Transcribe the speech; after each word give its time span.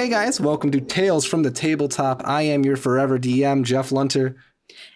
Hey 0.00 0.08
guys, 0.08 0.40
welcome 0.40 0.70
to 0.70 0.80
Tales 0.80 1.26
from 1.26 1.42
the 1.42 1.50
Tabletop. 1.50 2.22
I 2.24 2.40
am 2.40 2.64
your 2.64 2.78
forever 2.78 3.18
DM, 3.18 3.64
Jeff 3.64 3.92
Lunter. 3.92 4.34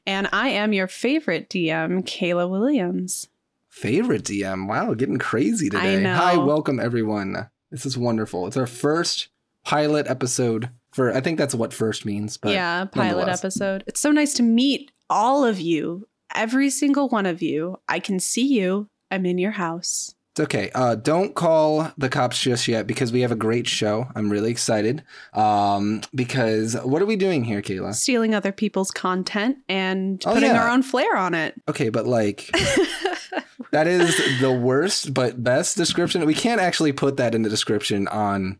And 0.06 0.30
I 0.32 0.48
am 0.48 0.72
your 0.72 0.88
favorite 0.88 1.50
DM, 1.50 2.04
Kayla 2.04 2.48
Williams. 2.48 3.28
Favorite 3.68 4.22
DM? 4.22 4.66
Wow, 4.66 4.94
getting 4.94 5.18
crazy 5.18 5.68
today. 5.68 6.02
Hi, 6.02 6.38
welcome 6.38 6.80
everyone. 6.80 7.50
This 7.70 7.84
is 7.84 7.98
wonderful. 7.98 8.46
It's 8.46 8.56
our 8.56 8.66
first 8.66 9.28
pilot 9.62 10.06
episode 10.06 10.70
for, 10.92 11.12
I 11.14 11.20
think 11.20 11.36
that's 11.36 11.54
what 11.54 11.74
first 11.74 12.06
means, 12.06 12.38
but 12.38 12.52
yeah, 12.52 12.86
pilot 12.86 13.28
episode. 13.28 13.84
It's 13.86 14.00
so 14.00 14.10
nice 14.10 14.32
to 14.32 14.42
meet 14.42 14.90
all 15.10 15.44
of 15.44 15.60
you, 15.60 16.08
every 16.34 16.70
single 16.70 17.10
one 17.10 17.26
of 17.26 17.42
you. 17.42 17.76
I 17.86 18.00
can 18.00 18.18
see 18.18 18.46
you. 18.46 18.88
I'm 19.10 19.26
in 19.26 19.36
your 19.36 19.50
house. 19.50 20.13
It's 20.34 20.40
okay. 20.40 20.68
Uh, 20.74 20.96
don't 20.96 21.32
call 21.36 21.92
the 21.96 22.08
cops 22.08 22.40
just 22.42 22.66
yet 22.66 22.88
because 22.88 23.12
we 23.12 23.20
have 23.20 23.30
a 23.30 23.36
great 23.36 23.68
show. 23.68 24.08
I'm 24.16 24.28
really 24.30 24.50
excited. 24.50 25.04
Um, 25.32 26.00
because 26.12 26.74
what 26.82 27.00
are 27.00 27.06
we 27.06 27.14
doing 27.14 27.44
here, 27.44 27.62
Kayla? 27.62 27.94
Stealing 27.94 28.34
other 28.34 28.50
people's 28.50 28.90
content 28.90 29.58
and 29.68 30.20
Oh, 30.26 30.34
putting 30.34 30.50
yeah. 30.50 30.60
our 30.60 30.68
own 30.70 30.82
flair 30.82 31.16
on 31.16 31.34
it. 31.34 31.54
Okay, 31.68 31.88
but 31.88 32.08
like 32.08 32.50
that 33.70 33.86
is 33.86 34.16
the 34.40 34.50
worst 34.50 35.14
but 35.14 35.40
best 35.40 35.76
description. 35.76 36.26
We 36.26 36.34
can't 36.34 36.60
actually 36.60 36.90
put 36.92 37.16
that 37.18 37.36
in 37.36 37.42
the 37.42 37.48
description 37.48 38.08
on 38.08 38.58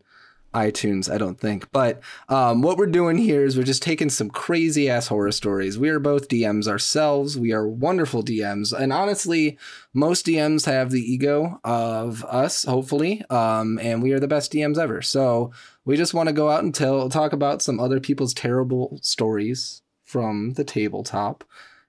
iTunes, 0.55 1.11
I 1.11 1.17
don't 1.17 1.39
think. 1.39 1.71
But 1.71 2.01
um, 2.29 2.61
what 2.61 2.77
we're 2.77 2.87
doing 2.87 3.17
here 3.17 3.43
is 3.43 3.57
we're 3.57 3.63
just 3.63 3.83
taking 3.83 4.09
some 4.09 4.29
crazy 4.29 4.89
ass 4.89 5.07
horror 5.07 5.31
stories. 5.31 5.77
We 5.77 5.89
are 5.89 5.99
both 5.99 6.29
DMs 6.29 6.67
ourselves. 6.67 7.37
We 7.37 7.51
are 7.51 7.67
wonderful 7.67 8.23
DMs, 8.23 8.71
and 8.71 8.91
honestly, 8.93 9.57
most 9.93 10.25
DMs 10.25 10.65
have 10.65 10.91
the 10.91 11.01
ego 11.01 11.59
of 11.63 12.23
us, 12.25 12.63
hopefully, 12.63 13.23
um, 13.29 13.79
and 13.81 14.01
we 14.01 14.13
are 14.13 14.19
the 14.19 14.27
best 14.27 14.51
DMs 14.51 14.77
ever. 14.77 15.01
So 15.01 15.51
we 15.83 15.97
just 15.97 16.13
want 16.13 16.27
to 16.27 16.33
go 16.33 16.49
out 16.49 16.63
and 16.63 16.73
tell, 16.73 17.09
talk 17.09 17.33
about 17.33 17.61
some 17.61 17.79
other 17.79 17.99
people's 17.99 18.33
terrible 18.33 18.99
stories 19.01 19.81
from 20.03 20.53
the 20.53 20.63
tabletop. 20.63 21.43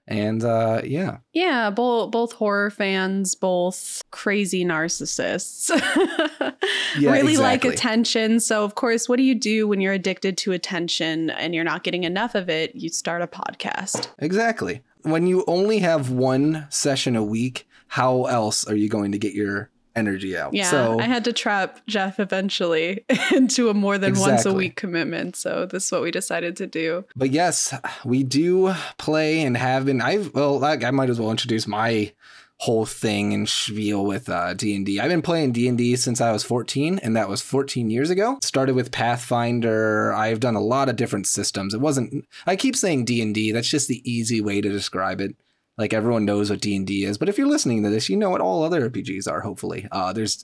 And 0.07 0.43
uh, 0.43 0.81
yeah, 0.85 1.17
Yeah, 1.33 1.69
both 1.69 2.11
both 2.11 2.31
horror 2.33 2.69
fans, 2.69 3.35
both 3.35 4.01
crazy 4.11 4.63
narcissists. 4.65 5.69
Yeah, 6.97 7.11
really 7.11 7.37
like 7.37 7.63
attention. 7.63 8.39
So 8.39 8.63
of 8.63 8.73
course, 8.75 9.07
what 9.07 9.17
do 9.17 9.23
you 9.23 9.35
do 9.35 9.67
when 9.67 9.81
you're 9.81 9.93
addicted 9.93 10.37
to 10.39 10.51
attention 10.51 11.29
and 11.29 11.53
you're 11.53 11.63
not 11.63 11.83
getting 11.83 12.05
enough 12.05 12.33
of 12.33 12.49
it? 12.49 12.73
You 12.75 12.89
start 12.89 13.21
a 13.21 13.27
podcast. 13.27 14.07
Exactly. 14.17 14.81
When 15.03 15.27
you 15.27 15.43
only 15.47 15.79
have 15.79 16.09
one 16.09 16.65
session 16.69 17.15
a 17.15 17.23
week, 17.23 17.67
how 17.87 18.23
else 18.23 18.65
are 18.65 18.75
you 18.75 18.89
going 18.89 19.11
to 19.11 19.19
get 19.19 19.33
your 19.33 19.69
energy 19.97 20.37
out? 20.37 20.53
Yeah, 20.53 20.69
So 20.69 20.99
I 20.99 21.03
had 21.03 21.25
to 21.25 21.33
trap 21.33 21.79
Jeff 21.87 22.19
eventually 22.19 23.03
into 23.31 23.69
a 23.69 23.73
more 23.73 23.97
than 23.97 24.17
once 24.19 24.45
a 24.45 24.53
week 24.53 24.75
commitment. 24.75 25.35
So 25.35 25.65
this 25.65 25.85
is 25.85 25.91
what 25.91 26.01
we 26.01 26.11
decided 26.11 26.55
to 26.57 26.67
do. 26.67 27.05
but 27.15 27.31
yes, 27.31 27.73
we 28.05 28.23
do 28.23 28.73
play 28.97 29.41
and 29.41 29.57
have 29.57 29.85
been 29.85 30.01
I've 30.01 30.33
well, 30.33 30.59
like, 30.59 30.83
I 30.83 30.91
might 30.91 31.09
as 31.09 31.19
well 31.19 31.31
introduce 31.31 31.67
my 31.67 32.13
whole 32.59 32.85
thing 32.85 33.33
and 33.33 33.47
spiel 33.47 34.03
with 34.03 34.29
uh, 34.29 34.53
D&D. 34.55 34.99
I've 34.99 35.09
been 35.09 35.21
playing 35.21 35.51
D&D 35.51 35.95
since 35.95 36.19
I 36.19 36.31
was 36.31 36.43
14 36.43 36.99
and 37.03 37.15
that 37.15 37.29
was 37.29 37.41
14 37.41 37.91
years 37.91 38.09
ago. 38.09 38.39
Started 38.41 38.75
with 38.75 38.91
Pathfinder. 38.91 40.11
I've 40.13 40.39
done 40.39 40.55
a 40.55 40.61
lot 40.61 40.89
of 40.89 40.95
different 40.95 41.27
systems. 41.27 41.73
It 41.73 41.81
wasn't 41.81 42.25
I 42.47 42.55
keep 42.55 42.75
saying 42.75 43.05
D&D, 43.05 43.51
that's 43.51 43.69
just 43.69 43.87
the 43.87 44.01
easy 44.09 44.41
way 44.41 44.61
to 44.61 44.69
describe 44.69 45.21
it. 45.21 45.35
Like 45.77 45.93
everyone 45.93 46.25
knows 46.25 46.49
what 46.49 46.61
D&D 46.61 47.03
is, 47.03 47.17
but 47.17 47.29
if 47.29 47.37
you're 47.37 47.47
listening 47.47 47.83
to 47.83 47.89
this, 47.89 48.09
you 48.09 48.17
know 48.17 48.29
what 48.29 48.41
all 48.41 48.63
other 48.63 48.89
RPGs 48.89 49.31
are 49.31 49.41
hopefully. 49.41 49.87
Uh 49.91 50.13
there's 50.13 50.43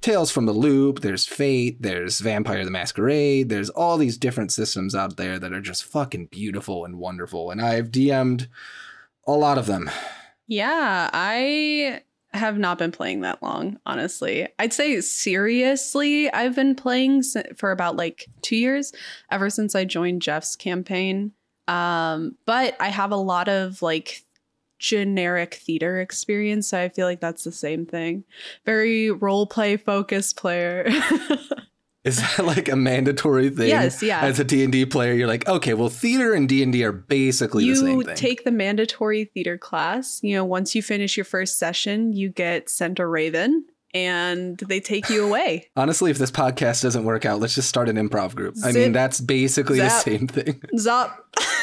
Tales 0.00 0.30
from 0.30 0.46
the 0.46 0.52
Loop, 0.52 1.00
there's 1.00 1.26
Fate, 1.26 1.80
there's 1.80 2.20
Vampire 2.20 2.64
the 2.64 2.70
Masquerade, 2.70 3.48
there's 3.48 3.70
all 3.70 3.96
these 3.96 4.18
different 4.18 4.52
systems 4.52 4.94
out 4.94 5.16
there 5.16 5.38
that 5.38 5.52
are 5.52 5.60
just 5.60 5.84
fucking 5.84 6.26
beautiful 6.26 6.84
and 6.84 6.98
wonderful 6.98 7.50
and 7.50 7.60
I've 7.60 7.90
DM'd 7.90 8.48
a 9.26 9.32
lot 9.32 9.58
of 9.58 9.66
them. 9.66 9.90
Yeah, 10.46 11.08
I 11.12 12.02
have 12.34 12.58
not 12.58 12.78
been 12.78 12.92
playing 12.92 13.20
that 13.20 13.42
long, 13.42 13.78
honestly. 13.86 14.48
I'd 14.58 14.72
say 14.72 15.00
seriously, 15.00 16.30
I've 16.32 16.56
been 16.56 16.74
playing 16.74 17.22
for 17.56 17.70
about 17.70 17.96
like 17.96 18.26
two 18.42 18.56
years, 18.56 18.92
ever 19.30 19.48
since 19.48 19.74
I 19.74 19.84
joined 19.84 20.20
Jeff's 20.20 20.56
campaign. 20.56 21.32
Um, 21.68 22.36
but 22.44 22.76
I 22.80 22.88
have 22.88 23.12
a 23.12 23.16
lot 23.16 23.48
of 23.48 23.80
like 23.80 24.23
generic 24.84 25.54
theater 25.54 25.98
experience, 26.00 26.68
so 26.68 26.80
I 26.80 26.90
feel 26.90 27.06
like 27.06 27.20
that's 27.20 27.44
the 27.44 27.52
same 27.52 27.86
thing. 27.86 28.24
Very 28.66 29.10
role 29.10 29.46
play 29.46 29.78
focused 29.78 30.36
player. 30.36 30.86
Is 32.04 32.20
that 32.20 32.44
like 32.44 32.68
a 32.68 32.76
mandatory 32.76 33.48
thing? 33.48 33.68
Yes, 33.68 34.02
yeah. 34.02 34.20
As 34.20 34.38
a 34.38 34.44
D&D 34.44 34.84
player, 34.86 35.14
you're 35.14 35.26
like, 35.26 35.48
okay, 35.48 35.72
well, 35.72 35.88
theater 35.88 36.34
and 36.34 36.46
D&D 36.46 36.84
are 36.84 36.92
basically 36.92 37.66
the 37.66 37.76
same 37.76 37.86
you 38.00 38.02
thing. 38.02 38.14
take 38.14 38.44
the 38.44 38.50
mandatory 38.50 39.24
theater 39.24 39.56
class. 39.56 40.20
You 40.22 40.34
know, 40.34 40.44
once 40.44 40.74
you 40.74 40.82
finish 40.82 41.16
your 41.16 41.24
first 41.24 41.58
session, 41.58 42.12
you 42.12 42.28
get 42.28 42.68
sent 42.68 42.98
a 42.98 43.06
raven 43.06 43.64
and 43.94 44.58
they 44.58 44.80
take 44.80 45.08
you 45.08 45.24
away. 45.24 45.70
Honestly, 45.76 46.10
if 46.10 46.18
this 46.18 46.30
podcast 46.30 46.82
doesn't 46.82 47.04
work 47.04 47.24
out, 47.24 47.40
let's 47.40 47.54
just 47.54 47.70
start 47.70 47.88
an 47.88 47.96
improv 47.96 48.34
group. 48.34 48.54
I 48.62 48.72
mean, 48.72 48.92
that's 48.92 49.22
basically 49.22 49.78
Zap. 49.78 49.88
the 49.88 50.10
same 50.10 50.26
thing. 50.26 50.60
Zop. 50.76 51.14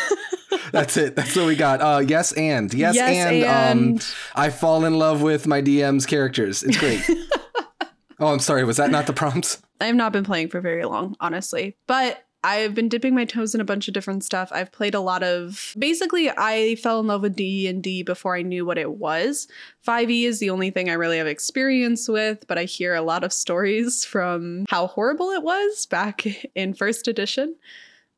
That's 0.72 0.98
it. 0.98 1.16
That's 1.16 1.36
what 1.36 1.46
we 1.46 1.56
got. 1.56 1.82
Uh, 1.82 2.00
yes, 2.06 2.32
and 2.34 2.74
yes, 2.74 2.96
Yes, 2.96 3.10
and, 3.10 3.44
um, 3.44 3.88
and. 3.90 4.16
I 4.36 4.50
fall 4.50 4.86
in 4.86 4.98
love 4.98 5.22
with 5.22 5.48
my 5.48 5.62
DM's 5.62 6.06
characters. 6.06 6.64
It's 6.64 6.78
great. 6.78 7.02
oh, 8.20 8.28
I'm 8.28 8.40
sorry. 8.40 8.64
Was 8.64 8.78
that 8.78 8.92
not 8.92 9.08
the 9.08 9.14
prompts? 9.14 9.62
I 9.80 9.86
have 9.86 9.96
not 9.96 10.14
been 10.14 10.24
playing 10.24 10.50
for 10.50 10.62
very 10.62 10.86
long, 10.86 11.16
honestly, 11.20 11.76
but 11.88 12.24
I've 12.44 12.74
been 12.74 12.90
dipping 12.90 13.14
my 13.14 13.26
toes 13.26 13.54
in 13.54 13.62
a 13.62 13.66
bunch 13.66 13.88
of 13.88 13.94
different 13.94 14.24
stuff. 14.24 14.50
I've 14.52 14.72
played 14.72 14.96
a 14.96 15.00
lot 15.00 15.22
of. 15.22 15.76
Basically, 15.78 16.30
I 16.30 16.76
fell 16.76 17.00
in 17.00 17.08
love 17.08 17.22
with 17.22 17.36
D 17.36 17.68
and 17.68 17.84
D 17.84 18.02
before 18.04 18.36
I 18.36 18.42
knew 18.42 18.66
what 18.66 18.78
it 18.78 18.94
was. 18.94 19.48
Five 19.82 20.10
E 20.10 20.26
is 20.26 20.40
the 20.40 20.50
only 20.50 20.72
thing 20.72 20.90
I 20.90 20.94
really 20.94 21.18
have 21.18 21.28
experience 21.28 22.08
with, 22.08 22.48
but 22.48 22.58
I 22.58 22.64
hear 22.64 22.96
a 22.96 23.02
lot 23.02 23.24
of 23.24 23.32
stories 23.32 24.04
from 24.06 24.66
how 24.70 24.88
horrible 24.88 25.30
it 25.30 25.44
was 25.44 25.86
back 25.86 26.26
in 26.56 26.74
first 26.74 27.08
edition. 27.08 27.56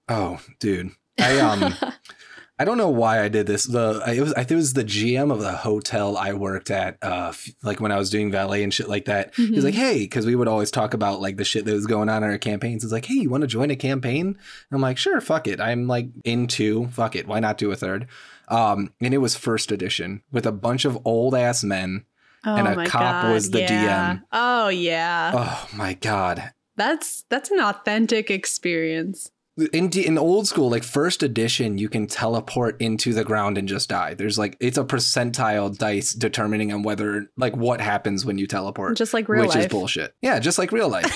Oh, 0.08 0.40
dude. 0.60 0.92
I 1.20 1.40
um 1.40 1.76
I 2.64 2.66
don't 2.66 2.78
know 2.78 2.88
why 2.88 3.22
I 3.22 3.28
did 3.28 3.46
this. 3.46 3.66
The 3.66 4.02
it 4.08 4.22
was 4.22 4.32
I 4.36 4.46
think 4.46 4.52
it 4.52 4.56
was 4.56 4.72
the 4.72 4.86
GM 4.86 5.34
of 5.34 5.42
the 5.42 5.52
hotel 5.52 6.16
I 6.16 6.32
worked 6.32 6.72
at 6.72 6.98
uh 7.02 7.28
f- 7.32 7.50
like 7.62 7.82
when 7.82 7.92
I 7.92 7.98
was 7.98 8.10
doing 8.10 8.32
valet 8.32 8.64
and 8.64 8.74
shit 8.74 8.88
like 8.88 9.04
that. 9.06 9.34
He's 9.36 9.50
Mhm. 9.50 9.64
like, 9.66 9.74
"Hey, 9.74 10.08
cuz 10.08 10.26
we 10.26 10.34
would 10.34 10.48
always 10.48 10.72
talk 10.72 10.94
about 10.94 11.20
like 11.20 11.36
the 11.36 11.44
shit 11.44 11.66
that 11.66 11.74
was 11.74 11.88
going 11.88 12.08
on 12.08 12.24
in 12.24 12.30
our 12.30 12.38
campaigns." 12.38 12.84
He's 12.84 12.94
like, 12.94 13.04
"Hey, 13.04 13.16
you 13.16 13.30
want 13.30 13.42
to 13.42 13.48
join 13.48 13.70
a 13.70 13.76
campaign?" 13.76 14.28
And 14.28 14.38
I'm 14.72 14.80
like, 14.80 14.98
"Sure, 14.98 15.20
fuck 15.20 15.46
it. 15.46 15.60
I'm 15.60 15.88
like 15.88 16.08
into 16.24 16.88
fuck 16.88 17.18
it. 17.18 17.28
Why 17.28 17.42
not 17.42 17.58
do 17.58 17.70
a 17.70 17.76
third? 17.76 18.08
Um 18.48 18.94
and 19.02 19.14
it 19.14 19.18
was 19.18 19.36
first 19.36 19.70
edition 19.70 20.22
with 20.32 20.46
a 20.46 20.54
bunch 20.54 20.86
of 20.86 20.98
old 21.04 21.36
ass 21.36 21.66
men. 21.66 22.06
Oh 22.46 22.56
And 22.56 22.68
a 22.70 22.86
cop 22.86 23.26
was 23.34 23.52
the 23.52 23.60
yeah. 23.60 24.14
DM. 24.16 24.22
Oh 24.32 24.70
yeah. 24.70 25.32
Oh 25.36 25.68
my 25.76 25.96
god. 25.96 26.52
That's 26.78 27.26
that's 27.30 27.52
an 27.52 27.60
authentic 27.60 28.32
experience. 28.32 29.32
In 29.72 29.88
D- 29.90 30.06
in 30.06 30.18
old 30.18 30.48
school 30.48 30.70
like 30.70 30.84
first 30.84 31.22
edition 31.22 31.78
you 31.78 31.88
can 31.90 32.08
teleport 32.08 32.82
into 32.82 33.14
the 33.14 33.24
ground 33.24 33.58
and 33.58 33.68
just 33.68 33.90
die 33.90 34.14
there's 34.16 34.38
like 34.40 34.58
it's 34.60 34.78
a 34.78 34.84
percentile 34.84 35.76
dice 35.78 36.14
determining 36.14 36.74
on 36.74 36.82
whether 36.84 37.28
like 37.38 37.56
what 37.56 37.80
happens 37.80 38.26
when 38.26 38.38
you 38.40 38.48
teleport 38.48 38.98
Just 38.98 39.14
like 39.14 39.30
real 39.30 39.42
life. 39.42 39.50
which 39.50 39.56
life. 39.56 39.66
is 39.66 39.72
bullshit 39.72 40.16
yeah 40.22 40.40
just 40.40 40.58
like 40.58 40.72
real 40.72 40.90
life 40.90 41.16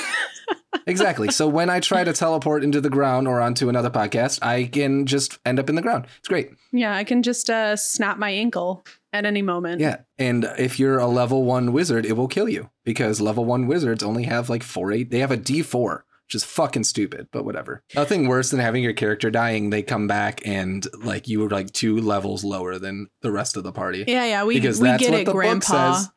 exactly 0.86 1.32
so 1.32 1.48
when 1.48 1.70
i 1.70 1.80
try 1.80 2.04
to 2.04 2.14
teleport 2.14 2.64
into 2.64 2.80
the 2.80 2.90
ground 2.92 3.28
or 3.28 3.42
onto 3.42 3.70
another 3.70 3.90
podcast 3.90 4.38
i 4.44 4.66
can 4.66 5.06
just 5.08 5.40
end 5.46 5.60
up 5.60 5.68
in 5.70 5.76
the 5.76 5.82
ground 5.82 6.06
it's 6.20 6.28
great 6.28 6.52
Yeah, 6.72 6.96
I 6.96 7.04
can 7.06 7.24
just 7.24 7.50
uh, 7.50 7.76
snap 7.76 8.18
my 8.20 8.30
ankle 8.30 8.86
at 9.14 9.26
any 9.26 9.42
moment. 9.42 9.82
yeah 9.82 9.98
and 10.20 10.46
if 10.60 10.80
you're 10.80 11.00
a 11.00 11.08
level 11.08 11.44
one 11.44 11.74
wizard 11.74 12.06
it 12.06 12.14
will 12.14 12.28
kill 12.28 12.48
you 12.48 12.70
because 12.86 13.20
level 13.20 13.46
one 13.46 13.66
wizards 13.66 14.04
only 14.04 14.24
have 14.26 14.48
like 14.50 14.62
four 14.64 14.92
eight 14.92 15.10
they 15.10 15.20
have 15.20 15.32
a 15.32 15.38
d4 15.38 16.02
which 16.28 16.36
is 16.36 16.44
fucking 16.44 16.84
stupid, 16.84 17.30
but 17.32 17.46
whatever. 17.46 17.84
Nothing 17.96 18.28
worse 18.28 18.52
than 18.52 18.60
having 18.60 18.84
your 18.84 18.92
character 18.92 19.32
dying. 19.32 19.70
They 19.70 19.82
come 19.82 20.08
back 20.08 20.42
and 20.46 20.86
like 21.02 21.30
you 21.30 21.40
were 21.40 21.50
like 21.50 21.72
two 21.72 22.02
levels 22.02 22.44
lower 22.44 22.78
than 22.78 23.08
the 23.22 23.32
rest 23.32 23.56
of 23.56 23.64
the 23.64 23.72
party. 23.72 24.04
yeah, 24.08 24.26
yeah. 24.26 24.44
We 24.44 24.56
Because 24.56 24.82
we 24.82 24.90
that's 24.90 25.02
get 25.02 25.12
what 25.12 25.22
it, 25.22 25.26
the 25.26 25.32
book 25.32 25.36
Grandpa. 25.42 25.94
says. 25.94 26.10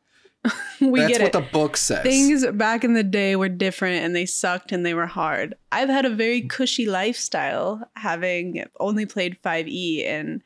we 0.81 0.99
That's 0.99 1.11
get 1.13 1.21
what 1.21 1.27
it. 1.27 1.33
the 1.33 1.47
book 1.53 1.77
says. 1.77 2.03
Things 2.03 2.45
back 2.47 2.83
in 2.83 2.93
the 2.93 3.03
day 3.03 3.37
were 3.37 3.47
different 3.47 4.03
and 4.03 4.13
they 4.13 4.25
sucked 4.25 4.73
and 4.73 4.85
they 4.85 4.93
were 4.93 5.05
hard. 5.05 5.53
I've 5.71 5.87
had 5.87 6.03
a 6.03 6.09
very 6.09 6.39
mm-hmm. 6.39 6.47
cushy 6.47 6.87
lifestyle 6.87 7.87
having 7.95 8.65
only 8.81 9.05
played 9.05 9.37
5e 9.41 10.05
and 10.05 10.43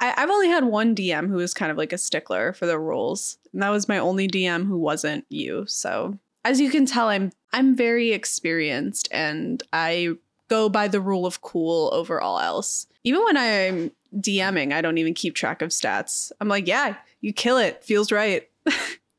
I've 0.00 0.30
only 0.30 0.48
had 0.48 0.64
one 0.64 0.94
DM 0.94 1.28
who 1.28 1.36
was 1.36 1.54
kind 1.54 1.70
of 1.72 1.76
like 1.76 1.92
a 1.92 1.98
stickler 1.98 2.52
for 2.52 2.66
the 2.66 2.78
rules. 2.78 3.38
And 3.52 3.62
that 3.62 3.70
was 3.70 3.88
my 3.88 3.98
only 3.98 4.28
DM 4.28 4.66
who 4.66 4.78
wasn't 4.78 5.24
you. 5.28 5.64
So 5.66 6.18
as 6.46 6.60
you 6.60 6.70
can 6.70 6.86
tell, 6.86 7.08
I'm 7.08 7.32
I'm 7.52 7.74
very 7.74 8.12
experienced 8.12 9.08
and 9.10 9.62
I 9.72 10.10
go 10.48 10.68
by 10.68 10.86
the 10.86 11.00
rule 11.00 11.26
of 11.26 11.40
cool 11.40 11.90
over 11.92 12.20
all 12.20 12.38
else. 12.38 12.86
Even 13.02 13.24
when 13.24 13.36
I'm 13.36 13.90
DMing, 14.14 14.72
I 14.72 14.80
don't 14.80 14.98
even 14.98 15.12
keep 15.12 15.34
track 15.34 15.60
of 15.60 15.70
stats. 15.70 16.30
I'm 16.40 16.48
like, 16.48 16.68
yeah, 16.68 16.96
you 17.20 17.32
kill 17.32 17.58
it. 17.58 17.82
Feels 17.82 18.12
right. 18.12 18.48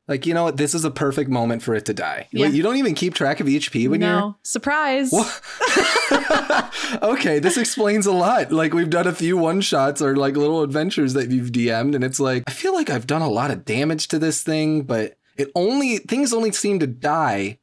Like, 0.08 0.24
you 0.24 0.32
know 0.32 0.44
what? 0.44 0.56
This 0.56 0.74
is 0.74 0.86
a 0.86 0.90
perfect 0.90 1.28
moment 1.28 1.62
for 1.62 1.74
it 1.74 1.84
to 1.84 1.92
die. 1.92 2.28
Yeah. 2.30 2.46
Wait, 2.46 2.54
you 2.54 2.62
don't 2.62 2.76
even 2.76 2.94
keep 2.94 3.12
track 3.12 3.40
of 3.40 3.46
HP 3.46 3.88
when 3.88 4.00
no 4.00 4.18
you're. 4.18 4.36
Surprise. 4.42 5.12
okay, 7.02 7.38
this 7.38 7.58
explains 7.58 8.06
a 8.06 8.12
lot. 8.12 8.50
Like, 8.50 8.72
we've 8.72 8.88
done 8.88 9.06
a 9.06 9.12
few 9.12 9.36
one 9.36 9.60
shots 9.60 10.00
or 10.00 10.16
like 10.16 10.34
little 10.34 10.62
adventures 10.62 11.12
that 11.12 11.28
you've 11.28 11.52
DM'd, 11.52 11.94
and 11.94 12.02
it's 12.02 12.18
like, 12.18 12.44
I 12.46 12.52
feel 12.52 12.72
like 12.72 12.88
I've 12.88 13.06
done 13.06 13.20
a 13.20 13.28
lot 13.28 13.50
of 13.50 13.66
damage 13.66 14.08
to 14.08 14.18
this 14.18 14.42
thing, 14.42 14.84
but 14.84 15.17
it 15.38 15.50
only, 15.54 15.98
things 15.98 16.32
only 16.32 16.52
seem 16.52 16.80
to 16.80 16.86
die 16.86 17.58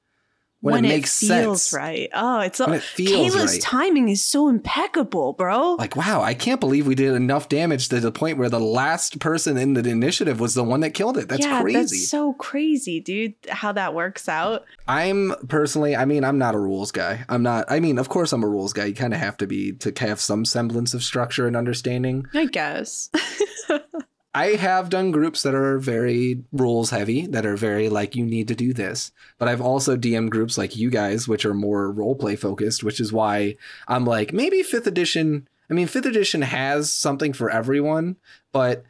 when, 0.62 0.83
it 0.83 0.88
makes 0.88 1.19
feels 1.19 1.62
sense. 1.62 1.74
right. 1.74 2.10
Oh, 2.12 2.39
it's 2.39 2.57
so 2.57 2.66
When 2.66 2.74
it 2.75 2.81
feels 2.81 3.36
Kayla's 3.36 3.51
right. 3.51 3.62
timing 3.62 4.10
is 4.10 4.24
so 4.24 4.50
impeccable, 4.50 5.33
bro. 5.33 5.75
Like, 5.75 5.95
wow, 5.95 6.24
I 6.24 6.33
can't 6.33 6.60
believe 6.60 6.88
we 6.88 6.95
did 6.95 7.13
enough 7.13 7.50
damage 7.50 7.89
to 7.89 8.00
the 8.00 8.12
point 8.12 8.39
where 8.39 8.50
the 8.50 8.60
last 8.60 9.19
person 9.19 9.57
in 9.57 9.75
the 9.75 9.88
initiative 9.88 10.39
was 10.39 10.56
the 10.56 10.63
one 10.63 10.80
that 10.80 10.95
killed 10.95 11.19
it. 11.19 11.30
That's 11.30 11.45
yeah, 11.45 11.62
crazy. 11.62 11.77
that's 11.77 12.10
so 12.10 12.33
crazy, 12.33 13.00
dude. 13.00 13.36
How 13.48 13.74
that 13.74 13.94
works 13.94 14.27
out. 14.27 14.66
I'm 14.88 15.36
personally, 15.48 15.95
I 15.95 16.06
mean, 16.06 16.24
I'm 16.24 16.39
not 16.39 16.56
a 16.56 16.60
rules 16.60 16.92
guy. 16.92 17.25
I'm 17.30 17.44
not, 17.44 17.66
I 17.69 17.80
mean, 17.80 18.00
of 18.00 18.10
course 18.10 18.33
I'm 18.33 18.44
a 18.44 18.48
rules 18.48 18.74
guy. 18.74 18.86
You 18.86 18.95
kind 18.95 19.13
of 19.13 19.19
have 19.19 19.38
to 19.38 19.48
be 19.48 19.74
to 19.74 19.94
have 20.00 20.19
some 20.19 20.45
semblance 20.45 20.95
of 20.95 21.04
structure 21.04 21.45
and 21.45 21.56
understanding. 21.56 22.25
I 22.33 22.45
guess. 22.45 23.12
I 24.35 24.57
have 24.57 24.89
done 24.89 25.11
groups 25.11 25.43
that 25.43 25.55
are 25.55 25.79
very 25.79 26.43
rules 26.51 26.89
heavy, 26.89 27.25
that 27.27 27.45
are 27.45 27.55
very 27.55 27.87
like, 27.87 28.17
you 28.17 28.25
need 28.25 28.49
to 28.49 28.55
do 28.55 28.73
this. 28.73 29.13
But 29.37 29.47
I've 29.47 29.61
also 29.61 29.95
DM 29.95 30.29
groups 30.29 30.57
like 30.57 30.75
you 30.75 30.89
guys, 30.89 31.25
which 31.25 31.45
are 31.45 31.53
more 31.53 31.89
role 31.89 32.15
play 32.15 32.35
focused, 32.35 32.83
which 32.83 32.99
is 32.99 33.13
why 33.13 33.55
I'm 33.87 34.03
like, 34.03 34.33
maybe 34.33 34.61
fifth 34.61 34.87
edition. 34.87 35.47
I 35.69 35.73
mean, 35.73 35.87
fifth 35.87 36.05
edition 36.05 36.41
has 36.41 36.91
something 36.91 37.31
for 37.31 37.49
everyone, 37.49 38.17
but 38.51 38.83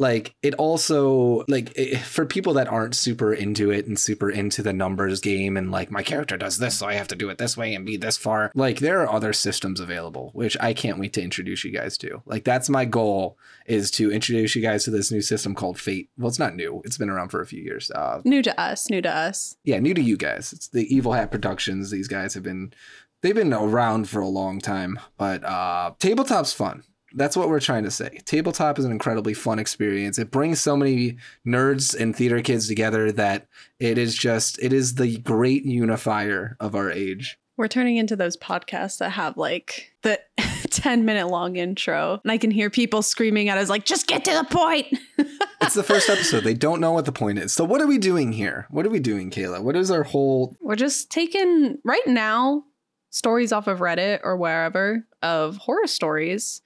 like 0.00 0.34
it 0.42 0.54
also 0.54 1.44
like 1.46 1.76
it, 1.76 1.98
for 1.98 2.24
people 2.24 2.54
that 2.54 2.66
aren't 2.66 2.96
super 2.96 3.34
into 3.34 3.70
it 3.70 3.86
and 3.86 3.98
super 3.98 4.30
into 4.30 4.62
the 4.62 4.72
numbers 4.72 5.20
game 5.20 5.58
and 5.58 5.70
like 5.70 5.90
my 5.90 6.02
character 6.02 6.38
does 6.38 6.56
this 6.58 6.78
so 6.78 6.86
i 6.86 6.94
have 6.94 7.06
to 7.06 7.14
do 7.14 7.28
it 7.28 7.36
this 7.36 7.56
way 7.56 7.74
and 7.74 7.84
be 7.84 7.98
this 7.98 8.16
far. 8.16 8.50
Like 8.54 8.78
there 8.78 9.02
are 9.02 9.12
other 9.12 9.32
systems 9.32 9.78
available 9.78 10.30
which 10.32 10.56
i 10.58 10.72
can't 10.72 10.98
wait 10.98 11.12
to 11.12 11.22
introduce 11.22 11.64
you 11.64 11.70
guys 11.70 11.98
to. 11.98 12.22
Like 12.24 12.44
that's 12.44 12.70
my 12.70 12.86
goal 12.86 13.38
is 13.66 13.90
to 13.92 14.10
introduce 14.10 14.56
you 14.56 14.62
guys 14.62 14.84
to 14.84 14.90
this 14.90 15.12
new 15.12 15.20
system 15.20 15.54
called 15.54 15.78
fate. 15.78 16.08
Well 16.18 16.28
it's 16.28 16.38
not 16.38 16.56
new. 16.56 16.80
It's 16.84 16.96
been 16.98 17.10
around 17.10 17.28
for 17.28 17.42
a 17.42 17.46
few 17.46 17.62
years. 17.62 17.90
Uh 17.90 18.22
new 18.24 18.42
to 18.42 18.58
us, 18.58 18.88
new 18.88 19.02
to 19.02 19.14
us. 19.14 19.56
yeah 19.64 19.78
new 19.78 19.92
to 19.92 20.02
you 20.02 20.16
guys. 20.16 20.52
It's 20.54 20.68
the 20.68 20.92
evil 20.92 21.12
hat 21.12 21.30
productions. 21.30 21.90
These 21.90 22.08
guys 22.08 22.32
have 22.32 22.42
been 22.42 22.72
they've 23.20 23.34
been 23.34 23.52
around 23.52 24.08
for 24.08 24.20
a 24.20 24.28
long 24.28 24.60
time 24.60 24.98
but 25.18 25.44
uh 25.44 25.92
tabletop's 25.98 26.54
fun 26.54 26.84
that's 27.14 27.36
what 27.36 27.48
we're 27.48 27.60
trying 27.60 27.84
to 27.84 27.90
say. 27.90 28.20
Tabletop 28.24 28.78
is 28.78 28.84
an 28.84 28.92
incredibly 28.92 29.34
fun 29.34 29.58
experience. 29.58 30.18
It 30.18 30.30
brings 30.30 30.60
so 30.60 30.76
many 30.76 31.16
nerds 31.46 31.98
and 31.98 32.14
theater 32.14 32.40
kids 32.40 32.68
together 32.68 33.12
that 33.12 33.46
it 33.78 33.98
is 33.98 34.14
just 34.14 34.58
it 34.62 34.72
is 34.72 34.94
the 34.94 35.18
great 35.18 35.64
unifier 35.64 36.56
of 36.60 36.74
our 36.74 36.90
age. 36.90 37.38
We're 37.56 37.68
turning 37.68 37.98
into 37.98 38.16
those 38.16 38.36
podcasts 38.36 38.98
that 38.98 39.10
have 39.10 39.36
like 39.36 39.92
the 40.02 40.20
10 40.70 41.04
minute 41.04 41.28
long 41.28 41.56
intro. 41.56 42.20
And 42.22 42.32
I 42.32 42.38
can 42.38 42.50
hear 42.50 42.70
people 42.70 43.02
screaming 43.02 43.48
at 43.48 43.58
us, 43.58 43.68
like, 43.68 43.84
just 43.84 44.06
get 44.06 44.24
to 44.24 44.32
the 44.32 44.44
point. 44.44 44.86
it's 45.60 45.74
the 45.74 45.82
first 45.82 46.08
episode. 46.08 46.44
They 46.44 46.54
don't 46.54 46.80
know 46.80 46.92
what 46.92 47.04
the 47.04 47.12
point 47.12 47.38
is. 47.38 47.52
So 47.52 47.64
what 47.64 47.80
are 47.80 47.86
we 47.86 47.98
doing 47.98 48.32
here? 48.32 48.66
What 48.70 48.86
are 48.86 48.90
we 48.90 49.00
doing 49.00 49.30
kayla? 49.30 49.62
What 49.62 49.76
is 49.76 49.90
our 49.90 50.04
whole 50.04 50.56
We're 50.60 50.76
just 50.76 51.10
taking 51.10 51.78
right 51.84 52.06
now 52.06 52.64
stories 53.10 53.52
off 53.52 53.66
of 53.66 53.80
Reddit 53.80 54.20
or 54.22 54.36
wherever 54.36 55.04
of 55.22 55.56
horror 55.58 55.86
stories 55.86 56.62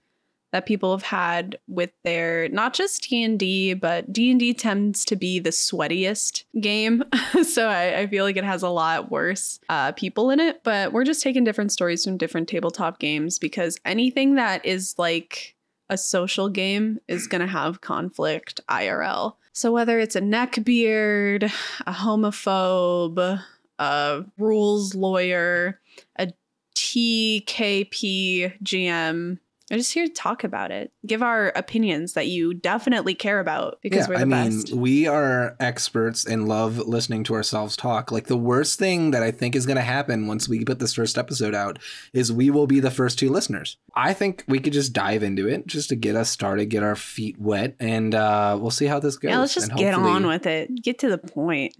that 0.55 0.67
people 0.67 0.93
have 0.93 1.03
had 1.03 1.59
with 1.67 1.91
their 2.05 2.49
not 2.51 2.75
just 2.75 3.03
D&D 3.09 3.75
but 3.75 4.13
D&D 4.13 4.55
tends 4.55 5.05
to 5.07 5.17
be 5.17 5.41
the 5.41 5.51
sweatiest 5.51 6.45
game 6.61 7.03
so 7.43 7.67
I, 7.69 7.99
I 8.03 8.07
feel 8.07 8.25
like 8.25 8.37
it 8.37 8.45
has 8.45 8.63
a 8.63 8.69
lot 8.69 9.11
worse 9.11 9.59
uh, 9.69 9.91
people 9.93 10.31
in 10.31 10.39
it 10.39 10.63
but 10.63 10.93
we're 10.93 11.05
just 11.05 11.23
taking 11.23 11.43
different 11.43 11.73
stories 11.73 12.05
from 12.05 12.17
different 12.17 12.49
tabletop 12.49 13.01
games 13.01 13.41
because 13.41 13.81
anything 13.85 14.37
that 14.37 14.65
is 14.65 14.95
like 14.97 15.57
a 15.91 15.99
social 15.99 16.49
game 16.49 17.01
is 17.09 17.27
going 17.27 17.41
to 17.41 17.49
have 17.49 17.81
conflict 17.81 18.61
IRL 18.71 19.35
so 19.53 19.73
whether 19.73 19.99
it's 19.99 20.15
a 20.15 20.21
neckbeard 20.21 21.45
a 21.87 21.93
homophobe 21.93 23.43
a 23.79 24.25
rules 24.39 24.95
lawyer, 24.95 25.81
a 26.17 26.33
TKP 26.77 28.63
GM. 28.63 29.39
I'm 29.75 29.81
just 29.81 29.93
here 29.93 30.07
to 30.07 30.13
talk 30.13 30.45
about 30.45 30.71
it, 30.71 30.93
give 31.05 31.21
our 31.21 31.49
opinions 31.57 32.13
that 32.13 32.29
you 32.29 32.55
definitely 32.55 33.13
care 33.13 33.41
about 33.41 33.81
because 33.83 34.07
we're 34.07 34.19
the 34.19 34.23
I 34.23 34.25
best. 34.25 34.71
mean, 34.71 34.81
we 34.81 35.09
are 35.09 35.57
experts 35.59 36.25
and 36.25 36.47
love 36.47 36.79
listening 36.79 37.25
to 37.25 37.35
ourselves 37.35 37.77
talk. 37.77 38.13
Like 38.13 38.29
the 38.29 38.37
worst 38.37 38.79
thing 38.79 39.11
that 39.11 39.25
I 39.25 39.33
think 39.33 39.57
is 39.57 39.67
going 39.67 39.75
to 39.75 39.83
happen 39.83 40.29
once 40.29 40.49
we 40.49 40.65
put 40.65 40.79
this 40.79 40.95
first 40.95 41.19
episode 41.19 41.57
out 41.57 41.81
is 42.13 42.33
we 42.33 42.51
will 42.51 42.69
be 42.69 42.79
the 42.79 42.93
first 42.93 43.19
two 43.19 43.31
listeners. 43.31 43.77
I 43.97 44.13
think 44.13 44.45
we 44.47 44.61
could 44.61 44.73
just 44.73 44.93
dive 44.93 45.25
into 45.25 45.49
it 45.49 45.67
just 45.67 45.89
to 45.89 45.97
get 45.97 46.15
us 46.15 46.31
started, 46.31 46.67
get 46.67 46.85
our 46.85 46.95
feet 46.95 47.37
wet, 47.41 47.75
and 47.81 48.15
uh, 48.15 48.57
we'll 48.61 48.71
see 48.71 48.87
how 48.87 49.01
this 49.01 49.17
goes. 49.17 49.31
yeah, 49.31 49.39
let's 49.41 49.55
just 49.55 49.75
get 49.75 49.95
on 49.95 50.29
with 50.29 50.47
it. 50.47 50.71
Get 50.85 51.01
to 51.01 51.09
the 51.09 51.19
point. 51.19 51.75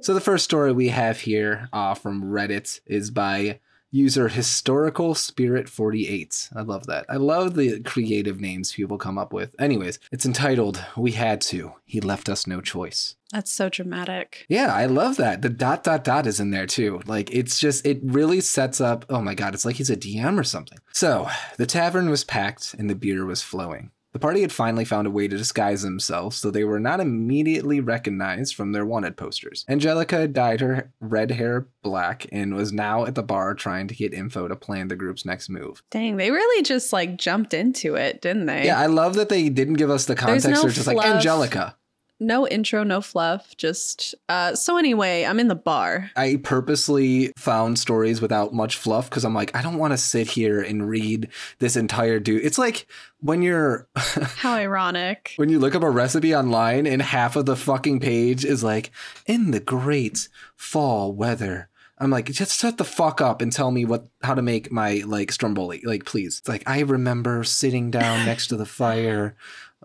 So 0.00 0.14
the 0.14 0.20
first 0.20 0.44
story 0.44 0.72
we 0.72 0.88
have 0.88 1.20
here 1.20 1.68
uh, 1.72 1.94
from 1.94 2.24
Reddit 2.24 2.80
is 2.86 3.12
by 3.12 3.60
user 3.90 4.28
historical 4.28 5.14
spirit 5.14 5.68
48 5.68 6.50
i 6.54 6.60
love 6.60 6.86
that. 6.86 7.06
I 7.08 7.16
love 7.16 7.54
the 7.54 7.80
creative 7.80 8.40
names 8.40 8.72
people 8.72 8.98
come 8.98 9.18
up 9.18 9.32
with. 9.32 9.54
Anyways 9.58 9.98
it's 10.12 10.26
entitled 10.26 10.84
we 10.96 11.12
had 11.12 11.40
to 11.42 11.72
he 11.84 12.00
left 12.00 12.28
us 12.28 12.46
no 12.46 12.60
choice. 12.60 13.16
That's 13.32 13.52
so 13.52 13.68
dramatic. 13.68 14.46
yeah 14.48 14.74
i 14.74 14.86
love 14.86 15.16
that. 15.16 15.42
The 15.42 15.48
dot 15.48 15.84
dot 15.84 16.04
dot 16.04 16.26
is 16.26 16.40
in 16.40 16.50
there 16.50 16.66
too. 16.66 17.00
Like 17.06 17.30
it's 17.32 17.58
just 17.58 17.86
it 17.86 18.00
really 18.02 18.40
sets 18.40 18.80
up 18.80 19.04
oh 19.08 19.20
my 19.22 19.34
god 19.34 19.54
it's 19.54 19.64
like 19.64 19.76
he's 19.76 19.90
a 19.90 19.96
dm 19.96 20.38
or 20.38 20.44
something. 20.44 20.78
So 20.92 21.28
the 21.56 21.66
tavern 21.66 22.10
was 22.10 22.24
packed 22.24 22.74
and 22.74 22.88
the 22.90 22.94
beer 22.94 23.24
was 23.24 23.42
flowing 23.42 23.90
the 24.18 24.22
party 24.22 24.40
had 24.40 24.50
finally 24.50 24.84
found 24.84 25.06
a 25.06 25.10
way 25.10 25.28
to 25.28 25.36
disguise 25.36 25.82
themselves 25.82 26.36
so 26.36 26.50
they 26.50 26.64
were 26.64 26.80
not 26.80 26.98
immediately 26.98 27.78
recognized 27.78 28.56
from 28.56 28.72
their 28.72 28.84
wanted 28.84 29.16
posters. 29.16 29.64
Angelica 29.68 30.16
had 30.16 30.32
dyed 30.32 30.60
her 30.60 30.90
red 30.98 31.30
hair 31.30 31.68
black 31.82 32.26
and 32.32 32.56
was 32.56 32.72
now 32.72 33.04
at 33.04 33.14
the 33.14 33.22
bar 33.22 33.54
trying 33.54 33.86
to 33.86 33.94
get 33.94 34.12
info 34.12 34.48
to 34.48 34.56
plan 34.56 34.88
the 34.88 34.96
group's 34.96 35.24
next 35.24 35.48
move. 35.48 35.84
Dang, 35.92 36.16
they 36.16 36.32
really 36.32 36.64
just 36.64 36.92
like 36.92 37.16
jumped 37.16 37.54
into 37.54 37.94
it, 37.94 38.20
didn't 38.20 38.46
they? 38.46 38.66
Yeah, 38.66 38.80
I 38.80 38.86
love 38.86 39.14
that 39.14 39.28
they 39.28 39.48
didn't 39.48 39.74
give 39.74 39.88
us 39.88 40.06
the 40.06 40.16
context. 40.16 40.48
no 40.48 40.62
They're 40.62 40.70
just 40.70 40.88
like. 40.88 40.98
Angelica. 40.98 41.76
No 42.20 42.46
intro, 42.48 42.82
no 42.82 43.00
fluff. 43.00 43.56
Just 43.56 44.14
uh 44.28 44.54
so 44.54 44.76
anyway, 44.76 45.24
I'm 45.24 45.38
in 45.40 45.48
the 45.48 45.54
bar. 45.54 46.10
I 46.16 46.40
purposely 46.42 47.32
found 47.36 47.78
stories 47.78 48.20
without 48.20 48.52
much 48.52 48.76
fluff 48.76 49.08
because 49.08 49.24
I'm 49.24 49.34
like, 49.34 49.54
I 49.54 49.62
don't 49.62 49.78
want 49.78 49.92
to 49.92 49.98
sit 49.98 50.28
here 50.28 50.60
and 50.60 50.88
read 50.88 51.28
this 51.58 51.76
entire 51.76 52.18
dude. 52.20 52.44
It's 52.44 52.58
like 52.58 52.86
when 53.20 53.42
you're 53.42 53.88
How 53.96 54.54
ironic. 54.54 55.32
when 55.36 55.48
you 55.48 55.58
look 55.58 55.74
up 55.74 55.82
a 55.82 55.90
recipe 55.90 56.34
online 56.34 56.86
and 56.86 57.02
half 57.02 57.36
of 57.36 57.46
the 57.46 57.56
fucking 57.56 58.00
page 58.00 58.44
is 58.44 58.62
like 58.64 58.90
in 59.26 59.50
the 59.50 59.60
great 59.60 60.28
fall 60.56 61.12
weather 61.12 61.68
i'm 61.98 62.10
like 62.10 62.26
just 62.26 62.60
shut 62.60 62.78
the 62.78 62.84
fuck 62.84 63.20
up 63.20 63.42
and 63.42 63.52
tell 63.52 63.72
me 63.72 63.84
what 63.84 64.06
how 64.22 64.34
to 64.34 64.42
make 64.42 64.70
my 64.70 65.02
like 65.04 65.32
stromboli 65.32 65.80
like 65.84 66.04
please 66.04 66.38
it's 66.38 66.48
like 66.48 66.62
i 66.66 66.78
remember 66.80 67.42
sitting 67.42 67.90
down 67.90 68.24
next 68.24 68.46
to 68.46 68.56
the 68.56 68.64
fire 68.66 69.34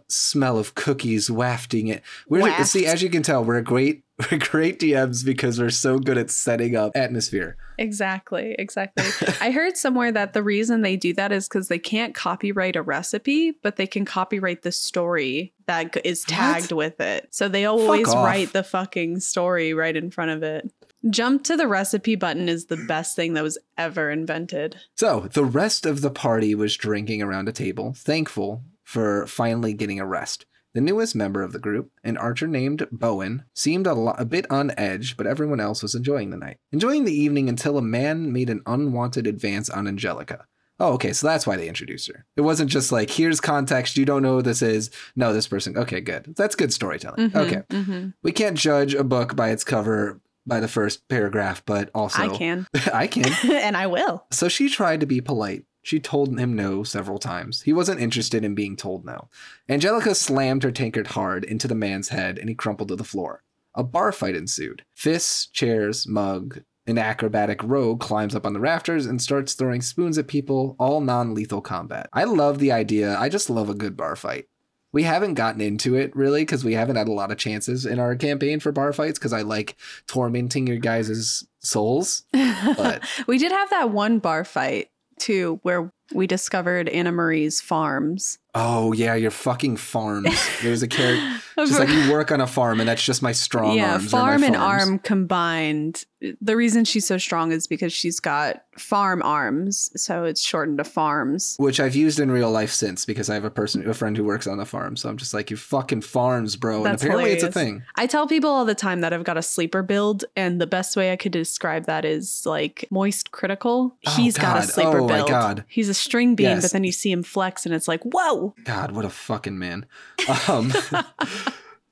smell 0.07 0.57
of 0.57 0.75
cookies 0.75 1.29
wafting 1.29 1.87
it 1.87 2.01
we're 2.27 2.41
Waft. 2.41 2.67
see 2.67 2.85
as 2.85 3.01
you 3.01 3.09
can 3.09 3.23
tell 3.23 3.43
we're 3.43 3.61
great 3.61 4.03
we're 4.31 4.37
great 4.37 4.79
dms 4.79 5.25
because 5.25 5.59
we're 5.59 5.69
so 5.69 5.99
good 5.99 6.17
at 6.17 6.29
setting 6.29 6.75
up 6.75 6.91
atmosphere 6.95 7.57
Exactly, 7.77 8.55
exactly. 8.59 9.05
I 9.41 9.51
heard 9.51 9.77
somewhere 9.77 10.11
that 10.11 10.33
the 10.33 10.43
reason 10.43 10.81
they 10.81 10.95
do 10.95 11.13
that 11.13 11.31
is 11.31 11.47
because 11.47 11.67
they 11.67 11.79
can't 11.79 12.13
copyright 12.13 12.75
a 12.75 12.81
recipe, 12.81 13.53
but 13.61 13.75
they 13.75 13.87
can 13.87 14.05
copyright 14.05 14.61
the 14.61 14.71
story 14.71 15.53
that 15.65 15.97
is 16.05 16.23
tagged 16.23 16.71
with 16.71 16.99
it. 16.99 17.27
So 17.31 17.47
they 17.47 17.65
always 17.65 18.07
write 18.07 18.53
the 18.53 18.63
fucking 18.63 19.19
story 19.21 19.73
right 19.73 19.95
in 19.95 20.11
front 20.11 20.31
of 20.31 20.43
it. 20.43 20.71
Jump 21.09 21.43
to 21.43 21.57
the 21.57 21.67
recipe 21.67 22.15
button 22.15 22.47
is 22.47 22.67
the 22.67 22.77
best 22.77 23.15
thing 23.15 23.33
that 23.33 23.43
was 23.43 23.57
ever 23.77 24.09
invented. 24.09 24.77
So 24.95 25.27
the 25.33 25.43
rest 25.43 25.85
of 25.85 25.99
the 25.99 26.09
party 26.09 26.55
was 26.55 26.77
drinking 26.77 27.21
around 27.21 27.49
a 27.49 27.51
table, 27.51 27.93
thankful 27.97 28.63
for 28.83 29.25
finally 29.27 29.73
getting 29.73 29.99
a 29.99 30.05
rest. 30.05 30.45
The 30.73 30.81
newest 30.81 31.15
member 31.15 31.43
of 31.43 31.51
the 31.53 31.59
group, 31.59 31.91
an 32.03 32.17
archer 32.17 32.47
named 32.47 32.87
Bowen, 32.91 33.43
seemed 33.53 33.85
a, 33.85 33.93
lo- 33.93 34.15
a 34.17 34.25
bit 34.25 34.49
on 34.49 34.71
edge, 34.77 35.15
but 35.17 35.27
everyone 35.27 35.59
else 35.59 35.83
was 35.83 35.93
enjoying 35.93 36.31
the 36.31 36.37
night. 36.37 36.57
Enjoying 36.71 37.05
the 37.05 37.13
evening 37.13 37.47
until 37.47 37.77
a 37.77 37.81
man 37.83 38.33
made 38.33 38.49
an 38.49 38.61
unwanted 38.65 39.27
advance 39.27 39.69
on 39.69 39.87
Angelica. 39.87 40.47
Oh, 40.79 40.93
okay, 40.93 41.13
so 41.13 41.27
that's 41.27 41.45
why 41.45 41.55
they 41.57 41.67
introduced 41.67 42.07
her. 42.11 42.25
It 42.35 42.41
wasn't 42.41 42.71
just 42.71 42.91
like, 42.91 43.11
here's 43.11 43.39
context, 43.39 43.95
you 43.97 44.05
don't 44.05 44.23
know 44.23 44.37
who 44.37 44.41
this 44.41 44.63
is. 44.63 44.89
No, 45.15 45.31
this 45.31 45.47
person. 45.47 45.77
Okay, 45.77 46.01
good. 46.01 46.33
That's 46.35 46.55
good 46.55 46.73
storytelling. 46.73 47.29
Mhm, 47.29 47.35
Okay. 47.35 47.61
mhm. 47.69 48.13
We 48.23 48.31
can't 48.31 48.57
judge 48.57 48.95
a 48.95 49.03
book 49.03 49.35
by 49.35 49.51
its 49.51 49.63
cover 49.63 50.19
by 50.47 50.59
the 50.59 50.67
first 50.67 51.07
paragraph, 51.07 51.61
but 51.67 51.91
also 51.93 52.23
I 52.23 52.35
can, 52.35 52.67
I 52.93 53.05
can. 53.05 53.31
and 53.51 53.77
I 53.77 53.85
will. 53.85 54.25
So 54.31 54.49
she 54.49 54.67
tried 54.69 55.01
to 55.01 55.05
be 55.05 55.21
polite, 55.21 55.65
She 55.83 55.99
told 55.99 56.39
him 56.39 56.55
no 56.55 56.83
several 56.83 57.19
times. 57.19 57.61
He 57.61 57.73
wasn't 57.73 57.99
interested 57.99 58.43
in 58.43 58.55
being 58.55 58.77
told 58.77 59.05
no. 59.05 59.27
Angelica 59.69 60.15
slammed 60.15 60.63
her 60.63 60.71
tankard 60.71 61.07
hard 61.07 61.43
into 61.43 61.67
the 61.67 61.75
man's 61.75 62.09
head 62.09 62.39
and 62.39 62.47
he 62.47 62.55
crumpled 62.55 62.87
to 62.87 62.95
the 62.95 63.03
floor. 63.03 63.43
A 63.75 63.83
bar 63.83 64.13
fight 64.13 64.35
ensued. 64.35 64.85
Fists, 64.93 65.47
chairs, 65.47 66.07
mug, 66.07 66.63
an 66.87 66.97
acrobatic 66.97 67.61
rogue 67.63 67.99
climbs 67.99 68.33
up 68.33 68.45
on 68.45 68.53
the 68.53 68.59
rafters 68.61 69.05
and 69.05 69.21
starts 69.21 69.53
throwing 69.53 69.81
spoons 69.81 70.17
at 70.17 70.27
people, 70.27 70.75
all 70.79 71.01
non 71.01 71.33
lethal 71.33 71.61
combat. 71.61 72.09
I 72.13 72.23
love 72.23 72.59
the 72.59 72.71
idea. 72.71 73.17
I 73.17 73.27
just 73.27 73.49
love 73.49 73.69
a 73.69 73.75
good 73.75 73.97
bar 73.97 74.15
fight. 74.15 74.47
We 74.93 75.03
haven't 75.03 75.33
gotten 75.33 75.59
into 75.59 75.95
it 75.95 76.15
really 76.15 76.43
because 76.43 76.63
we 76.63 76.75
haven't 76.75 76.97
had 76.97 77.07
a 77.07 77.13
lot 77.13 77.31
of 77.31 77.37
chances 77.37 77.85
in 77.85 77.99
our 77.99 78.15
campaign 78.15 78.59
for 78.59 78.71
bar 78.71 78.93
fights 78.93 79.17
because 79.17 79.33
I 79.33 79.41
like 79.41 79.75
tormenting 80.07 80.67
your 80.67 80.77
guys' 80.77 81.43
souls. 81.59 82.23
But 82.77 83.03
we 83.27 83.37
did 83.37 83.51
have 83.51 83.69
that 83.71 83.89
one 83.89 84.19
bar 84.19 84.45
fight 84.45 84.89
too 85.19 85.59
where 85.63 85.91
we 86.13 86.27
discovered 86.27 86.89
Anna 86.89 87.11
Marie's 87.11 87.61
farms. 87.61 88.39
Oh 88.55 88.93
yeah, 88.93 89.15
your 89.15 89.31
fucking 89.31 89.77
farms. 89.77 90.29
There's 90.61 90.83
a 90.83 90.87
character 90.87 91.41
just 91.57 91.79
like 91.79 91.89
you 91.89 92.11
work 92.11 92.31
on 92.31 92.39
a 92.41 92.47
farm 92.47 92.79
and 92.79 92.87
that's 92.89 93.03
just 93.03 93.21
my 93.23 93.31
strong 93.31 93.75
yeah, 93.75 93.93
arms. 93.93 94.11
my 94.11 94.19
farm 94.19 94.43
and 94.43 94.55
arm 94.55 94.99
combined. 94.99 96.05
The 96.39 96.55
reason 96.55 96.85
she's 96.85 97.05
so 97.05 97.17
strong 97.17 97.51
is 97.51 97.67
because 97.67 97.91
she's 97.91 98.21
got 98.21 98.63
farm 98.77 99.21
arms, 99.23 99.91
so 100.01 100.23
it's 100.23 100.41
shortened 100.41 100.77
to 100.77 100.85
farms. 100.85 101.55
Which 101.59 101.81
I've 101.81 101.95
used 101.95 102.17
in 102.21 102.31
real 102.31 102.49
life 102.49 102.71
since 102.71 103.03
because 103.05 103.29
I 103.29 103.33
have 103.33 103.43
a 103.43 103.49
person, 103.51 103.87
a 103.89 103.93
friend 103.93 104.15
who 104.15 104.23
works 104.23 104.47
on 104.47 104.57
the 104.57 104.65
farm. 104.65 104.95
So 104.95 105.09
I'm 105.09 105.17
just 105.17 105.33
like, 105.33 105.51
you 105.51 105.57
fucking 105.57 105.99
farms, 106.01 106.55
bro. 106.55 106.77
And 106.77 106.85
That's 106.85 107.03
apparently 107.03 107.31
it's 107.31 107.43
a 107.43 107.51
thing. 107.51 107.83
I 107.97 108.07
tell 108.07 108.25
people 108.25 108.49
all 108.49 108.63
the 108.63 108.73
time 108.73 109.01
that 109.01 109.11
I've 109.11 109.25
got 109.25 109.37
a 109.37 109.41
sleeper 109.41 109.83
build, 109.83 110.23
and 110.37 110.61
the 110.61 110.67
best 110.67 110.95
way 110.95 111.11
I 111.11 111.17
could 111.17 111.33
describe 111.33 111.85
that 111.87 112.05
is 112.05 112.45
like 112.45 112.85
Moist 112.89 113.31
Critikal. 113.31 113.91
Oh, 114.07 114.11
He's 114.15 114.37
got 114.37 114.57
a 114.57 114.59
God. 114.61 114.69
sleeper 114.69 114.99
Oh, 115.01 115.07
my 115.09 115.15
build. 115.17 115.27
God. 115.29 115.65
He's 115.67 115.89
a 115.89 115.93
string 115.93 116.35
bean, 116.35 116.45
Yes. 116.47 116.61
but 116.63 116.71
then 116.71 116.85
you 116.85 116.93
see 116.93 117.11
him 117.11 117.23
flex, 117.23 117.65
and 117.65 117.75
it's 117.75 117.89
like, 117.89 118.01
whoa. 118.03 118.42
God, 118.63 118.91
what 118.91 119.05
a 119.05 119.09
fucking 119.09 119.57
man. 119.59 119.85
Um, 120.49 120.71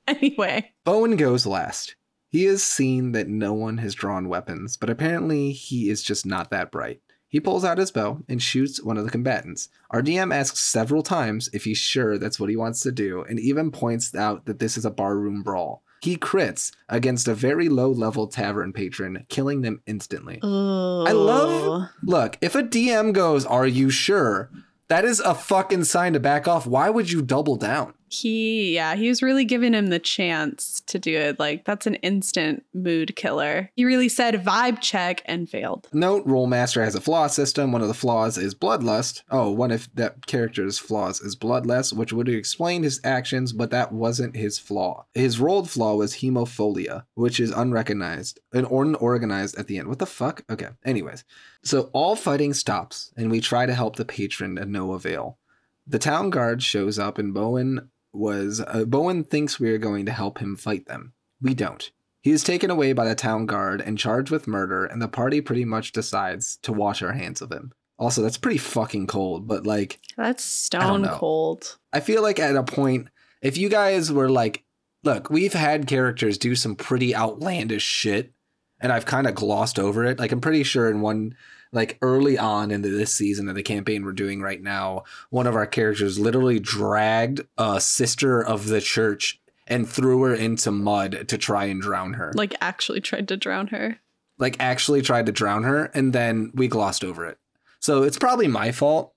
Anyway, 0.08 0.72
Bowen 0.84 1.16
goes 1.16 1.46
last. 1.46 1.94
He 2.28 2.44
has 2.44 2.62
seen 2.62 3.12
that 3.12 3.28
no 3.28 3.52
one 3.52 3.78
has 3.78 3.94
drawn 3.94 4.28
weapons, 4.28 4.76
but 4.76 4.90
apparently 4.90 5.52
he 5.52 5.88
is 5.90 6.02
just 6.02 6.26
not 6.26 6.50
that 6.50 6.72
bright. 6.72 7.00
He 7.28 7.40
pulls 7.40 7.64
out 7.64 7.78
his 7.78 7.90
bow 7.90 8.18
and 8.28 8.42
shoots 8.42 8.82
one 8.82 8.98
of 8.98 9.04
the 9.04 9.10
combatants. 9.10 9.68
Our 9.90 10.02
DM 10.02 10.34
asks 10.34 10.58
several 10.60 11.02
times 11.02 11.48
if 11.52 11.64
he's 11.64 11.78
sure 11.78 12.18
that's 12.18 12.40
what 12.40 12.50
he 12.50 12.56
wants 12.56 12.80
to 12.80 12.92
do, 12.92 13.22
and 13.22 13.38
even 13.38 13.70
points 13.70 14.14
out 14.14 14.44
that 14.46 14.58
this 14.58 14.76
is 14.76 14.84
a 14.84 14.90
barroom 14.90 15.42
brawl. 15.42 15.82
He 16.02 16.16
crits 16.16 16.72
against 16.88 17.28
a 17.28 17.34
very 17.34 17.68
low 17.68 17.90
level 17.90 18.26
tavern 18.26 18.72
patron, 18.72 19.24
killing 19.28 19.62
them 19.62 19.82
instantly. 19.86 20.40
I 20.42 21.12
love- 21.12 21.88
Look, 22.02 22.38
if 22.40 22.54
a 22.56 22.62
DM 22.64 23.12
goes, 23.12 23.46
Are 23.46 23.66
you 23.68 23.88
sure? 23.88 24.50
That 24.92 25.06
is 25.06 25.20
a 25.20 25.34
fucking 25.34 25.84
sign 25.84 26.12
to 26.12 26.20
back 26.20 26.46
off. 26.46 26.66
Why 26.66 26.90
would 26.90 27.10
you 27.10 27.22
double 27.22 27.56
down? 27.56 27.94
He, 28.12 28.74
yeah, 28.74 28.94
he 28.94 29.08
was 29.08 29.22
really 29.22 29.46
giving 29.46 29.72
him 29.72 29.86
the 29.86 29.98
chance 29.98 30.82
to 30.82 30.98
do 30.98 31.16
it. 31.16 31.38
Like, 31.38 31.64
that's 31.64 31.86
an 31.86 31.94
instant 31.96 32.62
mood 32.74 33.16
killer. 33.16 33.70
He 33.74 33.86
really 33.86 34.10
said 34.10 34.34
vibe 34.44 34.80
check 34.80 35.22
and 35.24 35.48
failed. 35.48 35.88
Note 35.94 36.26
Rolemaster 36.26 36.84
has 36.84 36.94
a 36.94 37.00
flaw 37.00 37.26
system. 37.26 37.72
One 37.72 37.80
of 37.80 37.88
the 37.88 37.94
flaws 37.94 38.36
is 38.36 38.54
bloodlust. 38.54 39.22
Oh, 39.30 39.50
one 39.50 39.70
of 39.70 39.88
that 39.94 40.26
character's 40.26 40.78
flaws 40.78 41.22
is 41.22 41.34
bloodlust, 41.36 41.94
which 41.94 42.12
would 42.12 42.28
explain 42.28 42.82
his 42.82 43.00
actions, 43.02 43.54
but 43.54 43.70
that 43.70 43.92
wasn't 43.92 44.36
his 44.36 44.58
flaw. 44.58 45.06
His 45.14 45.40
rolled 45.40 45.70
flaw 45.70 45.94
was 45.94 46.16
hemophilia, 46.16 47.04
which 47.14 47.40
is 47.40 47.50
unrecognized 47.50 48.40
and 48.52 48.66
unorganized 48.70 49.58
at 49.58 49.68
the 49.68 49.78
end. 49.78 49.88
What 49.88 50.00
the 50.00 50.06
fuck? 50.06 50.44
Okay. 50.50 50.68
Anyways, 50.84 51.24
so 51.64 51.88
all 51.94 52.14
fighting 52.14 52.52
stops, 52.52 53.10
and 53.16 53.30
we 53.30 53.40
try 53.40 53.64
to 53.64 53.74
help 53.74 53.96
the 53.96 54.04
patron 54.04 54.56
to 54.56 54.66
no 54.66 54.92
avail. 54.92 55.38
The 55.86 55.98
town 55.98 56.30
guard 56.30 56.62
shows 56.62 56.98
up, 56.98 57.18
and 57.18 57.34
Bowen 57.34 57.90
was 58.12 58.60
uh, 58.66 58.84
Bowen 58.84 59.24
thinks 59.24 59.58
we 59.58 59.70
are 59.70 59.78
going 59.78 60.06
to 60.06 60.12
help 60.12 60.38
him 60.38 60.56
fight 60.56 60.86
them. 60.86 61.12
We 61.40 61.54
don't. 61.54 61.90
He 62.20 62.30
is 62.30 62.44
taken 62.44 62.70
away 62.70 62.92
by 62.92 63.04
the 63.06 63.14
town 63.16 63.46
guard 63.46 63.80
and 63.80 63.98
charged 63.98 64.30
with 64.30 64.46
murder, 64.46 64.84
and 64.84 65.02
the 65.02 65.08
party 65.08 65.40
pretty 65.40 65.64
much 65.64 65.92
decides 65.92 66.56
to 66.58 66.72
wash 66.72 67.02
our 67.02 67.12
hands 67.12 67.40
of 67.42 67.50
him. 67.50 67.72
Also, 67.98 68.22
that's 68.22 68.38
pretty 68.38 68.58
fucking 68.58 69.06
cold, 69.06 69.46
but 69.46 69.66
like, 69.66 70.00
That's 70.16 70.42
stone 70.44 71.02
know. 71.02 71.16
cold. 71.16 71.78
I 71.92 72.00
feel 72.00 72.22
like 72.22 72.38
at 72.38 72.56
a 72.56 72.62
point, 72.62 73.08
if 73.42 73.56
you 73.56 73.68
guys 73.68 74.10
were 74.12 74.28
like, 74.30 74.64
look, 75.04 75.30
we've 75.30 75.52
had 75.52 75.86
characters 75.86 76.38
do 76.38 76.54
some 76.54 76.76
pretty 76.76 77.14
outlandish 77.14 77.82
shit, 77.82 78.32
and 78.80 78.92
I've 78.92 79.06
kind 79.06 79.26
of 79.26 79.34
glossed 79.34 79.78
over 79.78 80.04
it. 80.04 80.18
Like, 80.18 80.32
I'm 80.32 80.40
pretty 80.40 80.62
sure 80.62 80.88
in 80.90 81.00
one, 81.00 81.34
like 81.72 81.98
early 82.02 82.36
on 82.38 82.70
into 82.70 82.90
this 82.90 83.14
season 83.14 83.48
of 83.48 83.54
the 83.54 83.62
campaign 83.62 84.04
we're 84.04 84.12
doing 84.12 84.42
right 84.42 84.62
now, 84.62 85.04
one 85.30 85.46
of 85.46 85.56
our 85.56 85.66
characters 85.66 86.18
literally 86.18 86.60
dragged 86.60 87.40
a 87.56 87.80
sister 87.80 88.42
of 88.42 88.68
the 88.68 88.80
church 88.80 89.40
and 89.66 89.88
threw 89.88 90.22
her 90.22 90.34
into 90.34 90.70
mud 90.70 91.28
to 91.28 91.38
try 91.38 91.64
and 91.64 91.80
drown 91.80 92.14
her. 92.14 92.32
Like, 92.34 92.54
actually 92.60 93.00
tried 93.00 93.28
to 93.28 93.36
drown 93.36 93.68
her. 93.68 93.98
like 94.38 94.56
actually 94.60 95.02
tried 95.02 95.26
to 95.26 95.32
drown 95.32 95.62
her 95.62 95.84
and 95.94 96.12
then 96.12 96.50
we 96.54 96.66
glossed 96.68 97.04
over 97.04 97.24
it. 97.26 97.38
So 97.80 98.02
it's 98.02 98.18
probably 98.18 98.48
my 98.48 98.72
fault. 98.72 99.12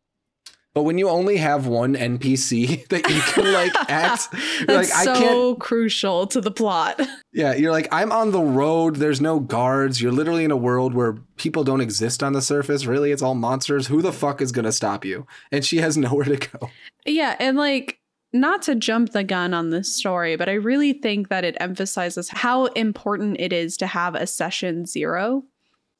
But 0.75 0.83
when 0.83 0.97
you 0.97 1.07
only 1.07 1.37
have 1.37 1.67
one 1.67 1.95
NPC 1.95 2.85
that 2.89 3.09
you 3.09 3.21
can 3.21 3.51
like 3.53 3.73
act, 3.89 4.27
That's 4.67 4.67
like 4.67 4.91
I 4.91 5.05
so 5.05 5.15
can't 5.15 5.59
crucial 5.59 6.27
to 6.27 6.41
the 6.41 6.51
plot. 6.51 7.01
Yeah, 7.35 7.53
you're 7.53 7.73
like 7.73 7.89
I'm 7.91 8.13
on 8.13 8.31
the 8.31 8.39
road, 8.39 8.95
there's 8.95 9.19
no 9.19 9.41
guards. 9.41 10.01
You're 10.01 10.13
literally 10.13 10.45
in 10.45 10.51
a 10.51 10.55
world 10.57 10.93
where 10.93 11.17
people 11.35 11.65
don't 11.65 11.81
exist 11.81 12.23
on 12.23 12.31
the 12.31 12.41
surface. 12.41 12.85
Really, 12.85 13.11
it's 13.11 13.21
all 13.21 13.35
monsters. 13.35 13.87
Who 13.87 14.01
the 14.01 14.13
fuck 14.13 14.41
is 14.41 14.53
going 14.53 14.63
to 14.63 14.71
stop 14.71 15.03
you? 15.03 15.27
And 15.51 15.65
she 15.65 15.79
has 15.79 15.97
nowhere 15.97 16.23
to 16.23 16.37
go. 16.37 16.69
Yeah, 17.05 17.35
and 17.41 17.57
like 17.57 17.99
not 18.31 18.61
to 18.63 18.75
jump 18.75 19.11
the 19.11 19.25
gun 19.25 19.53
on 19.53 19.69
this 19.69 19.93
story, 19.93 20.37
but 20.37 20.47
I 20.47 20.53
really 20.53 20.93
think 20.93 21.27
that 21.27 21.43
it 21.43 21.57
emphasizes 21.59 22.29
how 22.29 22.67
important 22.67 23.35
it 23.39 23.51
is 23.51 23.75
to 23.77 23.87
have 23.87 24.15
a 24.15 24.25
session 24.25 24.85
zero. 24.85 25.43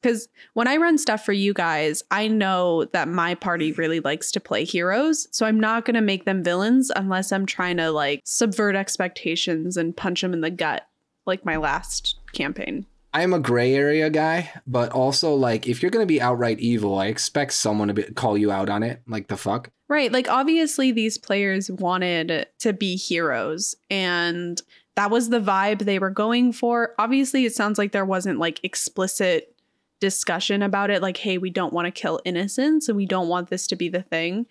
Because 0.02 0.28
when 0.54 0.68
I 0.68 0.76
run 0.76 0.98
stuff 0.98 1.24
for 1.24 1.32
you 1.32 1.52
guys, 1.52 2.02
I 2.10 2.28
know 2.28 2.84
that 2.92 3.08
my 3.08 3.34
party 3.34 3.72
really 3.72 4.00
likes 4.00 4.30
to 4.32 4.40
play 4.40 4.64
heroes. 4.64 5.26
So 5.30 5.46
I'm 5.46 5.58
not 5.58 5.84
going 5.84 5.94
to 5.94 6.00
make 6.00 6.24
them 6.24 6.44
villains 6.44 6.90
unless 6.94 7.32
I'm 7.32 7.46
trying 7.46 7.78
to 7.78 7.90
like 7.90 8.20
subvert 8.24 8.76
expectations 8.76 9.76
and 9.76 9.96
punch 9.96 10.20
them 10.20 10.32
in 10.32 10.42
the 10.42 10.50
gut, 10.50 10.86
like 11.26 11.44
my 11.44 11.56
last 11.56 12.16
campaign. 12.32 12.86
I'm 13.12 13.32
a 13.32 13.38
gray 13.38 13.74
area 13.74 14.10
guy, 14.10 14.52
but 14.66 14.92
also 14.92 15.34
like 15.34 15.66
if 15.66 15.80
you're 15.80 15.90
going 15.90 16.02
to 16.02 16.06
be 16.06 16.20
outright 16.20 16.60
evil, 16.60 16.98
I 16.98 17.06
expect 17.06 17.54
someone 17.54 17.88
to 17.88 17.94
be, 17.94 18.02
call 18.02 18.36
you 18.36 18.52
out 18.52 18.68
on 18.68 18.82
it. 18.82 19.00
Like 19.08 19.28
the 19.28 19.38
fuck? 19.38 19.70
Right. 19.88 20.10
Like, 20.12 20.28
obviously, 20.28 20.90
these 20.90 21.16
players 21.16 21.70
wanted 21.70 22.46
to 22.58 22.72
be 22.72 22.96
heroes, 22.96 23.76
and 23.88 24.60
that 24.96 25.10
was 25.10 25.28
the 25.28 25.40
vibe 25.40 25.84
they 25.84 26.00
were 26.00 26.10
going 26.10 26.52
for. 26.52 26.94
Obviously, 26.98 27.44
it 27.44 27.54
sounds 27.54 27.78
like 27.78 27.92
there 27.92 28.04
wasn't 28.04 28.40
like 28.40 28.58
explicit 28.64 29.55
discussion 30.00 30.62
about 30.62 30.90
it, 30.90 31.02
like, 31.02 31.16
hey, 31.18 31.38
we 31.38 31.50
don't 31.50 31.72
want 31.72 31.86
to 31.86 31.90
kill 31.90 32.20
innocents 32.24 32.88
and 32.88 32.96
we 32.96 33.06
don't 33.06 33.28
want 33.28 33.48
this 33.50 33.66
to 33.68 33.76
be 33.76 33.88
the 33.88 34.02
thing. 34.02 34.46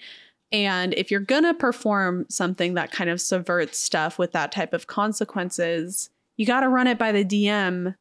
And 0.52 0.94
if 0.94 1.12
you're 1.12 1.20
going 1.20 1.44
to 1.44 1.54
perform 1.54 2.26
something 2.30 2.76
that 2.76 2.92
kind 2.92 3.10
of 3.10 3.20
subverts 3.22 3.78
stuff 3.78 4.18
with 4.20 4.32
that 4.34 4.52
type 4.52 4.74
of 4.74 4.88
consequences, 4.88 6.10
you 6.38 6.46
got 6.46 6.62
to 6.62 6.70
run 6.70 6.88
it 6.88 6.98
by 6.98 7.12
the 7.12 7.26
DM 7.26 7.96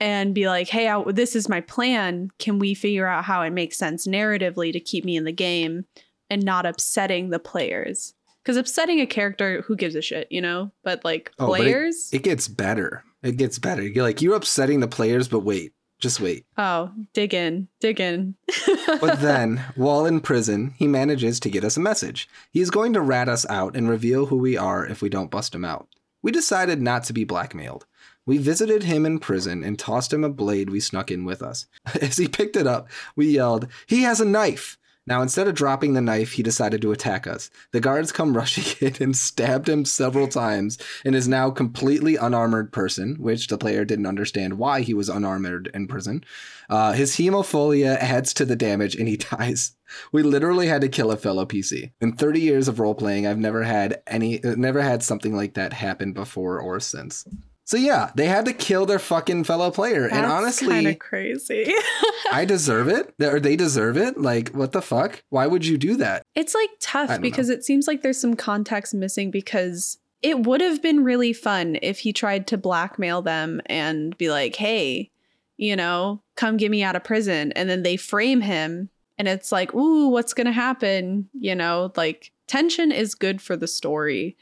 and 0.00 0.34
be 0.34 0.48
like, 0.48 0.68
hey, 0.68 0.88
I, 0.88 1.02
this 1.12 1.36
is 1.36 1.48
my 1.48 1.60
plan. 1.60 2.30
Can 2.38 2.58
we 2.58 2.74
figure 2.74 3.06
out 3.06 3.24
how 3.24 3.42
it 3.42 3.50
makes 3.50 3.76
sense 3.78 4.06
narratively 4.06 4.72
to 4.72 4.80
keep 4.80 5.04
me 5.04 5.16
in 5.16 5.24
the 5.24 5.32
game? 5.32 5.84
and 6.30 6.44
not 6.46 6.64
upsetting 6.64 7.28
the 7.28 7.38
players. 7.38 8.14
Because 8.42 8.56
upsetting 8.56 9.00
a 9.00 9.06
character, 9.06 9.60
who 9.66 9.76
gives 9.76 9.94
a 9.94 10.00
shit, 10.00 10.26
you 10.30 10.40
know? 10.40 10.72
But 10.82 11.04
like 11.04 11.30
Oh, 11.38 11.48
but 11.48 11.60
it- 11.60 11.64
players, 11.64 12.08
It 12.10 12.22
gets 12.22 12.48
better. 12.48 13.04
It 13.22 13.36
gets 13.36 13.58
better. 13.58 13.82
You're 13.82 14.02
like 14.02 14.22
you're 14.22 14.34
upsetting 14.34 14.80
the 14.80 14.88
players, 14.88 15.28
but 15.28 15.40
wait, 15.40 15.74
just 16.02 16.20
wait. 16.20 16.44
oh, 16.58 16.90
dig 17.14 17.32
in, 17.32 17.68
dig 17.80 18.00
in. 18.00 18.34
But 19.00 19.20
then, 19.20 19.64
while 19.76 20.04
in 20.04 20.20
prison, 20.20 20.74
he 20.76 20.86
manages 20.86 21.40
to 21.40 21.48
get 21.48 21.64
us 21.64 21.76
a 21.76 21.80
message. 21.80 22.28
He 22.50 22.60
is 22.60 22.70
going 22.70 22.92
to 22.92 23.00
rat 23.00 23.28
us 23.28 23.46
out 23.48 23.76
and 23.76 23.88
reveal 23.88 24.26
who 24.26 24.36
we 24.36 24.56
are 24.56 24.84
if 24.84 25.00
we 25.00 25.08
don't 25.08 25.30
bust 25.30 25.54
him 25.54 25.64
out. 25.64 25.88
We 26.20 26.30
decided 26.30 26.82
not 26.82 27.04
to 27.04 27.12
be 27.12 27.24
blackmailed. 27.24 27.86
We 28.26 28.38
visited 28.38 28.82
him 28.82 29.06
in 29.06 29.18
prison 29.18 29.64
and 29.64 29.78
tossed 29.78 30.12
him 30.12 30.24
a 30.24 30.28
blade 30.28 30.70
we 30.70 30.80
snuck 30.80 31.10
in 31.10 31.24
with 31.24 31.42
us. 31.42 31.66
As 32.00 32.16
he 32.16 32.28
picked 32.28 32.56
it 32.56 32.66
up, 32.66 32.88
we 33.16 33.28
yelled, 33.28 33.68
He 33.86 34.02
has 34.02 34.20
a 34.20 34.24
knife! 34.24 34.78
Now, 35.04 35.20
instead 35.20 35.48
of 35.48 35.54
dropping 35.54 35.94
the 35.94 36.00
knife, 36.00 36.32
he 36.32 36.44
decided 36.44 36.80
to 36.82 36.92
attack 36.92 37.26
us. 37.26 37.50
The 37.72 37.80
guards 37.80 38.12
come 38.12 38.36
rushing 38.36 38.64
in 38.80 38.94
and 39.00 39.16
stabbed 39.16 39.68
him 39.68 39.84
several 39.84 40.28
times 40.28 40.78
and 41.04 41.14
is 41.14 41.26
now 41.26 41.50
completely 41.50 42.16
unarmored 42.16 42.72
person, 42.72 43.16
which 43.16 43.48
the 43.48 43.58
player 43.58 43.84
didn't 43.84 44.06
understand 44.06 44.58
why 44.58 44.82
he 44.82 44.94
was 44.94 45.08
unarmored 45.08 45.70
in 45.74 45.88
prison. 45.88 46.24
Uh, 46.70 46.92
his 46.92 47.16
hemophilia 47.16 47.96
adds 47.96 48.32
to 48.34 48.44
the 48.44 48.56
damage 48.56 48.94
and 48.94 49.08
he 49.08 49.16
dies. 49.30 49.72
We 50.12 50.22
literally 50.22 50.68
had 50.68 50.80
to 50.82 50.88
kill 50.88 51.10
a 51.10 51.16
fellow 51.16 51.46
PC. 51.46 51.92
In 52.00 52.12
30 52.12 52.40
years 52.40 52.68
of 52.68 52.78
role 52.78 52.94
playing, 52.94 53.26
I've 53.26 53.38
never 53.38 53.64
had 53.64 54.02
any, 54.06 54.40
never 54.42 54.80
had 54.82 55.02
something 55.02 55.34
like 55.34 55.54
that 55.54 55.72
happen 55.72 56.12
before 56.12 56.60
or 56.60 56.80
since. 56.80 57.26
So 57.64 57.76
yeah, 57.76 58.10
they 58.16 58.26
had 58.26 58.44
to 58.46 58.52
kill 58.52 58.86
their 58.86 58.98
fucking 58.98 59.44
fellow 59.44 59.70
player, 59.70 60.06
and 60.06 60.26
honestly, 60.26 60.68
kind 60.68 60.86
of 60.88 60.98
crazy. 60.98 61.72
I 62.32 62.44
deserve 62.44 62.88
it, 62.88 63.14
or 63.20 63.38
they 63.38 63.56
deserve 63.56 63.96
it. 63.96 64.18
Like, 64.18 64.50
what 64.50 64.72
the 64.72 64.82
fuck? 64.82 65.22
Why 65.30 65.46
would 65.46 65.64
you 65.64 65.78
do 65.78 65.96
that? 65.96 66.24
It's 66.34 66.54
like 66.54 66.70
tough 66.80 67.20
because 67.20 67.48
it 67.48 67.64
seems 67.64 67.86
like 67.86 68.02
there's 68.02 68.20
some 68.20 68.34
context 68.34 68.94
missing 68.94 69.30
because 69.30 69.98
it 70.22 70.44
would 70.44 70.60
have 70.60 70.80
been 70.80 71.04
really 71.04 71.32
fun 71.32 71.78
if 71.82 72.00
he 72.00 72.12
tried 72.12 72.46
to 72.48 72.56
blackmail 72.58 73.22
them 73.22 73.60
and 73.66 74.16
be 74.18 74.30
like, 74.30 74.56
hey, 74.56 75.10
you 75.56 75.76
know, 75.76 76.22
come 76.36 76.56
get 76.56 76.70
me 76.70 76.82
out 76.82 76.96
of 76.96 77.04
prison. 77.04 77.52
And 77.52 77.68
then 77.68 77.82
they 77.82 77.96
frame 77.96 78.40
him 78.40 78.88
and 79.18 79.28
it's 79.28 79.52
like, 79.52 79.74
ooh, 79.74 80.08
what's 80.08 80.34
going 80.34 80.46
to 80.46 80.52
happen? 80.52 81.28
You 81.38 81.54
know, 81.54 81.92
like 81.96 82.32
tension 82.46 82.92
is 82.92 83.14
good 83.14 83.42
for 83.42 83.56
the 83.56 83.68
story, 83.68 84.36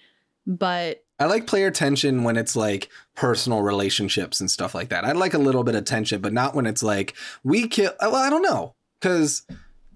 but 0.47 1.05
I 1.21 1.27
like 1.27 1.47
player 1.47 1.71
tension 1.71 2.25
when 2.25 2.37
it's 2.37 2.57
like 2.57 2.89
personal 3.15 3.61
relationships 3.63 4.41
and 4.41 4.51
stuff 4.51 4.75
like 4.75 4.89
that. 4.89 5.05
I 5.05 5.13
like 5.13 5.35
a 5.35 5.39
little 5.39 5.63
bit 5.63 5.75
of 5.75 5.85
tension, 5.85 6.21
but 6.23 6.33
not 6.33 6.55
when 6.55 6.67
it's 6.67 6.83
like 6.83 7.15
we 7.45 7.69
kill. 7.69 7.93
Well, 8.01 8.15
I 8.17 8.31
don't 8.31 8.43
know 8.43 8.73
because 9.01 9.43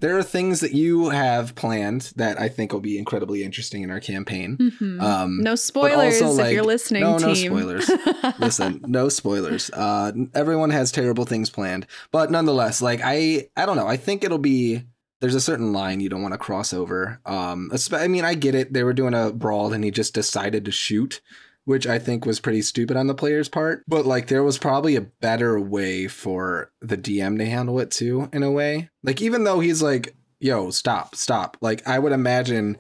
there 0.00 0.18
are 0.18 0.22
things 0.22 0.60
that 0.60 0.72
you 0.74 1.08
have 1.08 1.54
planned 1.54 2.12
that 2.16 2.38
I 2.38 2.48
think 2.50 2.74
will 2.74 2.80
be 2.80 2.98
incredibly 2.98 3.42
interesting 3.42 3.82
in 3.82 3.90
our 3.90 4.00
campaign. 4.00 4.58
mhm. 4.58 5.00
Um, 5.00 5.38
no 5.40 5.54
spoilers 5.54 6.20
also, 6.20 6.44
if 6.44 6.52
you're 6.52 6.62
listening, 6.62 7.02
no, 7.02 7.16
no 7.16 7.32
spoilers. 7.32 7.90
Listen, 8.38 8.82
no 8.86 9.08
spoilers. 9.08 9.70
Uh, 9.70 10.12
everyone 10.34 10.70
has 10.70 10.92
terrible 10.92 11.24
things 11.24 11.48
planned, 11.48 11.86
but 12.10 12.30
nonetheless, 12.30 12.82
like 12.82 13.00
I, 13.02 13.48
I 13.56 13.64
don't 13.64 13.76
know. 13.76 13.88
I 13.88 13.96
think 13.96 14.24
it'll 14.24 14.36
be. 14.38 14.82
There's 15.24 15.34
a 15.34 15.40
certain 15.40 15.72
line 15.72 16.00
you 16.00 16.10
don't 16.10 16.20
want 16.20 16.34
to 16.34 16.38
cross 16.38 16.74
over. 16.74 17.18
Um, 17.24 17.72
I 17.92 18.08
mean, 18.08 18.26
I 18.26 18.34
get 18.34 18.54
it. 18.54 18.74
They 18.74 18.84
were 18.84 18.92
doing 18.92 19.14
a 19.14 19.32
brawl, 19.32 19.72
and 19.72 19.82
he 19.82 19.90
just 19.90 20.12
decided 20.12 20.66
to 20.66 20.70
shoot, 20.70 21.22
which 21.64 21.86
I 21.86 21.98
think 21.98 22.26
was 22.26 22.40
pretty 22.40 22.60
stupid 22.60 22.98
on 22.98 23.06
the 23.06 23.14
player's 23.14 23.48
part. 23.48 23.84
But 23.88 24.04
like, 24.04 24.26
there 24.26 24.42
was 24.42 24.58
probably 24.58 24.96
a 24.96 25.00
better 25.00 25.58
way 25.58 26.08
for 26.08 26.70
the 26.82 26.98
DM 26.98 27.38
to 27.38 27.46
handle 27.46 27.80
it 27.80 27.90
too, 27.90 28.28
in 28.34 28.42
a 28.42 28.50
way. 28.50 28.90
Like, 29.02 29.22
even 29.22 29.44
though 29.44 29.60
he's 29.60 29.80
like, 29.80 30.14
"Yo, 30.40 30.68
stop, 30.68 31.14
stop," 31.14 31.56
like 31.62 31.88
I 31.88 31.98
would 31.98 32.12
imagine 32.12 32.76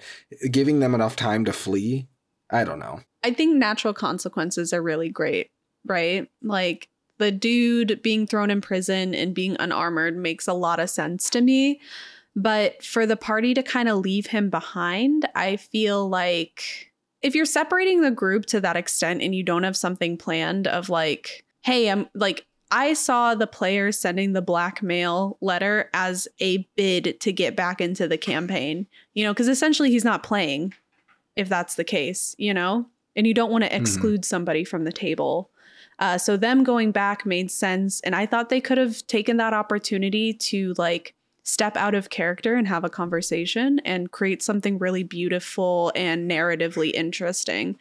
giving 0.50 0.80
them 0.80 0.94
enough 0.94 1.16
time 1.16 1.46
to 1.46 1.52
flee. 1.54 2.08
I 2.50 2.64
don't 2.64 2.78
know. 2.78 3.00
I 3.22 3.32
think 3.32 3.56
natural 3.56 3.94
consequences 3.94 4.74
are 4.74 4.82
really 4.82 5.08
great, 5.08 5.50
right? 5.86 6.28
Like 6.42 6.90
the 7.16 7.32
dude 7.32 8.02
being 8.02 8.26
thrown 8.26 8.50
in 8.50 8.60
prison 8.60 9.14
and 9.14 9.34
being 9.34 9.56
unarmored 9.58 10.14
makes 10.14 10.46
a 10.46 10.52
lot 10.52 10.78
of 10.78 10.90
sense 10.90 11.30
to 11.30 11.40
me. 11.40 11.80
But 12.36 12.82
for 12.82 13.06
the 13.06 13.16
party 13.16 13.54
to 13.54 13.62
kind 13.62 13.88
of 13.88 13.98
leave 13.98 14.26
him 14.26 14.50
behind, 14.50 15.28
I 15.34 15.56
feel 15.56 16.08
like 16.08 16.92
if 17.22 17.34
you're 17.34 17.46
separating 17.46 18.02
the 18.02 18.10
group 18.10 18.46
to 18.46 18.60
that 18.60 18.76
extent 18.76 19.22
and 19.22 19.34
you 19.34 19.42
don't 19.42 19.62
have 19.62 19.76
something 19.76 20.16
planned 20.16 20.66
of 20.66 20.88
like, 20.90 21.44
hey, 21.62 21.88
I'm 21.88 22.08
like, 22.14 22.46
I 22.70 22.94
saw 22.94 23.34
the 23.34 23.46
player 23.46 23.92
sending 23.92 24.32
the 24.32 24.42
blackmail 24.42 25.38
letter 25.40 25.90
as 25.94 26.26
a 26.40 26.68
bid 26.76 27.20
to 27.20 27.32
get 27.32 27.54
back 27.54 27.80
into 27.80 28.08
the 28.08 28.18
campaign, 28.18 28.86
you 29.14 29.24
know, 29.24 29.32
because 29.32 29.48
essentially 29.48 29.90
he's 29.90 30.04
not 30.04 30.24
playing 30.24 30.74
if 31.36 31.48
that's 31.48 31.76
the 31.76 31.84
case, 31.84 32.34
you 32.36 32.52
know? 32.52 32.86
And 33.16 33.26
you 33.26 33.34
don't 33.34 33.52
want 33.52 33.62
to 33.62 33.74
exclude 33.74 34.24
somebody 34.24 34.64
from 34.64 34.84
the 34.84 34.92
table. 34.92 35.50
Uh, 36.00 36.18
so 36.18 36.36
them 36.36 36.64
going 36.64 36.90
back 36.90 37.24
made 37.24 37.50
sense. 37.50 38.00
And 38.00 38.16
I 38.16 38.26
thought 38.26 38.48
they 38.48 38.60
could 38.60 38.78
have 38.78 39.06
taken 39.06 39.36
that 39.36 39.54
opportunity 39.54 40.34
to 40.34 40.74
like 40.76 41.14
step 41.44 41.76
out 41.76 41.94
of 41.94 42.10
character 42.10 42.56
and 42.56 42.66
have 42.66 42.84
a 42.84 42.90
conversation 42.90 43.78
and 43.84 44.10
create 44.10 44.42
something 44.42 44.78
really 44.78 45.02
beautiful 45.02 45.92
and 45.94 46.28
narratively 46.28 46.92
interesting. 46.92 47.78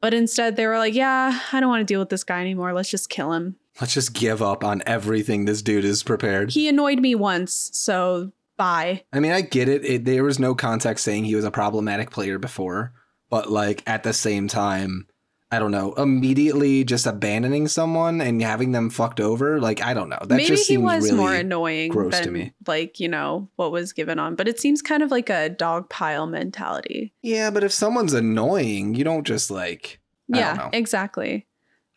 But 0.00 0.12
instead, 0.12 0.56
they 0.56 0.66
were 0.66 0.78
like, 0.78 0.94
yeah, 0.94 1.40
I 1.52 1.60
don't 1.60 1.70
want 1.70 1.80
to 1.80 1.90
deal 1.90 2.00
with 2.00 2.10
this 2.10 2.24
guy 2.24 2.40
anymore. 2.40 2.74
Let's 2.74 2.90
just 2.90 3.08
kill 3.08 3.32
him. 3.32 3.56
Let's 3.80 3.94
just 3.94 4.12
give 4.12 4.42
up 4.42 4.62
on 4.62 4.82
everything 4.84 5.44
this 5.44 5.62
dude 5.62 5.84
is 5.84 6.02
prepared. 6.02 6.50
He 6.50 6.68
annoyed 6.68 7.00
me 7.00 7.14
once, 7.14 7.70
so 7.72 8.32
bye. 8.56 9.02
I 9.12 9.20
mean, 9.20 9.32
I 9.32 9.40
get 9.40 9.68
it. 9.68 9.84
it. 9.84 10.04
There 10.04 10.22
was 10.22 10.38
no 10.38 10.54
context 10.54 11.04
saying 11.04 11.24
he 11.24 11.34
was 11.34 11.44
a 11.44 11.50
problematic 11.50 12.10
player 12.10 12.38
before, 12.38 12.92
but 13.30 13.50
like 13.50 13.82
at 13.86 14.02
the 14.02 14.12
same 14.12 14.46
time, 14.46 15.06
I 15.50 15.58
don't 15.60 15.70
know, 15.70 15.92
immediately 15.92 16.82
just 16.82 17.06
abandoning 17.06 17.68
someone 17.68 18.20
and 18.20 18.42
having 18.42 18.72
them 18.72 18.90
fucked 18.90 19.20
over, 19.20 19.60
like 19.60 19.82
I 19.82 19.94
don't 19.94 20.08
know. 20.08 20.18
That 20.20 20.30
Maybe 20.36 20.46
just 20.46 20.66
he 20.66 20.74
seems 20.74 20.82
was 20.82 21.04
really 21.04 21.16
more 21.16 21.34
annoying 21.34 21.90
gross 21.90 22.18
to 22.20 22.30
me. 22.30 22.52
like, 22.66 22.98
you 22.98 23.08
know, 23.08 23.48
what 23.56 23.70
was 23.70 23.92
given 23.92 24.18
on. 24.18 24.34
But 24.34 24.48
it 24.48 24.58
seems 24.58 24.82
kind 24.82 25.02
of 25.02 25.10
like 25.12 25.30
a 25.30 25.48
dog 25.48 25.88
pile 25.88 26.26
mentality. 26.26 27.12
Yeah, 27.22 27.50
but 27.50 27.62
if 27.62 27.70
someone's 27.72 28.14
annoying, 28.14 28.94
you 28.94 29.04
don't 29.04 29.26
just 29.26 29.50
like 29.50 30.00
I 30.32 30.38
don't 30.38 30.40
yeah, 30.40 30.54
know. 30.64 30.70
exactly. 30.72 31.46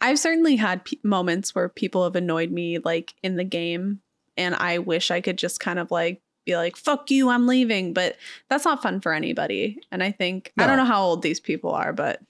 I've 0.01 0.19
certainly 0.19 0.57
had 0.57 0.85
pe- 0.85 0.97
moments 1.03 1.55
where 1.55 1.69
people 1.69 2.03
have 2.03 2.15
annoyed 2.15 2.51
me 2.51 2.77
like 2.77 3.15
in 3.23 3.37
the 3.37 3.43
game 3.43 4.01
and 4.35 4.53
I 4.53 4.77
wish 4.77 5.09
I 5.09 5.21
could 5.21 5.39
just 5.39 5.59
kind 5.59 5.79
of 5.79 5.89
like 5.89 6.21
be 6.45 6.55
like 6.55 6.75
fuck 6.75 7.09
you, 7.09 7.29
I'm 7.29 7.47
leaving, 7.47 7.93
but 7.93 8.17
that's 8.49 8.65
not 8.65 8.83
fun 8.83 9.01
for 9.01 9.13
anybody. 9.13 9.81
And 9.91 10.03
I 10.03 10.11
think 10.11 10.53
I 10.59 10.67
don't 10.67 10.77
know 10.77 10.85
how 10.85 11.01
old 11.01 11.23
these 11.23 11.39
people 11.39 11.71
are, 11.71 11.91
but 11.93 12.21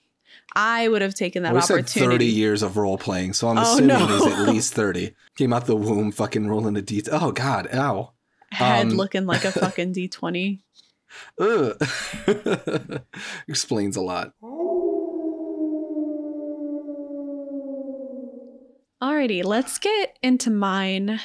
I 0.60 0.88
would 0.88 1.02
have 1.02 1.14
taken 1.14 1.44
that 1.44 1.54
we 1.54 1.60
said 1.60 1.74
opportunity. 1.80 2.14
thirty 2.14 2.26
years 2.26 2.62
of 2.62 2.76
role 2.76 2.98
playing, 2.98 3.32
so 3.34 3.48
I'm 3.48 3.58
Oh, 3.58 3.62
assuming 3.62 3.86
no. 3.88 4.06
he's 4.06 4.26
at 4.26 4.48
least 4.48 4.74
thirty. 4.74 5.14
Came 5.36 5.52
out 5.52 5.66
the 5.66 5.76
womb, 5.76 6.10
fucking 6.10 6.48
rolling 6.48 6.76
a 6.76 6.82
d. 6.82 7.02
Oh 7.12 7.30
God, 7.32 7.68
ow. 7.72 8.12
Head 8.50 8.86
Um, 8.88 8.92
looking 8.94 9.24
like 9.26 9.44
a 9.44 9.52
fucking 9.62 9.94
D20. 9.94 10.58
Ugh. 11.40 13.02
Explains 13.48 13.96
a 13.96 14.00
lot. 14.00 14.32
Alrighty, 19.02 19.44
let's 19.44 19.78
get 19.78 20.18
into 20.22 20.50
mine 20.50 21.20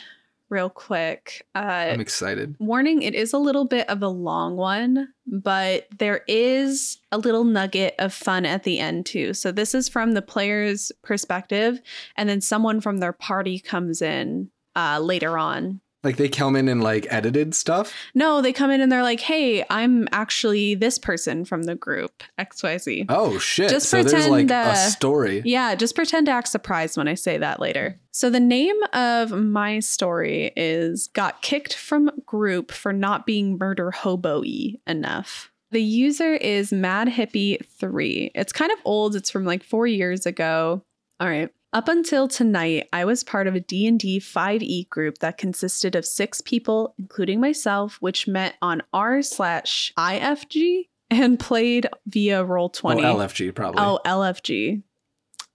real 0.49 0.69
quick. 0.69 1.47
Uh, 1.55 1.89
I'm 1.93 1.99
excited. 2.01 2.55
warning 2.59 3.01
it 3.01 3.15
is 3.15 3.33
a 3.33 3.39
little 3.39 3.65
bit 3.65 3.89
of 3.89 4.03
a 4.03 4.07
long 4.07 4.55
one 4.57 5.07
but 5.33 5.87
there 5.97 6.23
is 6.27 6.99
a 7.11 7.17
little 7.17 7.43
nugget 7.43 7.95
of 7.97 8.13
fun 8.13 8.45
at 8.45 8.63
the 8.63 8.77
end 8.77 9.07
too. 9.07 9.33
So 9.33 9.51
this 9.51 9.73
is 9.73 9.89
from 9.89 10.11
the 10.11 10.21
player's 10.21 10.91
perspective 11.01 11.81
and 12.15 12.29
then 12.29 12.39
someone 12.39 12.79
from 12.79 12.99
their 12.99 13.13
party 13.13 13.59
comes 13.59 14.01
in 14.01 14.49
uh, 14.75 14.99
later 14.99 15.37
on 15.37 15.81
Like 16.03 16.17
they 16.17 16.27
come 16.29 16.55
in 16.55 16.67
and 16.67 16.83
like 16.83 17.07
edited 17.09 17.55
stuff. 17.55 17.93
no 18.13 18.41
they 18.41 18.51
come 18.53 18.71
in 18.71 18.81
and 18.81 18.91
they're 18.91 19.03
like 19.03 19.21
hey 19.21 19.63
i'm 19.69 20.07
actually 20.11 20.75
this 20.75 20.97
person 20.97 21.45
from 21.45 21.63
the 21.63 21.75
group 21.75 22.23
xyz 22.39 23.05
Oh 23.09 23.37
shit! 23.39 23.69
Just 23.69 23.89
so 23.89 24.03
there's 24.03 24.27
like 24.27 24.47
pretend, 24.47 24.51
uh, 24.51 24.71
a 24.73 24.75
story. 24.89 25.41
Yeah, 25.45 25.75
just 25.75 25.95
pretend 25.95 26.25
to 26.27 26.31
act 26.31 26.47
surprised 26.47 26.97
when 26.97 27.07
I 27.07 27.13
say 27.15 27.37
that 27.37 27.59
later. 27.59 27.99
So 28.11 28.29
the 28.29 28.39
name 28.39 28.75
of 28.93 29.31
my 29.31 29.79
story 29.79 30.51
is 30.55 31.07
Got 31.13 31.41
Kicked 31.41 31.73
from 31.73 32.11
Group 32.25 32.71
for 32.71 32.93
Not 32.93 33.25
Being 33.25 33.57
Murder 33.57 33.91
Hobo-y 33.91 34.75
Enough. 34.87 35.51
The 35.71 35.81
user 35.81 36.33
is 36.35 36.71
Mad 36.71 37.07
Hippie 37.07 37.65
3. 37.65 38.31
It's 38.35 38.53
kind 38.53 38.71
of 38.71 38.77
old. 38.85 39.15
It's 39.15 39.31
from 39.31 39.45
like 39.45 39.63
4 39.63 39.87
years 39.87 40.25
ago. 40.25 40.83
All 41.19 41.27
right. 41.27 41.49
Up 41.73 41.87
until 41.87 42.27
tonight, 42.27 42.87
I 42.93 43.03
was 43.03 43.23
part 43.23 43.47
of 43.47 43.55
a 43.55 43.59
D&D 43.59 44.19
5e 44.19 44.89
group 44.89 45.17
that 45.17 45.39
consisted 45.39 45.95
of 45.95 46.05
6 46.05 46.41
people, 46.41 46.93
including 46.99 47.41
myself, 47.41 47.97
which 47.99 48.27
met 48.27 48.53
on 48.61 48.83
r 48.93 49.23
slash 49.23 49.91
IFG 49.97 50.89
and 51.09 51.39
played 51.39 51.89
via 52.05 52.45
Roll20. 52.45 53.03
Oh, 53.03 53.15
LFG 53.15 53.55
probably. 53.55 53.81
Oh, 53.81 53.99
LFG. 54.05 54.83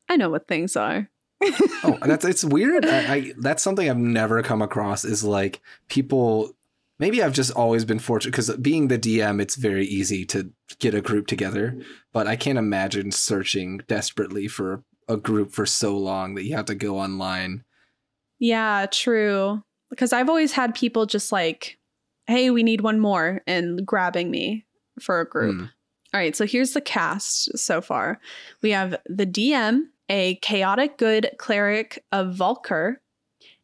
I 0.08 0.16
know 0.16 0.28
what 0.28 0.48
things 0.48 0.76
are. 0.76 1.08
Oh, 1.84 1.96
that's 2.02 2.24
it's 2.24 2.42
weird. 2.42 2.84
I, 2.84 3.14
I 3.14 3.32
that's 3.38 3.62
something 3.62 3.88
I've 3.88 3.96
never 3.96 4.42
come 4.42 4.60
across. 4.60 5.04
Is 5.04 5.22
like 5.22 5.60
people. 5.88 6.50
Maybe 6.98 7.22
I've 7.22 7.32
just 7.32 7.52
always 7.52 7.84
been 7.84 8.00
fortunate 8.00 8.32
because 8.32 8.50
being 8.56 8.88
the 8.88 8.98
DM, 8.98 9.40
it's 9.40 9.54
very 9.54 9.86
easy 9.86 10.24
to 10.26 10.50
get 10.80 10.94
a 10.94 11.00
group 11.00 11.28
together. 11.28 11.80
But 12.12 12.26
I 12.26 12.34
can't 12.34 12.58
imagine 12.58 13.12
searching 13.12 13.82
desperately 13.86 14.48
for 14.48 14.82
a 15.08 15.16
group 15.16 15.52
for 15.52 15.66
so 15.66 15.96
long 15.96 16.34
that 16.34 16.44
you 16.44 16.54
have 16.54 16.66
to 16.66 16.74
go 16.74 16.98
online. 16.98 17.64
Yeah, 18.38 18.86
true. 18.90 19.62
Because 19.90 20.12
I've 20.12 20.28
always 20.28 20.52
had 20.52 20.74
people 20.74 21.06
just 21.06 21.32
like, 21.32 21.78
hey, 22.26 22.50
we 22.50 22.62
need 22.62 22.82
one 22.82 23.00
more, 23.00 23.42
and 23.46 23.86
grabbing 23.86 24.30
me 24.30 24.66
for 25.00 25.20
a 25.20 25.28
group. 25.28 25.56
Hmm. 25.56 25.64
All 26.12 26.20
right, 26.20 26.36
so 26.36 26.46
here's 26.46 26.72
the 26.72 26.80
cast 26.80 27.58
so 27.58 27.80
far. 27.80 28.20
We 28.62 28.70
have 28.70 28.96
the 29.06 29.26
DM, 29.26 29.82
a 30.08 30.36
chaotic 30.36 30.96
good 30.98 31.30
cleric 31.38 32.04
of 32.12 32.34
Volker, 32.34 33.00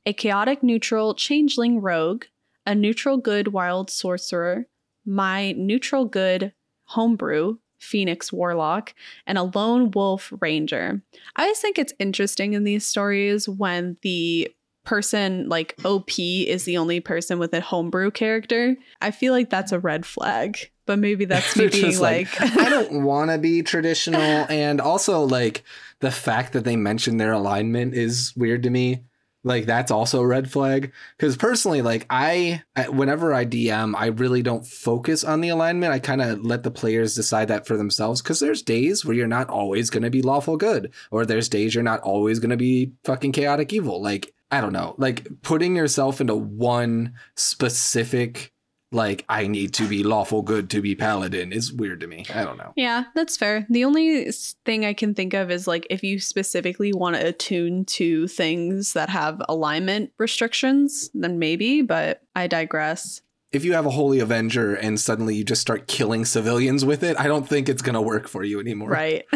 a 0.07 0.13
chaotic 0.13 0.63
neutral 0.63 1.15
changeling 1.15 1.81
rogue, 1.81 2.25
a 2.67 2.75
neutral 2.75 3.17
good 3.17 3.49
wild 3.49 3.91
sorcerer, 3.91 4.67
my 5.07 5.53
neutral 5.53 6.05
good 6.05 6.53
homebrew 6.85 7.57
phoenix 7.85 8.33
warlock, 8.33 8.95
and 9.27 9.39
a 9.39 9.45
lone 9.45 9.91
wolf 9.93 10.33
ranger. 10.41 11.01
I 11.37 11.43
always 11.43 11.61
think 11.61 11.79
it's 11.79 11.93
interesting 11.99 12.55
in 12.55 12.65
these 12.65 12.85
stories 12.87 13.49
when 13.49 13.97
the 14.03 14.53
person 14.85 15.49
like 15.49 15.75
OP 15.85 16.19
is 16.19 16.65
the 16.65 16.77
only 16.77 17.01
person 17.01 17.39
with 17.39 17.53
a 17.55 17.61
homebrew 17.61 18.11
character, 18.11 18.77
I 19.01 19.11
feel 19.11 19.33
like 19.33 19.51
that's 19.51 19.73
a 19.73 19.81
red 19.81 20.07
flag. 20.07 20.71
But 20.87 20.99
maybe 20.99 21.25
that's 21.25 21.57
me 21.57 21.69
being 21.69 21.87
just 21.87 22.01
like, 22.01 22.41
I 22.41 22.69
don't 22.69 23.05
want 23.05 23.31
to 23.31 23.39
be 23.39 23.63
traditional, 23.63 24.21
and 24.21 24.81
also 24.81 25.23
like 25.23 25.65
the 26.01 26.11
fact 26.11 26.53
that 26.53 26.65
they 26.65 26.77
mention 26.77 27.17
their 27.17 27.33
alignment 27.33 27.95
is 27.95 28.35
weird 28.37 28.63
to 28.65 28.71
me. 28.71 29.03
Like 29.45 29.67
that's 29.67 29.91
also 29.91 30.21
a 30.21 30.27
red 30.27 30.51
flag 30.51 30.93
because 31.19 31.37
personally, 31.37 31.83
like 31.83 32.07
I, 32.09 32.63
whenever 32.89 33.35
I 33.35 33.45
DM, 33.45 33.95
I 33.95 34.07
really 34.07 34.43
don't 34.43 34.67
focus 34.67 35.23
on 35.23 35.43
the 35.43 35.51
alignment. 35.51 35.93
I 35.93 35.99
kind 35.99 36.23
of 36.23 36.45
let 36.45 36.63
the 36.63 36.71
players 36.71 37.15
decide 37.15 37.49
that 37.49 37.67
for 37.67 37.77
themselves 37.77 38.23
because 38.23 38.41
there's 38.41 38.63
days 38.63 39.05
where 39.05 39.15
you're 39.15 39.27
not 39.27 39.51
always 39.51 39.91
going 39.91 40.03
to 40.03 40.11
be 40.11 40.23
lawful 40.23 40.57
good, 40.57 40.93
or 41.11 41.27
there's 41.27 41.51
days 41.51 41.75
you're 41.75 41.85
not 41.85 42.01
always 42.01 42.39
going 42.39 42.51
to 42.51 42.57
be 42.57 42.93
fucking 43.05 43.33
chaotic 43.33 43.73
evil. 43.75 44.03
Like 44.03 44.33
I 44.51 44.63
don't 44.63 44.73
know, 44.73 44.95
like 44.97 45.29
putting 45.43 45.77
yourself 45.77 46.23
into 46.23 46.35
one 46.35 47.13
specific 47.37 48.54
like 48.95 49.25
I 49.29 49.47
need 49.47 49.75
to 49.75 49.89
be 49.89 50.03
lawful 50.03 50.43
good 50.43 50.71
to 50.71 50.81
be 50.81 50.95
paladin 50.95 51.53
is 51.53 51.73
weird 51.73 52.01
to 52.01 52.07
me. 52.07 52.25
I 52.33 52.45
don't 52.45 52.57
know. 52.57 52.73
Yeah, 52.77 53.05
that's 53.15 53.37
fair. 53.37 53.67
The 53.69 53.85
only 53.85 54.31
thing 54.65 54.85
I 54.85 54.95
can 54.95 55.15
think 55.15 55.35
of 55.35 55.51
is 55.51 55.67
like 55.67 55.87
if 55.91 56.03
you 56.03 56.21
specifically 56.21 56.93
want 56.93 57.17
to 57.17 57.27
attune 57.27 57.85
to 57.87 58.29
things 58.29 58.93
that 58.93 59.11
have 59.11 59.43
alignment 59.49 60.13
restrictions, 60.19 61.11
then 61.15 61.39
maybe, 61.39 61.83
but 61.83 62.23
I 62.35 62.47
digress. 62.47 63.21
If 63.53 63.65
you 63.65 63.75
have 63.75 63.87
a 63.87 63.91
holy 63.91 64.19
avenger 64.19 64.75
and 64.75 64.99
suddenly 64.99 65.37
you 65.37 65.45
just 65.45 65.61
start 65.61 65.87
killing 65.87 66.25
civilians 66.25 66.85
with 66.85 67.03
it, 67.03 67.19
I 67.19 67.29
don't 67.29 67.49
think 67.49 67.69
it's 67.69 67.83
gonna 67.83 68.03
work 68.03 68.29
for 68.29 68.43
you 68.43 68.61
anymore. 68.61 68.91
Right. 68.91 69.25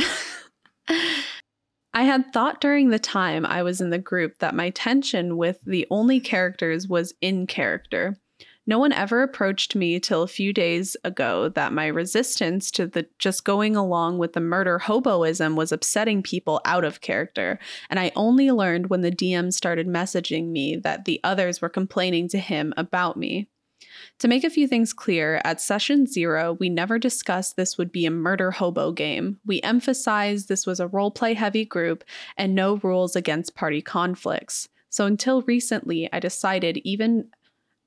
I 1.94 2.04
had 2.04 2.32
thought 2.32 2.60
during 2.60 2.90
the 2.90 2.98
time 2.98 3.44
I 3.44 3.62
was 3.62 3.80
in 3.80 3.90
the 3.90 3.98
group 3.98 4.38
that 4.38 4.54
my 4.54 4.70
tension 4.70 5.36
with 5.36 5.58
the 5.64 5.86
only 5.90 6.20
characters 6.20 6.86
was 6.86 7.14
in 7.20 7.46
character. 7.46 8.16
No 8.68 8.78
one 8.78 8.92
ever 8.92 9.22
approached 9.22 9.74
me 9.74 9.98
till 9.98 10.22
a 10.22 10.28
few 10.28 10.52
days 10.52 10.94
ago 11.02 11.48
that 11.48 11.72
my 11.72 11.86
resistance 11.86 12.70
to 12.72 12.86
the 12.86 13.06
just 13.18 13.44
going 13.44 13.74
along 13.74 14.18
with 14.18 14.34
the 14.34 14.40
murder 14.40 14.78
hoboism 14.78 15.54
was 15.54 15.72
upsetting 15.72 16.22
people 16.22 16.60
out 16.66 16.84
of 16.84 17.00
character, 17.00 17.58
and 17.88 17.98
I 17.98 18.12
only 18.14 18.50
learned 18.50 18.90
when 18.90 19.00
the 19.00 19.10
DM 19.10 19.54
started 19.54 19.88
messaging 19.88 20.50
me 20.50 20.76
that 20.76 21.06
the 21.06 21.18
others 21.24 21.62
were 21.62 21.70
complaining 21.70 22.28
to 22.28 22.38
him 22.38 22.74
about 22.76 23.16
me. 23.16 23.48
To 24.18 24.28
make 24.28 24.44
a 24.44 24.50
few 24.50 24.68
things 24.68 24.92
clear, 24.92 25.40
at 25.44 25.62
session 25.62 26.06
zero, 26.06 26.58
we 26.60 26.68
never 26.68 26.98
discussed 26.98 27.56
this 27.56 27.78
would 27.78 27.90
be 27.90 28.04
a 28.04 28.10
murder 28.10 28.50
hobo 28.50 28.92
game. 28.92 29.38
We 29.46 29.62
emphasized 29.62 30.48
this 30.48 30.66
was 30.66 30.78
a 30.78 30.88
roleplay 30.88 31.36
heavy 31.36 31.64
group 31.64 32.04
and 32.36 32.54
no 32.54 32.76
rules 32.76 33.16
against 33.16 33.54
party 33.54 33.80
conflicts. 33.80 34.68
So 34.90 35.06
until 35.06 35.42
recently, 35.42 36.08
I 36.12 36.20
decided 36.20 36.78
even 36.78 37.30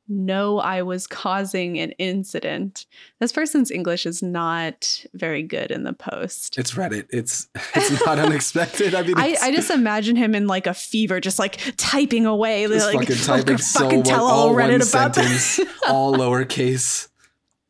know 0.07 0.59
I 0.59 0.81
was 0.81 1.07
causing 1.07 1.79
an 1.79 1.91
incident. 1.91 2.85
This 3.19 3.31
person's 3.31 3.71
English 3.71 4.05
is 4.05 4.21
not 4.21 5.05
very 5.13 5.43
good 5.43 5.71
in 5.71 5.83
the 5.83 5.93
post. 5.93 6.57
It's 6.57 6.73
Reddit. 6.73 7.07
It's 7.09 7.47
it's 7.75 8.05
not 8.05 8.19
unexpected. 8.19 8.93
I 8.93 9.03
mean, 9.03 9.17
I, 9.17 9.37
I 9.41 9.51
just 9.51 9.71
imagine 9.71 10.15
him 10.15 10.35
in 10.35 10.47
like 10.47 10.67
a 10.67 10.73
fever, 10.73 11.19
just 11.19 11.39
like 11.39 11.59
typing 11.77 12.25
away, 12.25 12.67
like 12.67 12.81
fucking 12.81 13.11
"I'm 13.11 13.17
typing 13.23 13.45
gonna 13.45 13.57
so 13.59 13.79
fucking 13.79 13.99
one, 13.99 14.05
tell 14.05 14.25
all 14.25 14.49
all 14.49 14.55
Reddit 14.55 14.89
about 14.89 15.15
sentence, 15.15 15.59
all 15.89 16.13
lowercase. 16.13 17.07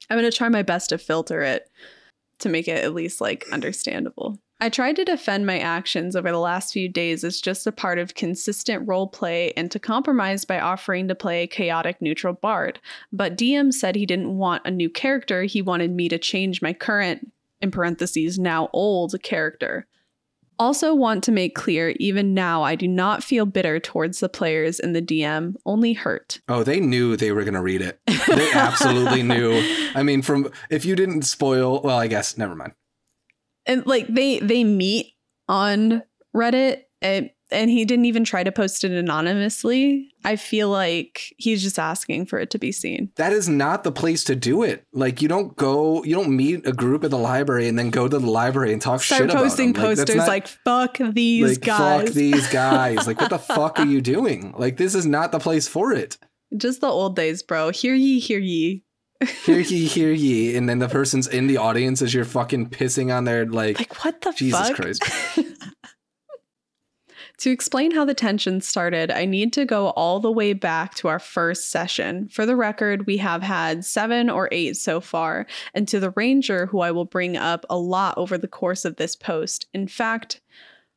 I'm 0.10 0.18
going 0.18 0.30
to 0.30 0.36
try 0.36 0.50
my 0.50 0.62
best 0.62 0.90
to 0.90 0.98
filter 0.98 1.42
it 1.42 1.70
to 2.40 2.50
make 2.50 2.68
it 2.68 2.84
at 2.84 2.94
least 2.94 3.22
like 3.22 3.46
understandable. 3.52 4.40
I 4.64 4.70
tried 4.70 4.96
to 4.98 5.04
defend 5.04 5.48
my 5.48 5.58
actions 5.58 6.16
over 6.16 6.30
the 6.30 6.38
last 6.38 6.72
few 6.72 6.88
days 6.88 7.24
as 7.24 7.42
just 7.42 7.66
a 7.66 7.72
part 7.72 7.98
of 7.98 8.14
consistent 8.14 8.88
role 8.88 9.08
play 9.08 9.54
and 9.58 9.72
to 9.72 9.80
compromise 9.80 10.46
by 10.46 10.60
offering 10.60 11.08
to 11.08 11.16
play 11.16 11.42
a 11.42 11.48
chaotic 11.48 12.00
neutral 12.00 12.34
bard. 12.34 12.80
But 13.12 13.36
DM 13.36 13.74
said 13.74 13.96
he 13.96 14.06
didn't 14.06 14.38
want 14.38 14.62
a 14.64 14.70
new 14.70 14.88
character, 14.88 15.44
he 15.44 15.64
wanted 15.64 15.90
me 15.90 16.08
to 16.10 16.20
change 16.20 16.62
my 16.62 16.74
current, 16.74 17.32
in 17.60 17.72
parentheses, 17.72 18.38
now 18.38 18.70
old 18.72 19.16
character. 19.24 19.88
Also, 20.60 20.94
want 20.94 21.24
to 21.24 21.32
make 21.32 21.56
clear, 21.56 21.96
even 22.00 22.36
now, 22.36 22.62
I 22.62 22.76
do 22.76 22.88
not 22.88 23.24
feel 23.24 23.48
bitter 23.48 23.80
towards 23.80 24.20
the 24.20 24.30
players 24.30 24.80
and 24.80 24.96
the 24.96 25.02
DM, 25.02 25.56
only 25.66 25.94
hurt. 25.94 26.40
Oh, 26.48 26.62
they 26.64 26.80
knew 26.80 27.18
they 27.18 27.32
were 27.32 27.44
gonna 27.44 27.64
read 27.64 27.82
it. 27.82 28.00
They 28.28 28.52
absolutely 28.54 29.24
knew. 29.24 29.60
I 29.96 30.04
mean, 30.04 30.22
from 30.22 30.52
if 30.70 30.86
you 30.86 30.96
didn't 30.96 31.24
spoil, 31.24 31.82
well, 31.82 31.98
I 31.98 32.06
guess 32.06 32.38
never 32.38 32.54
mind. 32.54 32.74
And 33.66 33.86
like 33.86 34.08
they 34.08 34.40
they 34.40 34.64
meet 34.64 35.14
on 35.48 36.04
Reddit 36.36 36.84
and, 37.02 37.30
and 37.52 37.70
he 37.70 37.84
didn't 37.84 38.06
even 38.06 38.24
try 38.24 38.44
to 38.44 38.52
post 38.52 38.84
it 38.84 38.92
anonymously. 38.92 40.10
I 40.24 40.36
feel 40.38 40.70
like 40.70 41.34
he's 41.38 41.62
just 41.62 41.78
asking 41.78 42.28
for 42.28 42.40
it 42.40 42.50
to 42.52 42.60
be 42.60 42.72
seen. 42.72 43.12
That 43.18 43.34
is 43.34 43.50
not 43.50 43.84
the 43.84 43.92
place 43.92 44.24
to 44.26 44.36
do 44.36 44.64
it. 44.64 44.86
Like 44.94 45.22
you 45.22 45.28
don't 45.28 45.56
go, 45.58 46.04
you 46.04 46.16
don't 46.16 46.36
meet 46.36 46.66
a 46.66 46.72
group 46.72 47.04
at 47.04 47.10
the 47.12 47.18
library 47.18 47.68
and 47.68 47.78
then 47.78 47.90
go 47.90 48.08
to 48.08 48.20
the 48.20 48.26
library 48.26 48.72
and 48.72 48.82
talk 48.82 49.02
Start 49.02 49.22
shit 49.22 49.30
about 49.32 49.44
posting 49.44 49.74
them. 49.74 49.84
Like, 49.84 49.98
posters 49.98 50.16
not- 50.16 50.28
like 50.28 50.48
"fuck 50.48 50.98
these 50.98 51.58
like, 51.58 51.62
guys." 51.62 52.06
Fuck 52.06 52.14
these 52.14 52.48
guys. 52.48 52.98
Like, 53.12 53.20
what 53.20 53.30
the 53.32 53.40
fuck 53.40 53.80
are 53.80 53.86
you 53.86 54.00
doing? 54.00 54.54
Like, 54.58 54.78
this 54.78 54.96
is 54.96 55.06
not 55.06 55.32
the 55.32 55.40
place 55.40 55.68
for 55.68 55.92
it. 55.92 56.18
Just 56.56 56.80
the 56.82 56.88
old 56.88 57.16
days, 57.16 57.42
bro. 57.42 57.72
Hear 57.72 57.94
ye, 57.94 58.20
hear 58.20 58.40
ye. 58.40 58.84
Hear 59.46 59.60
ye, 59.60 59.86
hear 59.86 60.12
ye. 60.12 60.56
And 60.56 60.68
then 60.68 60.80
the 60.80 60.90
person's 60.90 61.28
in 61.28 61.48
the 61.48 61.58
audience 61.58 62.02
as 62.02 62.14
you're 62.14 62.26
fucking 62.26 62.70
pissing 62.70 63.16
on 63.16 63.26
their, 63.26 63.46
like, 63.46 63.80
Like 63.80 64.04
what 64.04 64.22
the 64.22 64.32
Jesus 64.32 64.70
fuck? 64.70 64.76
Christ. 64.76 65.04
To 67.42 67.50
explain 67.50 67.90
how 67.90 68.06
the 68.06 68.14
tension 68.14 68.62
started, 68.62 69.10
I 69.10 69.26
need 69.26 69.52
to 69.54 69.66
go 69.66 69.88
all 69.90 70.20
the 70.20 70.32
way 70.32 70.54
back 70.54 70.94
to 70.96 71.08
our 71.08 71.18
first 71.18 71.72
session. 71.72 72.28
For 72.28 72.46
the 72.46 72.56
record, 72.56 73.08
we 73.08 73.18
have 73.18 73.42
had 73.42 73.84
seven 73.84 74.30
or 74.30 74.48
eight 74.52 74.78
so 74.78 75.02
far, 75.02 75.48
and 75.74 75.88
to 75.88 76.00
the 76.00 76.12
ranger, 76.12 76.68
who 76.68 76.82
I 76.82 76.92
will 76.92 77.06
bring 77.06 77.36
up 77.38 77.66
a 77.68 77.80
lot 77.80 78.16
over 78.16 78.38
the 78.38 78.48
course 78.48 78.86
of 78.86 78.98
this 78.98 79.16
post. 79.16 79.66
In 79.74 79.88
fact, 79.88 80.40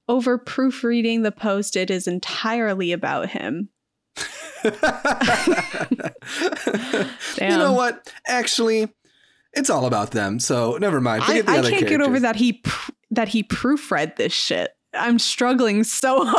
over 0.06 0.36
proofreading 0.36 1.22
the 1.22 1.32
post, 1.32 1.76
it 1.76 1.90
is 1.90 2.06
entirely 2.06 2.92
about 2.92 3.30
him. 3.30 3.70
you 4.64 4.70
know 7.40 7.72
what? 7.72 8.12
Actually, 8.26 8.88
it's 9.52 9.70
all 9.70 9.86
about 9.86 10.12
them. 10.12 10.40
So 10.40 10.76
never 10.78 11.00
mind. 11.00 11.22
I, 11.22 11.26
Forget 11.26 11.46
the 11.46 11.52
I 11.52 11.58
other 11.58 11.70
can't 11.70 11.88
get 11.88 12.00
over 12.00 12.20
that 12.20 12.36
he 12.36 12.54
pr- 12.54 12.92
that 13.10 13.28
he 13.28 13.42
proofread 13.42 14.16
this 14.16 14.32
shit. 14.32 14.76
I'm 14.94 15.18
struggling 15.18 15.84
so 15.84 16.24
hard. 16.28 16.38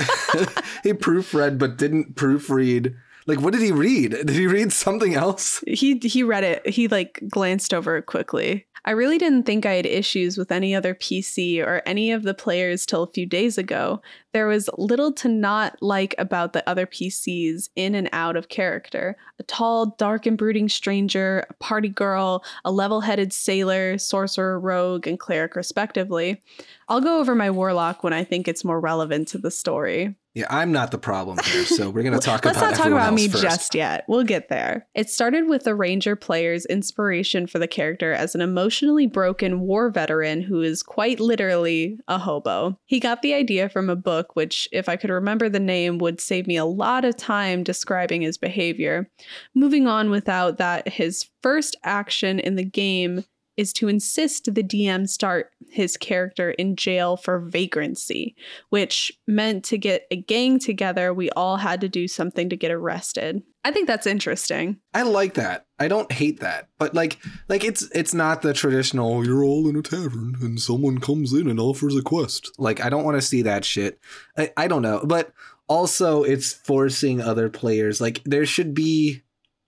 he 0.82 0.92
proofread 0.92 1.58
but 1.58 1.76
didn't 1.76 2.14
proofread. 2.14 2.94
Like, 3.26 3.40
what 3.40 3.52
did 3.52 3.62
he 3.62 3.70
read? 3.70 4.12
Did 4.12 4.30
he 4.30 4.46
read 4.46 4.72
something 4.72 5.14
else? 5.14 5.62
he 5.66 5.98
he 5.98 6.22
read 6.22 6.42
it 6.44 6.68
he 6.68 6.88
like 6.88 7.22
glanced 7.28 7.74
over 7.74 7.96
it 7.96 8.06
quickly 8.06 8.66
i 8.84 8.90
really 8.90 9.18
didn't 9.18 9.44
think 9.44 9.66
i 9.66 9.74
had 9.74 9.86
issues 9.86 10.36
with 10.36 10.52
any 10.52 10.74
other 10.74 10.94
pc 10.94 11.60
or 11.64 11.82
any 11.86 12.10
of 12.12 12.22
the 12.22 12.34
players 12.34 12.86
till 12.86 13.02
a 13.02 13.12
few 13.12 13.26
days 13.26 13.58
ago. 13.58 14.00
There 14.32 14.46
was 14.46 14.70
little 14.78 15.12
to 15.14 15.28
not 15.28 15.82
like 15.82 16.14
about 16.18 16.52
the 16.52 16.68
other 16.68 16.86
pcs 16.86 17.68
in 17.74 17.94
and 17.94 18.08
out 18.12 18.36
of 18.36 18.48
character. 18.48 19.16
A 19.38 19.42
tall 19.42 19.96
dark 19.98 20.26
and 20.26 20.38
brooding 20.38 20.68
stranger 20.68 21.46
a 21.50 21.54
party 21.54 21.88
girl 21.88 22.44
a 22.64 22.70
level-headed 22.70 23.32
sailor 23.32 23.98
sorcerer 23.98 24.58
rogue 24.60 25.06
and 25.06 25.18
cleric 25.18 25.56
respectively. 25.56 26.42
I'll 26.88 27.00
go 27.00 27.18
over 27.20 27.34
my 27.34 27.50
warlock 27.50 28.02
when 28.04 28.12
i 28.12 28.24
think 28.24 28.48
it's 28.48 28.64
more 28.64 28.80
relevant 28.80 29.28
to 29.28 29.38
the 29.38 29.50
story 29.50 30.14
Yeah, 30.34 30.46
I'm 30.48 30.70
not 30.70 30.92
the 30.92 30.98
problem 30.98 31.38
here. 31.44 31.64
So 31.64 31.90
we're 31.90 32.04
gonna 32.04 32.18
talk 32.20 32.44
about 32.44 32.56
it. 32.56 32.60
Let's 32.60 32.78
not 32.78 32.84
talk 32.84 32.92
about 32.92 33.14
me 33.14 33.28
first. 33.28 33.42
just 33.42 33.74
yet. 33.74 34.04
We'll 34.06 34.22
get 34.22 34.48
there. 34.48 34.86
It 34.94 35.10
started 35.10 35.48
with 35.48 35.64
the 35.64 35.74
Ranger 35.74 36.14
player's 36.14 36.64
inspiration 36.66 37.46
for 37.48 37.58
the 37.58 37.66
character 37.66 38.12
as 38.12 38.34
an 38.34 38.40
emotionally 38.40 39.06
broken 39.06 39.60
war 39.60 39.90
veteran 39.90 40.42
who 40.42 40.62
is 40.62 40.82
quite 40.82 41.18
literally 41.18 41.98
a 42.06 42.18
hobo. 42.18 42.78
He 42.86 43.00
got 43.00 43.22
the 43.22 43.34
idea 43.34 43.68
from 43.68 43.90
a 43.90 43.96
book, 43.96 44.36
which, 44.36 44.68
if 44.70 44.88
I 44.88 44.96
could 44.96 45.10
remember 45.10 45.48
the 45.48 45.58
name, 45.58 45.98
would 45.98 46.20
save 46.20 46.46
me 46.46 46.56
a 46.56 46.64
lot 46.64 47.04
of 47.04 47.16
time 47.16 47.64
describing 47.64 48.22
his 48.22 48.38
behavior. 48.38 49.10
Moving 49.54 49.88
on 49.88 50.10
without 50.10 50.58
that, 50.58 50.88
his 50.88 51.28
first 51.42 51.76
action 51.82 52.38
in 52.38 52.54
the 52.54 52.64
game 52.64 53.24
is 53.56 53.72
to 53.74 53.88
insist 53.88 54.54
the 54.54 54.62
DM 54.62 55.08
start 55.08 55.50
his 55.70 55.96
character 55.96 56.50
in 56.52 56.76
jail 56.76 57.16
for 57.16 57.38
vagrancy, 57.40 58.34
which 58.70 59.12
meant 59.26 59.64
to 59.64 59.78
get 59.78 60.06
a 60.10 60.16
gang 60.16 60.58
together, 60.58 61.12
we 61.12 61.30
all 61.30 61.56
had 61.56 61.80
to 61.80 61.88
do 61.88 62.08
something 62.08 62.48
to 62.48 62.56
get 62.56 62.70
arrested. 62.70 63.42
I 63.64 63.70
think 63.70 63.86
that's 63.86 64.06
interesting. 64.06 64.78
I 64.94 65.02
like 65.02 65.34
that. 65.34 65.66
I 65.78 65.88
don't 65.88 66.10
hate 66.10 66.40
that. 66.40 66.68
But 66.78 66.94
like 66.94 67.18
like 67.48 67.62
it's 67.62 67.82
it's 67.94 68.14
not 68.14 68.42
the 68.42 68.54
traditional 68.54 69.24
you're 69.24 69.44
all 69.44 69.68
in 69.68 69.76
a 69.76 69.82
tavern 69.82 70.36
and 70.40 70.58
someone 70.58 70.98
comes 70.98 71.32
in 71.32 71.48
and 71.48 71.60
offers 71.60 71.94
a 71.94 72.02
quest. 72.02 72.50
Like 72.58 72.82
I 72.82 72.88
don't 72.88 73.04
want 73.04 73.18
to 73.18 73.22
see 73.22 73.42
that 73.42 73.64
shit. 73.64 74.00
I, 74.36 74.50
I 74.56 74.66
don't 74.66 74.82
know. 74.82 75.02
But 75.04 75.32
also 75.68 76.22
it's 76.22 76.52
forcing 76.52 77.20
other 77.20 77.48
players 77.48 78.00
like 78.00 78.22
there 78.24 78.46
should 78.46 78.74
be 78.74 79.22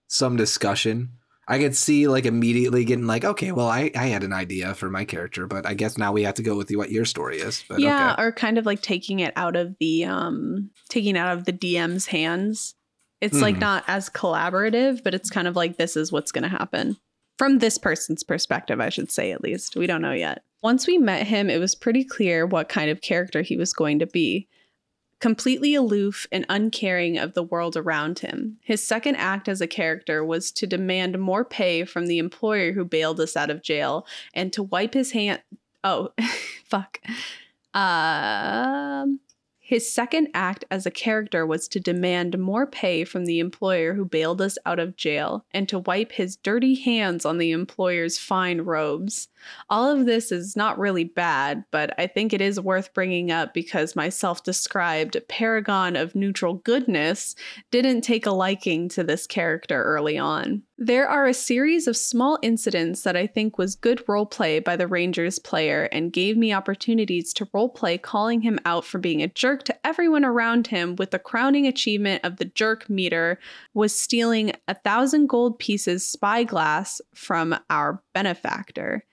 some 0.07 0.35
discussion 0.35 1.09
I 1.47 1.59
could 1.59 1.75
see 1.75 2.07
like 2.07 2.25
immediately 2.25 2.85
getting 2.85 3.05
like, 3.07 3.25
okay, 3.25 3.51
well, 3.51 3.67
I, 3.67 3.91
I 3.95 4.07
had 4.07 4.23
an 4.23 4.31
idea 4.31 4.73
for 4.75 4.89
my 4.89 5.03
character, 5.03 5.45
but 5.45 5.65
I 5.65 5.73
guess 5.73 5.97
now 5.97 6.11
we 6.13 6.23
have 6.23 6.35
to 6.35 6.43
go 6.43 6.55
with 6.55 6.71
what 6.71 6.91
your 6.91 7.05
story 7.05 7.39
is. 7.39 7.63
But 7.67 7.79
yeah, 7.79 8.13
okay. 8.13 8.23
or 8.23 8.31
kind 8.31 8.57
of 8.57 8.65
like 8.65 8.81
taking 8.81 9.19
it 9.19 9.33
out 9.35 9.55
of 9.55 9.75
the 9.79 10.05
um 10.05 10.69
taking 10.89 11.15
it 11.15 11.19
out 11.19 11.37
of 11.37 11.45
the 11.45 11.53
DM's 11.53 12.07
hands. 12.07 12.75
It's 13.19 13.41
like 13.41 13.55
Mhm. 13.55 13.61
not 13.61 13.83
as 13.87 14.09
collaborative, 14.09 15.03
but 15.03 15.13
it's 15.13 15.29
kind 15.29 15.47
of 15.47 15.55
like 15.55 15.77
this 15.77 15.95
is 15.95 16.11
what's 16.11 16.31
going 16.31 16.43
to 16.43 16.49
happen. 16.49 16.97
From 17.37 17.59
this 17.59 17.77
person's 17.77 18.23
perspective, 18.23 18.79
I 18.79 18.89
should 18.89 19.11
say 19.11 19.31
at 19.31 19.41
least. 19.41 19.75
We 19.75 19.87
don't 19.87 20.01
know 20.01 20.11
yet. 20.13 20.43
Once 20.61 20.87
we 20.87 20.97
met 20.97 21.25
him, 21.27 21.49
it 21.49 21.59
was 21.59 21.73
pretty 21.75 22.03
clear 22.03 22.45
what 22.45 22.69
kind 22.69 22.89
of 22.89 23.01
character 23.01 23.41
he 23.41 23.57
was 23.57 23.73
going 23.73 23.99
to 23.99 24.05
be. 24.07 24.47
Completely 25.23 25.73
aloof 25.73 26.27
and 26.33 26.45
uncaring 26.49 27.17
of 27.17 27.33
the 27.33 27.43
world 27.43 27.77
around 27.77 28.19
him. 28.19 28.57
His 28.61 28.85
second 28.85 29.15
act 29.15 29.47
as 29.47 29.61
a 29.61 29.67
character 29.67 30.21
was 30.21 30.51
to 30.51 30.67
demand 30.67 31.17
more 31.17 31.45
pay 31.45 31.85
from 31.85 32.07
the 32.07 32.17
employer 32.17 32.73
who 32.73 32.83
bailed 32.83 33.21
us 33.21 33.37
out 33.37 33.49
of 33.49 33.63
jail 33.63 34.05
and 34.33 34.51
to 34.51 34.61
wipe 34.61 34.93
his 34.93 35.11
hand 35.13 35.41
oh 35.81 36.09
fuck 36.65 36.99
um 37.73 39.21
his 39.65 39.89
second 39.89 40.27
act 40.33 40.65
as 40.69 40.85
a 40.85 40.91
character 40.91 41.45
was 41.45 41.69
to 41.69 41.79
demand 41.79 42.37
more 42.37 42.67
pay 42.67 43.05
from 43.05 43.23
the 43.23 43.39
employer 43.39 43.93
who 43.93 44.03
bailed 44.03 44.41
us 44.41 44.57
out 44.65 44.77
of 44.77 44.97
jail 44.97 45.45
and 45.51 45.69
to 45.69 45.79
wipe 45.79 46.11
his 46.11 46.35
dirty 46.35 46.75
hands 46.75 47.23
on 47.25 47.37
the 47.37 47.51
employer's 47.51 48.17
fine 48.17 48.59
robes. 48.59 49.29
All 49.69 49.89
of 49.89 50.05
this 50.05 50.33
is 50.33 50.57
not 50.57 50.77
really 50.77 51.05
bad, 51.05 51.63
but 51.71 51.97
I 51.97 52.07
think 52.07 52.33
it 52.33 52.41
is 52.41 52.59
worth 52.59 52.93
bringing 52.93 53.31
up 53.31 53.53
because 53.53 53.95
my 53.95 54.09
self 54.09 54.43
described 54.43 55.15
paragon 55.29 55.95
of 55.95 56.13
neutral 56.13 56.55
goodness 56.55 57.33
didn't 57.71 58.01
take 58.01 58.25
a 58.25 58.31
liking 58.31 58.89
to 58.89 59.03
this 59.03 59.25
character 59.25 59.81
early 59.81 60.17
on. 60.17 60.61
There 60.85 61.07
are 61.07 61.25
a 61.25 61.33
series 61.33 61.87
of 61.87 61.95
small 61.95 62.37
incidents 62.41 63.03
that 63.03 63.15
I 63.15 63.25
think 63.25 63.57
was 63.57 63.73
good 63.73 64.05
roleplay 64.05 64.61
by 64.61 64.75
the 64.75 64.85
Rangers 64.85 65.39
player 65.39 65.83
and 65.93 66.11
gave 66.11 66.35
me 66.35 66.51
opportunities 66.51 67.31
to 67.35 67.45
roleplay 67.45 68.01
calling 68.01 68.41
him 68.41 68.59
out 68.65 68.83
for 68.83 68.97
being 68.97 69.23
a 69.23 69.29
jerk 69.29 69.63
to 69.63 69.87
everyone 69.87 70.25
around 70.25 70.67
him 70.67 70.97
with 70.97 71.11
the 71.11 71.19
crowning 71.19 71.65
achievement 71.65 72.25
of 72.25 72.35
the 72.35 72.43
jerk 72.43 72.89
meter 72.89 73.39
was 73.73 73.97
stealing 73.97 74.51
a 74.67 74.73
thousand 74.73 75.27
gold 75.27 75.57
pieces 75.57 76.05
spyglass 76.05 76.99
from 77.15 77.57
our 77.69 78.03
benefactor. 78.13 79.05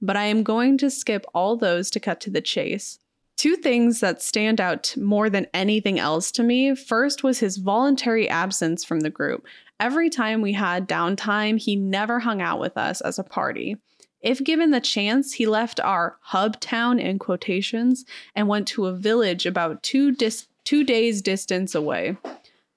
But 0.00 0.16
I 0.16 0.24
am 0.24 0.42
going 0.42 0.78
to 0.78 0.88
skip 0.88 1.26
all 1.34 1.54
those 1.54 1.90
to 1.90 2.00
cut 2.00 2.22
to 2.22 2.30
the 2.30 2.40
chase. 2.40 2.98
Two 3.40 3.56
things 3.56 4.00
that 4.00 4.20
stand 4.20 4.60
out 4.60 4.94
more 4.98 5.30
than 5.30 5.46
anything 5.54 5.98
else 5.98 6.30
to 6.32 6.42
me. 6.42 6.74
First 6.74 7.22
was 7.22 7.38
his 7.38 7.56
voluntary 7.56 8.28
absence 8.28 8.84
from 8.84 9.00
the 9.00 9.08
group. 9.08 9.46
Every 9.80 10.10
time 10.10 10.42
we 10.42 10.52
had 10.52 10.86
downtime, 10.86 11.58
he 11.58 11.74
never 11.74 12.18
hung 12.18 12.42
out 12.42 12.60
with 12.60 12.76
us 12.76 13.00
as 13.00 13.18
a 13.18 13.24
party. 13.24 13.78
If 14.20 14.44
given 14.44 14.72
the 14.72 14.78
chance, 14.78 15.32
he 15.32 15.46
left 15.46 15.80
our 15.80 16.18
hub 16.20 16.60
town 16.60 16.98
in 16.98 17.18
quotations 17.18 18.04
and 18.34 18.46
went 18.46 18.68
to 18.68 18.84
a 18.84 18.92
village 18.92 19.46
about 19.46 19.82
two 19.82 20.12
dis- 20.12 20.48
two 20.64 20.84
days 20.84 21.22
distance 21.22 21.74
away. 21.74 22.18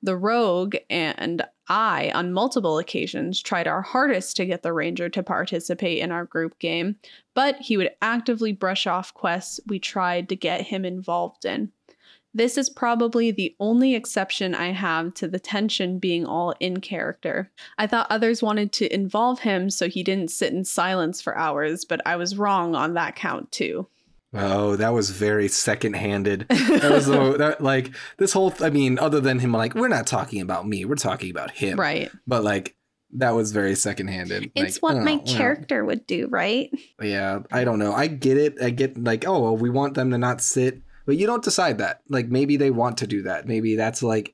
The 0.03 0.17
rogue 0.17 0.75
and 0.89 1.41
I, 1.69 2.11
on 2.13 2.33
multiple 2.33 2.77
occasions, 2.77 3.41
tried 3.41 3.69
our 3.69 3.81
hardest 3.81 4.35
to 4.35 4.45
get 4.45 4.61
the 4.61 4.73
ranger 4.73 5.07
to 5.07 5.23
participate 5.23 5.99
in 5.99 6.11
our 6.11 6.25
group 6.25 6.59
game, 6.59 6.97
but 7.33 7.55
he 7.61 7.77
would 7.77 7.91
actively 8.01 8.51
brush 8.51 8.85
off 8.85 9.13
quests 9.13 9.61
we 9.65 9.79
tried 9.79 10.27
to 10.27 10.35
get 10.35 10.67
him 10.67 10.83
involved 10.83 11.45
in. 11.45 11.71
This 12.33 12.57
is 12.57 12.69
probably 12.69 13.31
the 13.31 13.55
only 13.61 13.95
exception 13.95 14.53
I 14.53 14.71
have 14.71 15.13
to 15.15 15.27
the 15.29 15.39
tension 15.39 15.99
being 15.99 16.25
all 16.25 16.53
in 16.59 16.81
character. 16.81 17.49
I 17.77 17.87
thought 17.87 18.07
others 18.09 18.43
wanted 18.43 18.73
to 18.73 18.93
involve 18.93 19.39
him 19.39 19.69
so 19.69 19.87
he 19.87 20.03
didn't 20.03 20.31
sit 20.31 20.51
in 20.51 20.65
silence 20.65 21.21
for 21.21 21.37
hours, 21.37 21.85
but 21.85 22.01
I 22.05 22.17
was 22.17 22.37
wrong 22.37 22.75
on 22.75 22.95
that 22.95 23.15
count 23.15 23.53
too. 23.53 23.87
Oh, 24.33 24.75
that 24.77 24.89
was 24.93 25.09
very 25.11 25.47
second-handed. 25.47 26.47
That 26.49 26.91
was 26.91 27.05
the 27.05 27.37
that, 27.37 27.61
like 27.61 27.93
this 28.17 28.33
whole. 28.33 28.53
I 28.61 28.69
mean, 28.69 28.97
other 28.99 29.19
than 29.19 29.39
him, 29.39 29.51
like 29.51 29.75
we're 29.75 29.87
not 29.87 30.07
talking 30.07 30.41
about 30.41 30.67
me. 30.67 30.85
We're 30.85 30.95
talking 30.95 31.29
about 31.31 31.51
him. 31.51 31.79
Right. 31.79 32.11
But 32.27 32.43
like 32.43 32.75
that 33.15 33.31
was 33.31 33.51
very 33.51 33.75
second-handed. 33.75 34.51
It's 34.55 34.75
Like, 34.77 34.81
what 34.83 34.93
don't 34.95 35.05
my 35.05 35.15
know, 35.15 35.21
I 35.21 35.23
don't 35.25 35.33
know. 35.33 35.37
character 35.37 35.85
would 35.85 36.07
do, 36.07 36.27
right? 36.29 36.71
Yeah, 37.01 37.39
I 37.51 37.63
don't 37.63 37.77
know. 37.79 37.93
I 37.93 38.07
get 38.07 38.37
it. 38.37 38.55
I 38.61 38.71
get 38.71 39.01
like, 39.01 39.27
oh, 39.27 39.39
well, 39.39 39.57
we 39.57 39.69
want 39.69 39.93
them 39.93 40.09
to 40.11 40.17
not 40.17 40.41
sit, 40.41 40.81
but 41.05 41.17
you 41.17 41.27
don't 41.27 41.43
decide 41.43 41.77
that. 41.77 42.01
Like 42.09 42.27
maybe 42.27 42.57
they 42.57 42.71
want 42.71 42.97
to 42.97 43.07
do 43.07 43.21
that. 43.23 43.47
Maybe 43.47 43.75
that's 43.75 44.01
like 44.01 44.33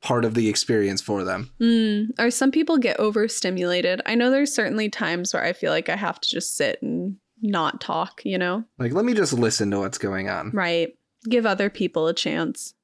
part 0.00 0.24
of 0.24 0.34
the 0.34 0.48
experience 0.48 1.02
for 1.02 1.22
them. 1.24 1.50
Mm. 1.60 2.10
Or 2.18 2.30
some 2.30 2.50
people 2.50 2.78
get 2.78 2.98
overstimulated. 3.00 4.00
I 4.06 4.14
know 4.14 4.30
there's 4.30 4.54
certainly 4.54 4.88
times 4.88 5.32
where 5.34 5.44
I 5.44 5.52
feel 5.52 5.70
like 5.70 5.88
I 5.88 5.96
have 5.96 6.20
to 6.20 6.28
just 6.28 6.56
sit 6.56 6.78
and 6.82 7.16
not 7.42 7.80
talk, 7.80 8.22
you 8.24 8.38
know? 8.38 8.64
Like, 8.78 8.92
let 8.92 9.04
me 9.04 9.14
just 9.14 9.32
listen 9.32 9.70
to 9.70 9.80
what's 9.80 9.98
going 9.98 10.28
on. 10.28 10.50
Right. 10.52 10.96
Give 11.28 11.46
other 11.46 11.70
people 11.70 12.06
a 12.06 12.14
chance. 12.14 12.74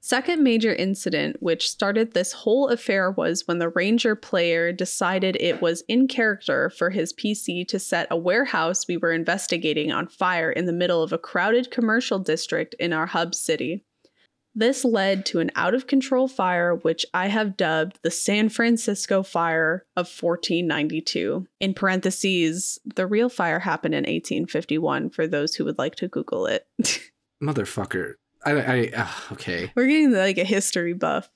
Second 0.00 0.42
major 0.42 0.74
incident, 0.74 1.36
which 1.40 1.70
started 1.70 2.12
this 2.12 2.32
whole 2.32 2.68
affair, 2.68 3.10
was 3.10 3.44
when 3.46 3.58
the 3.58 3.70
Ranger 3.70 4.14
player 4.14 4.70
decided 4.70 5.34
it 5.40 5.62
was 5.62 5.82
in 5.88 6.08
character 6.08 6.68
for 6.68 6.90
his 6.90 7.14
PC 7.14 7.66
to 7.68 7.78
set 7.78 8.06
a 8.10 8.16
warehouse 8.16 8.86
we 8.86 8.98
were 8.98 9.12
investigating 9.12 9.92
on 9.92 10.06
fire 10.06 10.52
in 10.52 10.66
the 10.66 10.74
middle 10.74 11.02
of 11.02 11.14
a 11.14 11.18
crowded 11.18 11.70
commercial 11.70 12.18
district 12.18 12.74
in 12.78 12.92
our 12.92 13.06
hub 13.06 13.34
city. 13.34 13.82
This 14.54 14.84
led 14.84 15.26
to 15.26 15.40
an 15.40 15.50
out 15.56 15.74
of 15.74 15.88
control 15.88 16.28
fire, 16.28 16.76
which 16.76 17.04
I 17.12 17.26
have 17.26 17.56
dubbed 17.56 17.98
the 18.02 18.10
San 18.10 18.48
Francisco 18.48 19.24
Fire 19.24 19.84
of 19.96 20.06
1492. 20.06 21.46
In 21.58 21.74
parentheses, 21.74 22.78
the 22.84 23.06
real 23.06 23.28
fire 23.28 23.58
happened 23.58 23.94
in 23.94 24.04
1851 24.04 25.10
for 25.10 25.26
those 25.26 25.56
who 25.56 25.64
would 25.64 25.78
like 25.78 25.96
to 25.96 26.08
Google 26.08 26.46
it. 26.46 26.68
Motherfucker. 27.42 28.14
I, 28.46 28.52
I 28.52 28.90
uh, 28.94 29.08
okay. 29.32 29.72
We're 29.74 29.86
getting 29.86 30.12
like 30.12 30.38
a 30.38 30.44
history 30.44 30.92
buff. 30.92 31.30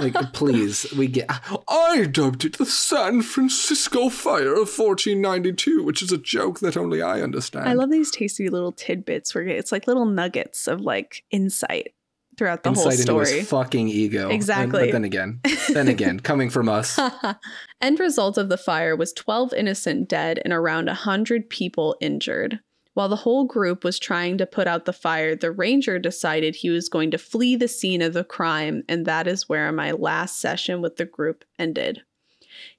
Like, 0.00 0.14
please, 0.34 0.92
we 0.92 1.06
get. 1.06 1.30
I 1.68 2.04
dubbed 2.04 2.44
it 2.44 2.58
the 2.58 2.66
San 2.66 3.22
Francisco 3.22 4.10
Fire 4.10 4.52
of 4.52 4.68
1492, 4.68 5.82
which 5.82 6.02
is 6.02 6.12
a 6.12 6.18
joke 6.18 6.60
that 6.60 6.76
only 6.76 7.00
I 7.00 7.22
understand. 7.22 7.68
I 7.68 7.72
love 7.72 7.90
these 7.90 8.10
tasty 8.10 8.50
little 8.50 8.72
tidbits 8.72 9.34
where 9.34 9.48
it's 9.48 9.72
like 9.72 9.86
little 9.86 10.04
nuggets 10.04 10.66
of 10.66 10.82
like 10.82 11.24
insight 11.30 11.94
throughout 12.42 12.64
the 12.64 12.70
Insight 12.70 12.82
whole 12.82 12.90
into 12.90 13.02
story. 13.04 13.38
his 13.38 13.48
fucking 13.48 13.86
ego. 13.88 14.24
And- 14.24 14.32
Exactly. 14.32 14.86
but 14.86 14.90
then 14.92 15.04
again, 15.04 15.38
then 15.72 15.86
again, 15.86 16.18
coming 16.30 16.50
from 16.50 16.68
us. 16.68 16.98
End 17.80 18.00
result 18.00 18.36
of 18.36 18.48
the 18.48 18.56
fire 18.58 18.96
was 18.96 19.12
12 19.12 19.52
innocent 19.54 20.08
dead 20.08 20.40
and 20.42 20.52
around 20.52 20.86
100 20.86 21.48
people 21.48 21.96
injured. 22.00 22.58
While 22.94 23.08
the 23.08 23.14
whole 23.16 23.44
group 23.44 23.84
was 23.84 24.00
trying 24.00 24.38
to 24.38 24.44
put 24.46 24.66
out 24.66 24.86
the 24.86 24.92
fire, 24.92 25.36
the 25.36 25.52
ranger 25.52 26.00
decided 26.00 26.56
he 26.56 26.68
was 26.68 26.88
going 26.88 27.12
to 27.12 27.16
flee 27.18 27.54
the 27.54 27.68
scene 27.68 28.02
of 28.02 28.12
the 28.12 28.24
crime, 28.24 28.82
and 28.88 29.06
that 29.06 29.28
is 29.28 29.48
where 29.48 29.70
my 29.70 29.92
last 29.92 30.40
session 30.40 30.82
with 30.82 30.96
the 30.96 31.04
group 31.04 31.44
ended. 31.60 32.02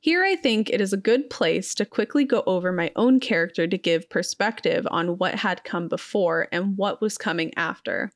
Here, 0.02 0.26
I 0.26 0.36
think 0.36 0.70
it 0.70 0.82
is 0.82 0.92
a 0.92 0.98
good 0.98 1.30
place 1.30 1.74
to 1.76 1.86
quickly 1.86 2.26
go 2.26 2.44
over 2.46 2.74
my 2.74 2.92
own 2.98 3.22
character 3.22 3.66
to 3.66 3.78
give 3.78 4.10
perspective 4.10 4.86
on 4.92 5.18
what 5.18 5.36
had 5.36 5.64
come 5.64 5.88
before 5.88 6.50
and 6.52 6.78
what 6.78 7.00
was 7.00 7.18
coming 7.18 7.54
after. 7.56 8.12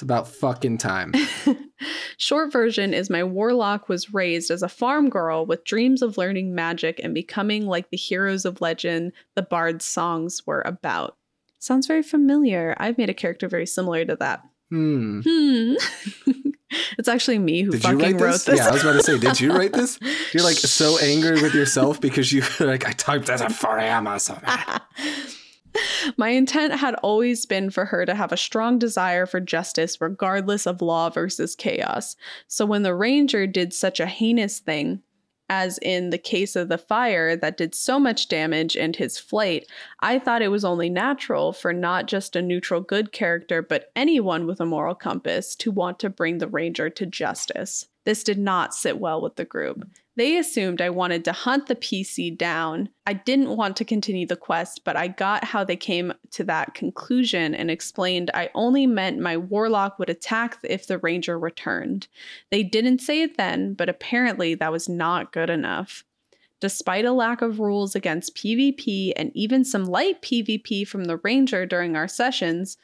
It's 0.00 0.02
about 0.02 0.28
fucking 0.28 0.78
time. 0.78 1.12
Short 2.16 2.50
version 2.50 2.94
is 2.94 3.10
my 3.10 3.22
warlock 3.22 3.90
was 3.90 4.14
raised 4.14 4.50
as 4.50 4.62
a 4.62 4.68
farm 4.68 5.10
girl 5.10 5.44
with 5.44 5.64
dreams 5.64 6.00
of 6.00 6.16
learning 6.16 6.54
magic 6.54 6.98
and 7.04 7.12
becoming 7.12 7.66
like 7.66 7.90
the 7.90 7.98
heroes 7.98 8.46
of 8.46 8.62
legend 8.62 9.12
the 9.36 9.42
bard's 9.42 9.84
songs 9.84 10.46
were 10.46 10.62
about. 10.62 11.18
Sounds 11.58 11.86
very 11.86 12.02
familiar. 12.02 12.74
I've 12.78 12.96
made 12.96 13.10
a 13.10 13.14
character 13.14 13.46
very 13.46 13.66
similar 13.66 14.06
to 14.06 14.16
that. 14.16 14.40
Hmm. 14.70 15.20
Hmm. 15.20 15.74
it's 16.96 17.08
actually 17.08 17.38
me 17.38 17.60
who 17.60 17.72
Did 17.72 17.84
you 17.84 17.90
fucking 17.90 18.00
write 18.00 18.22
wrote 18.22 18.32
this? 18.32 18.44
this. 18.44 18.58
Yeah, 18.58 18.68
I 18.68 18.70
was 18.70 18.82
about 18.82 18.92
to 18.94 19.02
say, 19.02 19.18
did 19.18 19.38
you 19.38 19.52
write 19.52 19.74
this? 19.74 19.98
You're 20.32 20.44
like 20.44 20.56
so 20.56 20.96
angry 21.02 21.42
with 21.42 21.52
yourself 21.52 22.00
because 22.00 22.32
you 22.32 22.42
like 22.58 22.88
I 22.88 22.92
typed 22.92 23.28
as 23.28 23.42
a 23.42 23.50
forever. 23.50 24.18
So 24.18 24.34
bad. 24.36 24.80
My 26.16 26.30
intent 26.30 26.74
had 26.74 26.94
always 26.96 27.46
been 27.46 27.70
for 27.70 27.84
her 27.84 28.06
to 28.06 28.14
have 28.14 28.32
a 28.32 28.36
strong 28.36 28.78
desire 28.78 29.26
for 29.26 29.40
justice, 29.40 30.00
regardless 30.00 30.66
of 30.66 30.82
law 30.82 31.10
versus 31.10 31.54
chaos. 31.54 32.16
So 32.48 32.66
when 32.66 32.82
the 32.82 32.94
ranger 32.94 33.46
did 33.46 33.72
such 33.72 34.00
a 34.00 34.06
heinous 34.06 34.58
thing, 34.58 35.02
as 35.50 35.78
in 35.78 36.10
the 36.10 36.18
case 36.18 36.54
of 36.54 36.68
the 36.68 36.78
fire 36.78 37.34
that 37.34 37.56
did 37.56 37.74
so 37.74 37.98
much 37.98 38.28
damage 38.28 38.76
and 38.76 38.94
his 38.94 39.18
flight, 39.18 39.66
I 39.98 40.20
thought 40.20 40.42
it 40.42 40.48
was 40.48 40.64
only 40.64 40.88
natural 40.88 41.52
for 41.52 41.72
not 41.72 42.06
just 42.06 42.36
a 42.36 42.42
neutral 42.42 42.80
good 42.80 43.10
character, 43.10 43.60
but 43.60 43.90
anyone 43.96 44.46
with 44.46 44.60
a 44.60 44.66
moral 44.66 44.94
compass 44.94 45.56
to 45.56 45.72
want 45.72 45.98
to 45.98 46.08
bring 46.08 46.38
the 46.38 46.46
ranger 46.46 46.88
to 46.90 47.04
justice. 47.04 47.86
This 48.04 48.22
did 48.22 48.38
not 48.38 48.74
sit 48.74 49.00
well 49.00 49.20
with 49.20 49.34
the 49.34 49.44
group. 49.44 49.84
They 50.16 50.36
assumed 50.36 50.80
I 50.82 50.90
wanted 50.90 51.24
to 51.24 51.32
hunt 51.32 51.66
the 51.66 51.76
PC 51.76 52.36
down. 52.36 52.88
I 53.06 53.12
didn't 53.12 53.56
want 53.56 53.76
to 53.76 53.84
continue 53.84 54.26
the 54.26 54.36
quest, 54.36 54.84
but 54.84 54.96
I 54.96 55.08
got 55.08 55.44
how 55.44 55.64
they 55.64 55.76
came 55.76 56.12
to 56.32 56.44
that 56.44 56.74
conclusion 56.74 57.54
and 57.54 57.70
explained 57.70 58.30
I 58.34 58.50
only 58.54 58.86
meant 58.86 59.20
my 59.20 59.36
warlock 59.36 59.98
would 59.98 60.10
attack 60.10 60.58
if 60.64 60.86
the 60.86 60.98
ranger 60.98 61.38
returned. 61.38 62.08
They 62.50 62.62
didn't 62.62 62.98
say 62.98 63.22
it 63.22 63.36
then, 63.36 63.74
but 63.74 63.88
apparently 63.88 64.54
that 64.56 64.72
was 64.72 64.88
not 64.88 65.32
good 65.32 65.48
enough. 65.48 66.04
Despite 66.60 67.06
a 67.06 67.12
lack 67.12 67.40
of 67.40 67.58
rules 67.58 67.94
against 67.94 68.36
PvP 68.36 69.12
and 69.16 69.30
even 69.34 69.64
some 69.64 69.84
light 69.86 70.20
PvP 70.20 70.86
from 70.86 71.04
the 71.04 71.16
Ranger 71.18 71.64
during 71.64 71.96
our 71.96 72.08
sessions, 72.08 72.76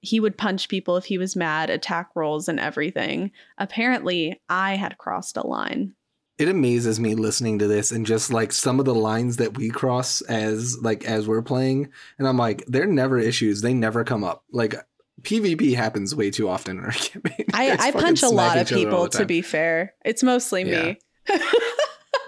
he 0.00 0.18
would 0.18 0.36
punch 0.36 0.68
people 0.68 0.96
if 0.96 1.04
he 1.04 1.16
was 1.16 1.36
mad, 1.36 1.70
attack 1.70 2.10
rolls, 2.16 2.48
and 2.48 2.58
everything. 2.58 3.30
Apparently, 3.56 4.40
I 4.48 4.74
had 4.74 4.98
crossed 4.98 5.36
a 5.36 5.46
line. 5.46 5.94
It 6.36 6.48
amazes 6.48 6.98
me 6.98 7.14
listening 7.14 7.60
to 7.60 7.68
this 7.68 7.92
and 7.92 8.04
just 8.04 8.32
like 8.32 8.52
some 8.52 8.80
of 8.80 8.86
the 8.86 8.94
lines 8.94 9.36
that 9.36 9.56
we 9.56 9.70
cross 9.70 10.20
as 10.22 10.76
like 10.82 11.04
as 11.04 11.28
we're 11.28 11.42
playing, 11.42 11.90
and 12.18 12.26
I'm 12.26 12.36
like, 12.36 12.64
they're 12.66 12.86
never 12.86 13.18
issues. 13.18 13.60
They 13.60 13.74
never 13.74 14.04
come 14.04 14.24
up. 14.24 14.44
Like 14.50 14.74
PvP 15.22 15.74
happens 15.74 16.14
way 16.14 16.30
too 16.30 16.48
often 16.48 16.78
in 16.78 16.84
our 16.84 16.90
campaign. 16.92 17.46
I, 17.54 17.76
I 17.78 17.90
punch 17.92 18.22
a 18.22 18.28
lot 18.28 18.58
of 18.58 18.68
people, 18.68 19.08
to 19.08 19.24
be 19.26 19.42
fair. 19.42 19.94
It's 20.04 20.22
mostly 20.22 20.68
yeah. 20.68 20.82
me. 20.82 20.98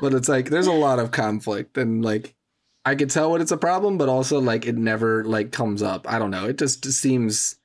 but 0.01 0.15
it's 0.15 0.29
like 0.29 0.51
there's 0.51 0.67
a 0.67 0.73
lot 0.73 0.99
of 0.99 1.11
conflict 1.11 1.77
and 1.77 2.05
like 2.05 2.35
I 2.85 2.95
could 2.95 3.11
tell 3.11 3.31
what 3.31 3.41
it's 3.41 3.51
a 3.51 3.57
problem, 3.57 3.99
but 3.99 4.09
also 4.09 4.41
like 4.41 4.67
it 4.67 4.77
never 4.77 5.25
like 5.25 5.51
comes 5.51 5.83
up. 5.83 6.11
I 6.11 6.19
don't 6.21 6.31
know. 6.31 6.47
It 6.47 6.59
just 6.59 6.85
seems 6.85 7.57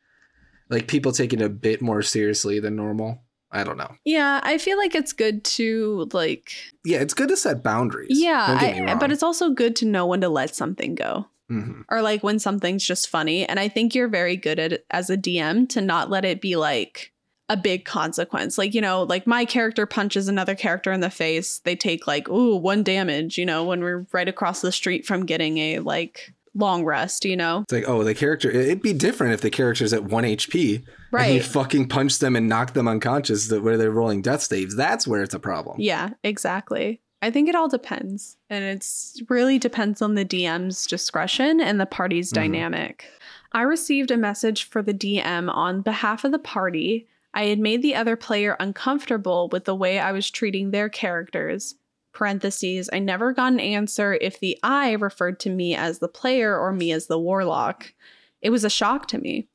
like 0.70 0.88
people 0.88 1.12
take 1.12 1.32
it 1.32 1.42
a 1.42 1.50
bit 1.50 1.82
more 1.82 2.02
seriously 2.02 2.60
than 2.60 2.76
normal. 2.76 3.22
I 3.52 3.64
don't 3.64 3.78
know. 3.78 3.92
Yeah, 4.06 4.40
I 4.44 4.58
feel 4.58 4.78
like 4.78 4.96
it's 4.96 5.14
good 5.14 5.44
to 5.44 6.10
like. 6.14 6.54
Yeah, 6.86 7.00
it's 7.00 7.14
good 7.14 7.30
to 7.30 7.38
set 7.38 7.64
boundaries. 7.64 8.10
Yeah, 8.12 8.58
I, 8.60 8.96
but 8.96 9.12
it's 9.12 9.24
also 9.24 9.50
good 9.50 9.76
to 9.78 9.86
know 9.86 10.06
when 10.06 10.22
to 10.22 10.30
let 10.30 10.56
something 10.56 10.96
go. 10.96 11.28
Mm-hmm. 11.52 11.82
Or 11.90 12.02
like 12.02 12.24
when 12.24 12.40
something's 12.40 12.86
just 12.86 13.10
funny. 13.10 13.46
And 13.46 13.60
I 13.60 13.68
think 13.68 13.94
you're 13.94 14.08
very 14.08 14.38
good 14.38 14.58
at 14.58 14.86
as 14.90 15.10
a 15.10 15.18
DM 15.18 15.68
to 15.70 15.82
not 15.82 16.10
let 16.10 16.24
it 16.24 16.40
be 16.40 16.56
like 16.56 17.12
a 17.50 17.58
big 17.58 17.84
consequence. 17.84 18.58
Like, 18.58 18.74
you 18.74 18.80
know, 18.80 19.04
like 19.04 19.28
my 19.28 19.44
character 19.44 19.86
punches 19.86 20.30
another 20.30 20.56
character 20.56 20.94
in 20.94 21.02
the 21.02 21.10
face, 21.10 21.60
they 21.60 21.76
take 21.76 22.08
like, 22.08 22.30
ooh, 22.30 22.56
one 22.56 22.84
damage, 22.84 23.38
you 23.38 23.46
know, 23.46 23.66
when 23.66 23.82
we're 23.82 24.08
right 24.14 24.30
across 24.30 24.62
the 24.62 24.72
street 24.72 25.06
from 25.06 25.26
getting 25.26 25.58
a 25.58 25.80
like 25.80 26.34
long 26.54 26.84
rest, 26.84 27.26
you 27.26 27.38
know? 27.38 27.62
It's 27.64 27.74
like, 27.74 27.88
oh, 27.88 28.04
the 28.04 28.14
character, 28.14 28.50
it'd 28.50 28.82
be 28.82 28.94
different 28.94 29.34
if 29.34 29.42
the 29.42 29.50
character's 29.50 29.94
at 29.94 30.04
one 30.04 30.24
HP. 30.24 30.84
Right. 31.12 31.26
And 31.26 31.36
you 31.36 31.44
fucking 31.44 31.90
punch 31.90 32.20
them 32.20 32.36
and 32.36 32.48
knock 32.48 32.74
them 32.74 32.88
unconscious 32.88 33.48
that 33.48 33.64
where 33.64 33.78
they're 33.78 33.92
rolling 33.92 34.22
death 34.22 34.42
saves. 34.42 34.76
That's 34.76 35.08
where 35.08 35.24
it's 35.24 35.34
a 35.34 35.40
problem. 35.40 35.78
Yeah, 35.80 36.10
exactly. 36.24 37.02
I 37.22 37.30
think 37.30 37.48
it 37.48 37.56
all 37.56 37.68
depends. 37.68 38.38
And 38.50 38.64
it's 38.64 39.22
really 39.30 39.60
depends 39.60 40.02
on 40.02 40.16
the 40.16 40.26
DM's 40.26 40.88
discretion 40.88 41.62
and 41.62 41.80
the 41.80 41.86
party's 41.86 42.32
mm-hmm. 42.32 42.42
dynamic. 42.42 43.06
I 43.54 43.62
received 43.62 44.12
a 44.12 44.18
message 44.18 44.64
for 44.64 44.82
the 44.82 44.94
DM 44.94 45.54
on 45.54 45.82
behalf 45.82 46.24
of 46.24 46.32
the 46.32 46.40
party. 46.40 47.08
I 47.34 47.46
had 47.46 47.60
made 47.60 47.82
the 47.82 47.96
other 47.96 48.16
player 48.16 48.58
uncomfortable 48.60 49.50
with 49.50 49.66
the 49.66 49.76
way 49.76 50.00
I 50.00 50.12
was 50.12 50.32
treating 50.32 50.72
their 50.72 50.90
characters. 50.90 51.76
Parentheses, 52.14 52.90
I 52.92 53.00
never 53.00 53.34
got 53.34 53.54
an 53.54 53.60
answer 53.60 54.14
if 54.14 54.40
the 54.40 54.58
I 54.64 54.94
referred 54.94 55.40
to 55.42 55.50
me 55.50 55.76
as 55.76 56.00
the 56.00 56.08
player 56.08 56.58
or 56.58 56.72
me 56.72 56.92
as 56.92 57.08
the 57.08 57.20
warlock. 57.20 57.94
It 58.42 58.50
was 58.50 58.64
a 58.64 58.70
shock 58.70 59.08
to 59.10 59.18
me. 59.18 59.48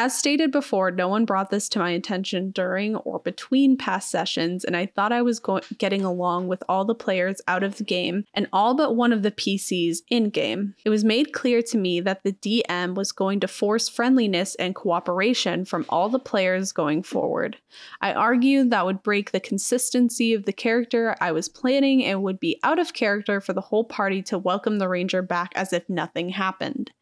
As 0.00 0.16
stated 0.16 0.52
before, 0.52 0.92
no 0.92 1.08
one 1.08 1.24
brought 1.24 1.50
this 1.50 1.68
to 1.70 1.80
my 1.80 1.90
attention 1.90 2.52
during 2.52 2.94
or 2.94 3.18
between 3.18 3.76
past 3.76 4.12
sessions, 4.12 4.62
and 4.62 4.76
I 4.76 4.86
thought 4.86 5.10
I 5.10 5.22
was 5.22 5.40
go- 5.40 5.58
getting 5.76 6.04
along 6.04 6.46
with 6.46 6.62
all 6.68 6.84
the 6.84 6.94
players 6.94 7.40
out 7.48 7.64
of 7.64 7.78
the 7.78 7.82
game 7.82 8.24
and 8.32 8.46
all 8.52 8.76
but 8.76 8.94
one 8.94 9.12
of 9.12 9.24
the 9.24 9.32
PCs 9.32 10.02
in 10.08 10.30
game. 10.30 10.76
It 10.84 10.90
was 10.90 11.02
made 11.02 11.32
clear 11.32 11.62
to 11.62 11.76
me 11.76 11.98
that 11.98 12.22
the 12.22 12.32
DM 12.32 12.94
was 12.94 13.10
going 13.10 13.40
to 13.40 13.48
force 13.48 13.88
friendliness 13.88 14.54
and 14.54 14.72
cooperation 14.72 15.64
from 15.64 15.84
all 15.88 16.08
the 16.08 16.20
players 16.20 16.70
going 16.70 17.02
forward. 17.02 17.56
I 18.00 18.12
argued 18.12 18.70
that 18.70 18.86
would 18.86 19.02
break 19.02 19.32
the 19.32 19.40
consistency 19.40 20.32
of 20.32 20.44
the 20.44 20.52
character 20.52 21.16
I 21.20 21.32
was 21.32 21.48
planning 21.48 22.04
and 22.04 22.22
would 22.22 22.38
be 22.38 22.60
out 22.62 22.78
of 22.78 22.92
character 22.92 23.40
for 23.40 23.52
the 23.52 23.62
whole 23.62 23.84
party 23.84 24.22
to 24.22 24.38
welcome 24.38 24.78
the 24.78 24.88
Ranger 24.88 25.22
back 25.22 25.50
as 25.56 25.72
if 25.72 25.88
nothing 25.88 26.28
happened. 26.28 26.92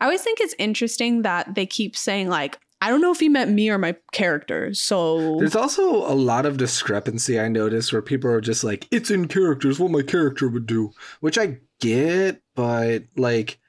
I 0.00 0.06
always 0.06 0.22
think 0.22 0.40
it's 0.40 0.54
interesting 0.58 1.22
that 1.22 1.54
they 1.54 1.66
keep 1.66 1.96
saying 1.96 2.28
like, 2.28 2.58
I 2.80 2.88
don't 2.88 3.00
know 3.00 3.12
if 3.12 3.20
he 3.20 3.28
meant 3.28 3.52
me 3.52 3.70
or 3.70 3.78
my 3.78 3.94
character. 4.12 4.74
So 4.74 5.38
there's 5.38 5.54
also 5.54 6.04
a 6.10 6.14
lot 6.14 6.46
of 6.46 6.56
discrepancy 6.56 7.38
I 7.38 7.46
notice 7.46 7.92
where 7.92 8.02
people 8.02 8.28
are 8.30 8.40
just 8.40 8.64
like, 8.64 8.88
it's 8.90 9.08
in 9.08 9.28
characters, 9.28 9.78
what 9.78 9.92
my 9.92 10.02
character 10.02 10.48
would 10.48 10.66
do, 10.66 10.90
which 11.20 11.38
I 11.38 11.58
get, 11.80 12.42
but 12.56 13.04
like 13.16 13.60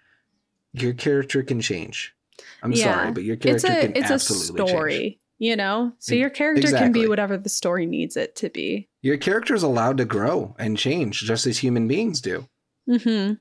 your 0.74 0.94
character 0.94 1.44
can 1.44 1.62
change. 1.62 2.16
I'm 2.64 2.72
yeah. 2.72 2.96
sorry, 2.96 3.12
but 3.12 3.24
your 3.24 3.36
character 3.36 3.68
it's 3.68 3.76
a, 3.76 3.82
can 3.82 3.96
it's 3.96 4.10
absolutely 4.10 4.64
a 4.64 4.68
story. 4.68 4.98
Change. 4.98 5.18
You 5.40 5.56
know, 5.58 5.92
so 6.00 6.16
your 6.16 6.30
character 6.30 6.62
exactly. 6.62 6.86
can 6.86 6.92
be 6.94 7.08
whatever 7.08 7.38
the 7.38 7.50
story 7.50 7.86
needs 7.86 8.16
it 8.16 8.36
to 8.38 8.50
be. 8.50 8.88
Your 9.02 9.18
character 9.18 9.54
is 9.54 9.64
allowed 9.64 9.98
to 9.98 10.06
grow 10.06 10.56
and 10.58 10.78
change, 10.78 11.20
just 11.22 11.46
as 11.46 11.58
human 11.58 11.88
beings 11.88 12.22
do. 12.22 12.48
Hmm. 12.88 13.34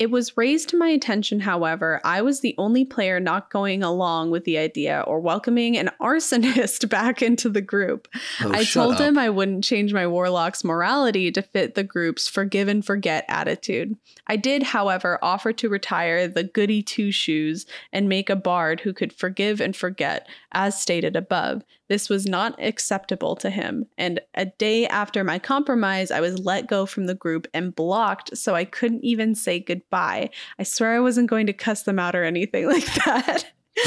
It 0.00 0.10
was 0.10 0.34
raised 0.34 0.70
to 0.70 0.78
my 0.78 0.88
attention, 0.88 1.40
however, 1.40 2.00
I 2.04 2.22
was 2.22 2.40
the 2.40 2.54
only 2.56 2.86
player 2.86 3.20
not 3.20 3.50
going 3.50 3.82
along 3.82 4.30
with 4.30 4.44
the 4.44 4.56
idea 4.56 5.04
or 5.06 5.20
welcoming 5.20 5.76
an 5.76 5.90
arsonist 6.00 6.88
back 6.88 7.20
into 7.20 7.50
the 7.50 7.60
group. 7.60 8.08
Oh, 8.42 8.50
I 8.50 8.64
told 8.64 8.94
up. 8.94 9.02
him 9.02 9.18
I 9.18 9.28
wouldn't 9.28 9.62
change 9.62 9.92
my 9.92 10.06
warlock's 10.06 10.64
morality 10.64 11.30
to 11.32 11.42
fit 11.42 11.74
the 11.74 11.84
group's 11.84 12.28
forgive 12.28 12.66
and 12.66 12.82
forget 12.82 13.26
attitude. 13.28 13.94
I 14.26 14.36
did, 14.36 14.62
however, 14.62 15.18
offer 15.20 15.52
to 15.52 15.68
retire 15.68 16.26
the 16.26 16.44
goody 16.44 16.82
two 16.82 17.12
shoes 17.12 17.66
and 17.92 18.08
make 18.08 18.30
a 18.30 18.36
bard 18.36 18.80
who 18.80 18.94
could 18.94 19.12
forgive 19.12 19.60
and 19.60 19.76
forget, 19.76 20.26
as 20.50 20.80
stated 20.80 21.14
above. 21.14 21.62
This 21.90 22.08
was 22.08 22.24
not 22.24 22.54
acceptable 22.62 23.34
to 23.34 23.50
him, 23.50 23.84
and 23.98 24.20
a 24.34 24.46
day 24.46 24.86
after 24.86 25.24
my 25.24 25.40
compromise, 25.40 26.12
I 26.12 26.20
was 26.20 26.38
let 26.38 26.68
go 26.68 26.86
from 26.86 27.06
the 27.06 27.16
group 27.16 27.48
and 27.52 27.74
blocked 27.74 28.38
so 28.38 28.54
I 28.54 28.64
couldn't 28.64 29.04
even 29.04 29.34
say 29.34 29.58
goodbye. 29.58 30.30
I 30.56 30.62
swear 30.62 30.94
I 30.94 31.00
wasn't 31.00 31.28
going 31.28 31.48
to 31.48 31.52
cuss 31.52 31.82
them 31.82 31.98
out 31.98 32.14
or 32.14 32.22
anything 32.22 32.66
like 32.68 32.86
that. 33.04 33.52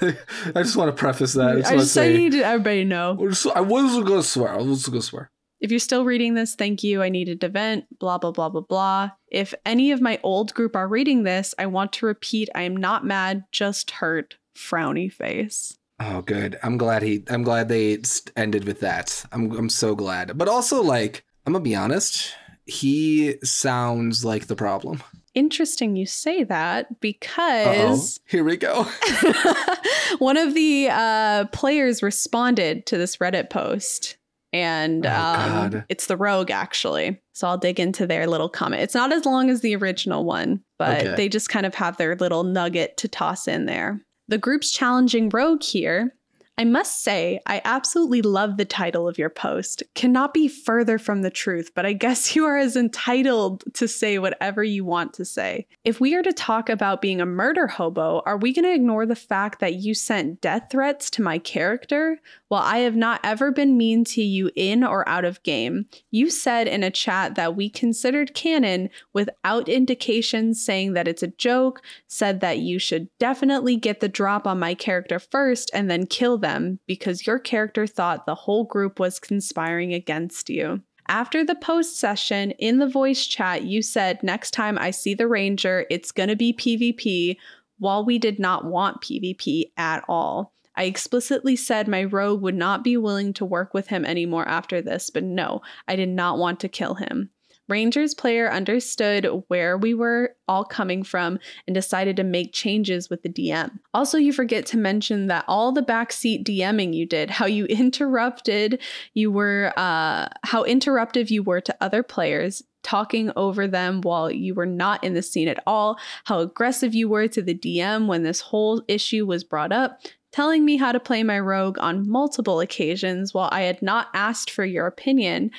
I 0.00 0.62
just 0.62 0.76
want 0.76 0.96
to 0.96 0.98
preface 0.98 1.34
that. 1.34 1.48
I 1.50 1.60
just, 1.60 1.72
I 1.72 1.76
just 1.76 1.92
say, 1.92 2.16
need 2.16 2.34
everybody 2.36 2.84
to 2.84 2.88
know. 2.88 3.18
I 3.54 3.60
wasn't 3.60 4.06
going 4.06 4.22
to 4.22 4.26
swear. 4.26 4.54
I 4.54 4.56
wasn't 4.56 4.94
going 4.94 5.02
to 5.02 5.06
swear. 5.06 5.30
If 5.60 5.70
you're 5.70 5.78
still 5.78 6.06
reading 6.06 6.32
this, 6.32 6.54
thank 6.54 6.82
you. 6.82 7.02
I 7.02 7.10
needed 7.10 7.42
to 7.42 7.50
vent, 7.50 7.84
blah, 7.98 8.16
blah, 8.16 8.32
blah, 8.32 8.48
blah, 8.48 8.62
blah. 8.62 9.10
If 9.28 9.52
any 9.66 9.92
of 9.92 10.00
my 10.00 10.18
old 10.22 10.54
group 10.54 10.74
are 10.74 10.88
reading 10.88 11.22
this, 11.22 11.54
I 11.58 11.66
want 11.66 11.92
to 11.94 12.06
repeat 12.06 12.48
I 12.54 12.62
am 12.62 12.76
not 12.76 13.04
mad, 13.04 13.44
just 13.52 13.90
hurt. 13.90 14.36
Frowny 14.56 15.12
face. 15.12 15.78
Oh, 16.04 16.22
good. 16.22 16.58
I'm 16.62 16.78
glad 16.78 17.02
he. 17.02 17.24
I'm 17.28 17.42
glad 17.42 17.68
they 17.68 17.98
ended 18.36 18.64
with 18.64 18.80
that. 18.80 19.24
I'm. 19.30 19.52
I'm 19.52 19.68
so 19.68 19.94
glad. 19.94 20.36
But 20.36 20.48
also, 20.48 20.82
like, 20.82 21.24
I'm 21.46 21.52
gonna 21.52 21.62
be 21.62 21.76
honest. 21.76 22.34
He 22.66 23.36
sounds 23.42 24.24
like 24.24 24.46
the 24.46 24.56
problem. 24.56 25.02
Interesting 25.34 25.96
you 25.96 26.06
say 26.06 26.44
that 26.44 27.00
because 27.00 28.18
Uh-oh. 28.18 28.22
here 28.28 28.44
we 28.44 28.56
go. 28.56 28.86
one 30.18 30.36
of 30.36 30.54
the 30.54 30.88
uh, 30.90 31.46
players 31.46 32.02
responded 32.02 32.86
to 32.86 32.98
this 32.98 33.16
Reddit 33.16 33.50
post 33.50 34.16
and 34.52 35.06
oh, 35.06 35.10
um, 35.10 35.84
it's 35.88 36.06
the 36.06 36.16
rogue 36.16 36.50
actually. 36.50 37.20
So 37.32 37.48
I'll 37.48 37.58
dig 37.58 37.80
into 37.80 38.06
their 38.06 38.26
little 38.26 38.50
comment. 38.50 38.82
It's 38.82 38.94
not 38.94 39.12
as 39.12 39.24
long 39.24 39.48
as 39.48 39.62
the 39.62 39.74
original 39.74 40.24
one, 40.24 40.62
but 40.78 41.00
okay. 41.00 41.14
they 41.16 41.28
just 41.28 41.48
kind 41.48 41.64
of 41.64 41.74
have 41.74 41.96
their 41.96 42.14
little 42.16 42.44
nugget 42.44 42.98
to 42.98 43.08
toss 43.08 43.48
in 43.48 43.64
there. 43.64 44.00
The 44.28 44.38
group's 44.38 44.70
challenging 44.70 45.28
rogue 45.28 45.62
here 45.62 46.14
I 46.58 46.64
must 46.64 47.02
say, 47.02 47.40
I 47.46 47.62
absolutely 47.64 48.20
love 48.20 48.56
the 48.56 48.66
title 48.66 49.08
of 49.08 49.16
your 49.16 49.30
post. 49.30 49.82
Cannot 49.94 50.34
be 50.34 50.48
further 50.48 50.98
from 50.98 51.22
the 51.22 51.30
truth, 51.30 51.72
but 51.74 51.86
I 51.86 51.94
guess 51.94 52.36
you 52.36 52.44
are 52.44 52.58
as 52.58 52.76
entitled 52.76 53.64
to 53.74 53.88
say 53.88 54.18
whatever 54.18 54.62
you 54.62 54.84
want 54.84 55.14
to 55.14 55.24
say. 55.24 55.66
If 55.84 56.00
we 56.00 56.14
are 56.14 56.22
to 56.22 56.32
talk 56.32 56.68
about 56.68 57.00
being 57.00 57.20
a 57.20 57.26
murder 57.26 57.66
hobo, 57.66 58.22
are 58.26 58.36
we 58.36 58.52
going 58.52 58.64
to 58.64 58.74
ignore 58.74 59.06
the 59.06 59.16
fact 59.16 59.60
that 59.60 59.76
you 59.76 59.94
sent 59.94 60.40
death 60.40 60.68
threats 60.70 61.10
to 61.10 61.22
my 61.22 61.38
character? 61.38 62.18
While 62.52 62.64
I 62.64 62.80
have 62.80 62.96
not 62.96 63.18
ever 63.24 63.50
been 63.50 63.78
mean 63.78 64.04
to 64.04 64.22
you 64.22 64.50
in 64.54 64.84
or 64.84 65.08
out 65.08 65.24
of 65.24 65.42
game, 65.42 65.86
you 66.10 66.28
said 66.28 66.68
in 66.68 66.82
a 66.82 66.90
chat 66.90 67.34
that 67.34 67.56
we 67.56 67.70
considered 67.70 68.34
canon 68.34 68.90
without 69.14 69.70
indications 69.70 70.62
saying 70.62 70.92
that 70.92 71.08
it's 71.08 71.22
a 71.22 71.28
joke, 71.28 71.80
said 72.08 72.40
that 72.40 72.58
you 72.58 72.78
should 72.78 73.08
definitely 73.18 73.76
get 73.76 74.00
the 74.00 74.08
drop 74.10 74.46
on 74.46 74.58
my 74.58 74.74
character 74.74 75.18
first 75.18 75.70
and 75.72 75.90
then 75.90 76.04
kill 76.04 76.36
them 76.36 76.78
because 76.86 77.26
your 77.26 77.38
character 77.38 77.86
thought 77.86 78.26
the 78.26 78.34
whole 78.34 78.64
group 78.64 79.00
was 79.00 79.18
conspiring 79.18 79.94
against 79.94 80.50
you. 80.50 80.82
After 81.08 81.46
the 81.46 81.54
post 81.54 81.98
session 81.98 82.50
in 82.58 82.80
the 82.80 82.86
voice 82.86 83.24
chat, 83.24 83.62
you 83.62 83.80
said, 83.80 84.22
Next 84.22 84.50
time 84.50 84.76
I 84.78 84.90
see 84.90 85.14
the 85.14 85.26
Ranger, 85.26 85.86
it's 85.88 86.12
gonna 86.12 86.36
be 86.36 86.52
PvP, 86.52 87.38
while 87.78 88.04
we 88.04 88.18
did 88.18 88.38
not 88.38 88.66
want 88.66 89.00
PvP 89.00 89.72
at 89.78 90.04
all. 90.06 90.52
I 90.76 90.84
explicitly 90.84 91.56
said 91.56 91.88
my 91.88 92.04
rogue 92.04 92.42
would 92.42 92.54
not 92.54 92.84
be 92.84 92.96
willing 92.96 93.32
to 93.34 93.44
work 93.44 93.74
with 93.74 93.88
him 93.88 94.04
anymore 94.04 94.46
after 94.48 94.80
this, 94.80 95.10
but 95.10 95.24
no, 95.24 95.62
I 95.86 95.96
did 95.96 96.08
not 96.08 96.38
want 96.38 96.60
to 96.60 96.68
kill 96.68 96.94
him. 96.94 97.30
Rangers 97.68 98.12
player 98.12 98.50
understood 98.50 99.26
where 99.48 99.78
we 99.78 99.94
were 99.94 100.34
all 100.48 100.64
coming 100.64 101.02
from 101.02 101.38
and 101.66 101.74
decided 101.74 102.16
to 102.16 102.24
make 102.24 102.52
changes 102.52 103.08
with 103.08 103.22
the 103.22 103.28
DM. 103.28 103.78
Also, 103.94 104.18
you 104.18 104.32
forget 104.32 104.66
to 104.66 104.76
mention 104.76 105.28
that 105.28 105.44
all 105.46 105.72
the 105.72 105.82
backseat 105.82 106.44
DMing 106.44 106.92
you 106.92 107.06
did, 107.06 107.30
how 107.30 107.46
you 107.46 107.64
interrupted, 107.70 108.82
you 109.14 109.30
were, 109.30 109.72
uh, 109.76 110.28
how 110.42 110.64
interruptive 110.64 111.30
you 111.30 111.42
were 111.42 111.60
to 111.60 111.76
other 111.80 112.02
players, 112.02 112.62
talking 112.82 113.30
over 113.36 113.68
them 113.68 114.00
while 114.00 114.30
you 114.30 114.54
were 114.54 114.66
not 114.66 115.02
in 115.04 115.14
the 115.14 115.22
scene 115.22 115.48
at 115.48 115.62
all, 115.66 115.98
how 116.24 116.40
aggressive 116.40 116.94
you 116.94 117.08
were 117.08 117.28
to 117.28 117.40
the 117.40 117.54
DM 117.54 118.06
when 118.06 118.24
this 118.24 118.40
whole 118.40 118.82
issue 118.88 119.24
was 119.24 119.44
brought 119.44 119.72
up, 119.72 120.00
telling 120.32 120.64
me 120.64 120.76
how 120.76 120.92
to 120.92 121.00
play 121.00 121.22
my 121.22 121.38
rogue 121.38 121.78
on 121.78 122.08
multiple 122.08 122.60
occasions 122.60 123.32
while 123.32 123.48
I 123.52 123.62
had 123.62 123.82
not 123.82 124.08
asked 124.14 124.50
for 124.50 124.64
your 124.64 124.86
opinion, 124.86 125.50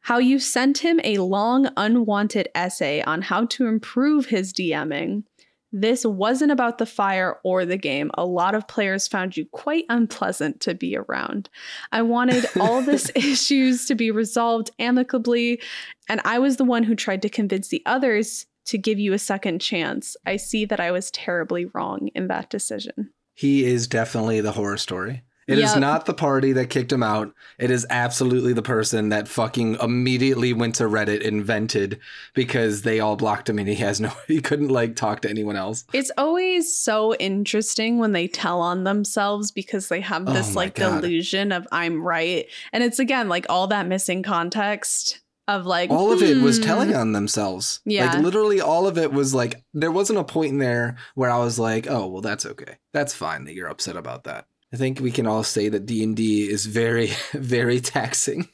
how 0.00 0.18
you 0.18 0.38
sent 0.38 0.78
him 0.78 1.00
a 1.04 1.18
long, 1.18 1.68
unwanted 1.76 2.48
essay 2.54 3.02
on 3.02 3.22
how 3.22 3.46
to 3.46 3.66
improve 3.66 4.26
his 4.26 4.52
DMing. 4.52 5.24
This 5.70 6.06
wasn't 6.06 6.50
about 6.50 6.78
the 6.78 6.86
fire 6.86 7.36
or 7.44 7.66
the 7.66 7.76
game. 7.76 8.10
A 8.14 8.24
lot 8.24 8.54
of 8.54 8.68
players 8.68 9.06
found 9.06 9.36
you 9.36 9.44
quite 9.46 9.84
unpleasant 9.90 10.60
to 10.60 10.74
be 10.74 10.96
around. 10.96 11.50
I 11.92 12.02
wanted 12.02 12.46
all 12.60 12.80
this 12.80 13.10
issues 13.14 13.84
to 13.86 13.94
be 13.94 14.10
resolved 14.10 14.70
amicably, 14.78 15.60
and 16.08 16.22
I 16.24 16.38
was 16.38 16.56
the 16.56 16.64
one 16.64 16.84
who 16.84 16.94
tried 16.94 17.22
to 17.22 17.28
convince 17.28 17.68
the 17.68 17.82
others 17.84 18.46
to 18.66 18.78
give 18.78 18.98
you 18.98 19.12
a 19.12 19.18
second 19.18 19.60
chance. 19.60 20.16
I 20.26 20.36
see 20.36 20.64
that 20.66 20.80
I 20.80 20.90
was 20.90 21.10
terribly 21.10 21.66
wrong 21.66 22.08
in 22.14 22.28
that 22.28 22.50
decision. 22.50 23.10
He 23.38 23.64
is 23.64 23.86
definitely 23.86 24.40
the 24.40 24.50
horror 24.50 24.76
story. 24.78 25.22
It 25.46 25.58
is 25.60 25.70
Yep. 25.70 25.78
not 25.80 26.06
the 26.06 26.12
party 26.12 26.52
that 26.54 26.70
kicked 26.70 26.92
him 26.92 27.04
out. 27.04 27.32
It 27.56 27.70
is 27.70 27.86
absolutely 27.88 28.52
the 28.52 28.62
person 28.62 29.10
that 29.10 29.28
fucking 29.28 29.76
immediately 29.80 30.52
went 30.52 30.74
to 30.74 30.84
Reddit 30.84 31.24
and 31.24 31.44
vented 31.44 32.00
because 32.34 32.82
they 32.82 32.98
all 32.98 33.14
blocked 33.14 33.48
him 33.48 33.60
and 33.60 33.68
he 33.68 33.76
has 33.76 34.00
no 34.00 34.10
he 34.26 34.40
couldn't 34.40 34.68
like 34.70 34.96
talk 34.96 35.20
to 35.22 35.30
anyone 35.30 35.54
else. 35.56 35.84
It's 35.92 36.10
always 36.18 36.76
so 36.76 37.14
interesting 37.14 37.98
when 37.98 38.10
they 38.12 38.26
tell 38.26 38.60
on 38.60 38.82
themselves 38.82 39.52
because 39.52 39.88
they 39.88 40.00
have 40.00 40.28
Oh 40.28 40.32
this 40.32 40.54
my 40.54 40.62
like 40.64 40.74
God. 40.74 41.00
delusion 41.00 41.52
of 41.52 41.66
I'm 41.70 42.02
right. 42.02 42.46
And 42.72 42.82
it's 42.82 42.98
again 42.98 43.28
like 43.28 43.46
all 43.48 43.68
that 43.68 43.86
missing 43.86 44.24
context 44.24 45.20
of 45.48 45.64
like 45.66 45.90
All 45.90 46.12
of 46.12 46.22
it 46.22 46.42
was 46.42 46.58
hmm, 46.58 46.64
telling 46.64 46.94
on 46.94 47.12
themselves. 47.12 47.80
Yeah. 47.84 48.12
Like 48.12 48.22
literally 48.22 48.60
all 48.60 48.86
of 48.86 48.98
it 48.98 49.12
was 49.12 49.34
like 49.34 49.64
there 49.72 49.90
wasn't 49.90 50.18
a 50.18 50.24
point 50.24 50.52
in 50.52 50.58
there 50.58 50.98
where 51.14 51.30
I 51.30 51.38
was 51.38 51.58
like, 51.58 51.88
"Oh, 51.88 52.06
well 52.06 52.22
that's 52.22 52.46
okay. 52.46 52.76
That's 52.92 53.14
fine 53.14 53.44
that 53.44 53.54
you're 53.54 53.68
upset 53.68 53.96
about 53.96 54.24
that." 54.24 54.46
I 54.72 54.76
think 54.76 55.00
we 55.00 55.10
can 55.10 55.26
all 55.26 55.42
say 55.42 55.70
that 55.70 55.86
D&D 55.86 56.50
is 56.50 56.66
very 56.66 57.10
very 57.32 57.80
taxing 57.80 58.48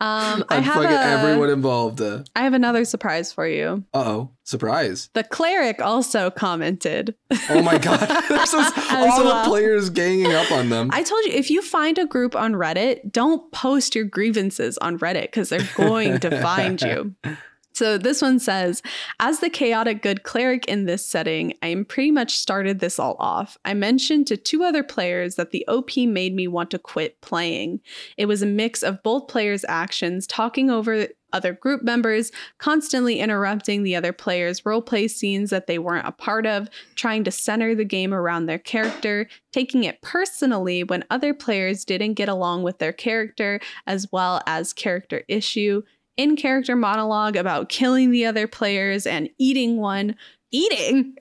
Um 0.00 0.44
I 0.48 0.60
have 0.60 0.74
fucking 0.76 0.90
a, 0.90 1.00
everyone 1.00 1.50
involved. 1.50 2.00
Uh 2.00 2.24
I 2.34 2.42
have 2.42 2.54
another 2.54 2.84
surprise 2.84 3.32
for 3.32 3.46
you. 3.46 3.84
oh, 3.92 4.30
surprise. 4.44 5.10
The 5.12 5.24
cleric 5.24 5.80
also 5.82 6.30
commented. 6.30 7.14
Oh 7.50 7.62
my 7.62 7.78
god. 7.78 8.02
As 8.30 8.54
all 8.54 9.24
well. 9.24 9.42
the 9.44 9.48
players 9.48 9.90
ganging 9.90 10.32
up 10.32 10.50
on 10.50 10.68
them. 10.70 10.90
I 10.92 11.02
told 11.02 11.24
you 11.26 11.32
if 11.32 11.50
you 11.50 11.62
find 11.62 11.98
a 11.98 12.06
group 12.06 12.34
on 12.34 12.54
Reddit, 12.54 13.12
don't 13.12 13.50
post 13.52 13.94
your 13.94 14.04
grievances 14.04 14.78
on 14.78 14.98
Reddit 14.98 15.22
because 15.22 15.50
they're 15.50 15.68
going 15.76 16.18
to 16.20 16.40
find 16.40 16.80
you. 16.80 17.14
So 17.80 17.96
this 17.96 18.20
one 18.20 18.38
says, 18.38 18.82
as 19.20 19.40
the 19.40 19.48
chaotic 19.48 20.02
good 20.02 20.22
cleric 20.22 20.66
in 20.66 20.84
this 20.84 21.02
setting, 21.02 21.54
I 21.62 21.74
pretty 21.88 22.10
much 22.10 22.36
started 22.36 22.78
this 22.78 22.98
all 22.98 23.16
off. 23.18 23.56
I 23.64 23.72
mentioned 23.72 24.26
to 24.26 24.36
two 24.36 24.64
other 24.64 24.82
players 24.82 25.36
that 25.36 25.50
the 25.50 25.66
OP 25.66 25.96
made 25.96 26.34
me 26.34 26.46
want 26.46 26.70
to 26.72 26.78
quit 26.78 27.18
playing. 27.22 27.80
It 28.18 28.26
was 28.26 28.42
a 28.42 28.46
mix 28.46 28.82
of 28.82 29.02
both 29.02 29.28
players' 29.28 29.64
actions, 29.66 30.26
talking 30.26 30.68
over 30.68 31.06
other 31.32 31.54
group 31.54 31.82
members, 31.82 32.32
constantly 32.58 33.18
interrupting 33.18 33.82
the 33.82 33.96
other 33.96 34.12
players' 34.12 34.60
roleplay 34.60 35.08
scenes 35.08 35.48
that 35.48 35.66
they 35.66 35.78
weren't 35.78 36.06
a 36.06 36.12
part 36.12 36.44
of, 36.44 36.68
trying 36.96 37.24
to 37.24 37.30
center 37.30 37.74
the 37.74 37.84
game 37.84 38.12
around 38.12 38.44
their 38.44 38.58
character, 38.58 39.26
taking 39.52 39.84
it 39.84 40.02
personally 40.02 40.84
when 40.84 41.04
other 41.08 41.32
players 41.32 41.86
didn't 41.86 42.12
get 42.12 42.28
along 42.28 42.62
with 42.62 42.78
their 42.78 42.92
character, 42.92 43.58
as 43.86 44.06
well 44.12 44.42
as 44.46 44.74
character 44.74 45.22
issue, 45.28 45.82
in 46.16 46.36
character 46.36 46.76
monologue 46.76 47.36
about 47.36 47.68
killing 47.68 48.10
the 48.10 48.26
other 48.26 48.46
players 48.46 49.06
and 49.06 49.28
eating 49.38 49.78
one. 49.78 50.16
Eating? 50.52 51.14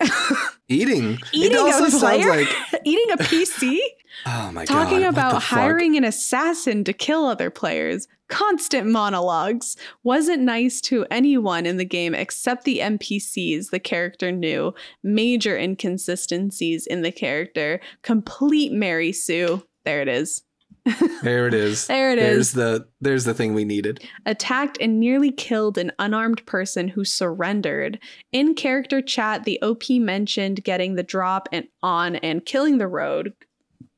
Eating. 0.67 1.19
Eating 1.33 1.51
it 1.51 1.59
also 1.59 1.85
a 1.85 1.91
sounds 1.91 2.03
player? 2.03 2.29
like 2.29 2.47
eating 2.85 3.11
a 3.11 3.17
PC? 3.17 3.77
oh 4.25 4.51
my 4.51 4.65
god. 4.65 4.73
Talking 4.73 5.01
what 5.01 5.09
about 5.09 5.43
hiring 5.43 5.95
an 5.95 6.03
assassin 6.03 6.83
to 6.85 6.93
kill 6.93 7.25
other 7.25 7.49
players. 7.49 8.07
Constant 8.27 8.87
monologues. 8.87 9.75
Wasn't 10.03 10.41
nice 10.41 10.81
to 10.81 11.05
anyone 11.11 11.65
in 11.65 11.77
the 11.77 11.85
game 11.85 12.15
except 12.15 12.63
the 12.63 12.79
NPCs 12.79 13.69
the 13.69 13.79
character 13.79 14.31
knew. 14.31 14.73
Major 15.03 15.55
inconsistencies 15.55 16.87
in 16.87 17.03
the 17.03 17.11
character. 17.11 17.79
Complete 18.01 18.71
Mary 18.71 19.11
Sue. 19.11 19.63
There 19.85 20.01
it 20.01 20.07
is. 20.07 20.43
There 21.21 21.47
it 21.47 21.53
is. 21.53 21.87
There 21.87 22.11
it 22.11 22.15
there's 22.15 22.47
is. 22.49 22.53
the 22.53 22.87
there's 23.01 23.25
the 23.25 23.33
thing 23.33 23.53
we 23.53 23.65
needed. 23.65 24.03
attacked 24.25 24.77
and 24.79 24.99
nearly 24.99 25.31
killed 25.31 25.77
an 25.77 25.91
unarmed 25.99 26.45
person 26.45 26.87
who 26.87 27.03
surrendered. 27.03 27.99
In 28.31 28.55
character 28.55 29.01
chat, 29.01 29.43
the 29.43 29.61
OP 29.61 29.89
mentioned 29.89 30.63
getting 30.63 30.95
the 30.95 31.03
drop 31.03 31.49
and 31.51 31.67
on 31.83 32.15
and 32.17 32.45
killing 32.45 32.77
the 32.77 32.87
rogue. 32.87 33.27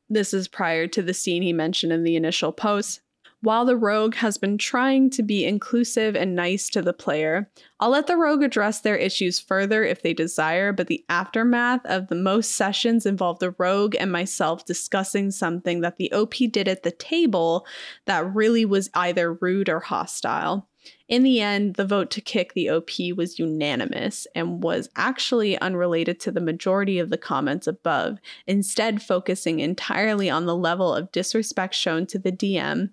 This 0.09 0.33
is 0.33 0.47
prior 0.47 0.87
to 0.87 1.01
the 1.01 1.13
scene 1.13 1.43
he 1.43 1.53
mentioned 1.53 1.93
in 1.93 2.03
the 2.03 2.15
initial 2.15 2.51
post. 2.51 3.01
While 3.43 3.65
the 3.65 3.75
rogue 3.75 4.13
has 4.15 4.37
been 4.37 4.59
trying 4.59 5.09
to 5.11 5.23
be 5.23 5.45
inclusive 5.45 6.15
and 6.15 6.35
nice 6.35 6.69
to 6.69 6.81
the 6.83 6.93
player, 6.93 7.49
I'll 7.79 7.89
let 7.89 8.05
the 8.05 8.15
rogue 8.15 8.43
address 8.43 8.81
their 8.81 8.95
issues 8.95 9.39
further 9.39 9.83
if 9.83 10.03
they 10.03 10.13
desire, 10.13 10.71
but 10.71 10.85
the 10.85 11.03
aftermath 11.09 11.83
of 11.85 12.07
the 12.07 12.15
most 12.15 12.51
sessions 12.51 13.07
involved 13.07 13.39
the 13.39 13.55
rogue 13.57 13.95
and 13.99 14.11
myself 14.11 14.63
discussing 14.65 15.31
something 15.31 15.81
that 15.81 15.97
the 15.97 16.11
OP 16.11 16.35
did 16.51 16.67
at 16.67 16.83
the 16.83 16.91
table 16.91 17.65
that 18.05 18.31
really 18.35 18.63
was 18.63 18.91
either 18.93 19.33
rude 19.33 19.69
or 19.69 19.79
hostile. 19.79 20.67
In 21.07 21.23
the 21.23 21.41
end, 21.41 21.75
the 21.75 21.85
vote 21.85 22.11
to 22.11 22.21
kick 22.21 22.53
the 22.53 22.69
OP 22.69 22.89
was 23.15 23.39
unanimous 23.39 24.27
and 24.35 24.63
was 24.63 24.89
actually 24.95 25.59
unrelated 25.59 26.19
to 26.21 26.31
the 26.31 26.41
majority 26.41 26.99
of 26.99 27.09
the 27.09 27.17
comments 27.17 27.67
above, 27.67 28.19
instead, 28.45 29.01
focusing 29.01 29.59
entirely 29.59 30.29
on 30.29 30.45
the 30.45 30.55
level 30.55 30.93
of 30.93 31.11
disrespect 31.11 31.73
shown 31.73 32.05
to 32.07 32.19
the 32.19 32.31
DM. 32.31 32.91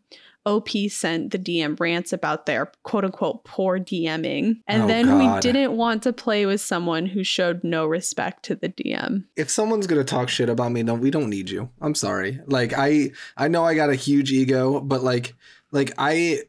OP 0.49 0.69
sent 0.91 1.31
the 1.31 1.39
DM 1.39 1.79
rants 1.79 2.13
about 2.13 2.47
their 2.47 2.73
quote 2.83 3.05
unquote 3.05 3.45
poor 3.45 3.79
DMing. 3.79 4.57
And 4.67 4.85
Oh, 4.85 4.87
then 4.87 5.19
we 5.19 5.41
didn't 5.41 5.77
want 5.77 6.03
to 6.05 6.13
play 6.13 6.47
with 6.47 6.61
someone 6.61 7.07
who 7.07 7.23
showed 7.23 7.63
no 7.63 7.87
respect 7.87 8.45
to 8.45 8.55
the 8.55 8.69
DM. 8.69 9.25
If 9.37 9.51
someone's 9.51 9.87
gonna 9.87 10.05
talk 10.05 10.29
shit 10.29 10.49
about 10.49 10.73
me, 10.73 10.83
don't 10.83 11.01
we 11.01 11.11
don't 11.11 11.31
need 11.31 11.51
you. 11.51 11.69
I'm 11.81 11.95
sorry. 11.95 12.41
Like 12.47 12.73
I 12.77 13.11
I 13.37 13.49
know 13.49 13.65
I 13.65 13.75
got 13.75 13.91
a 13.91 13.95
huge 13.95 14.33
ego, 14.33 14.81
but 14.81 15.03
like 15.03 15.35
like 15.71 15.93
I 15.99 16.43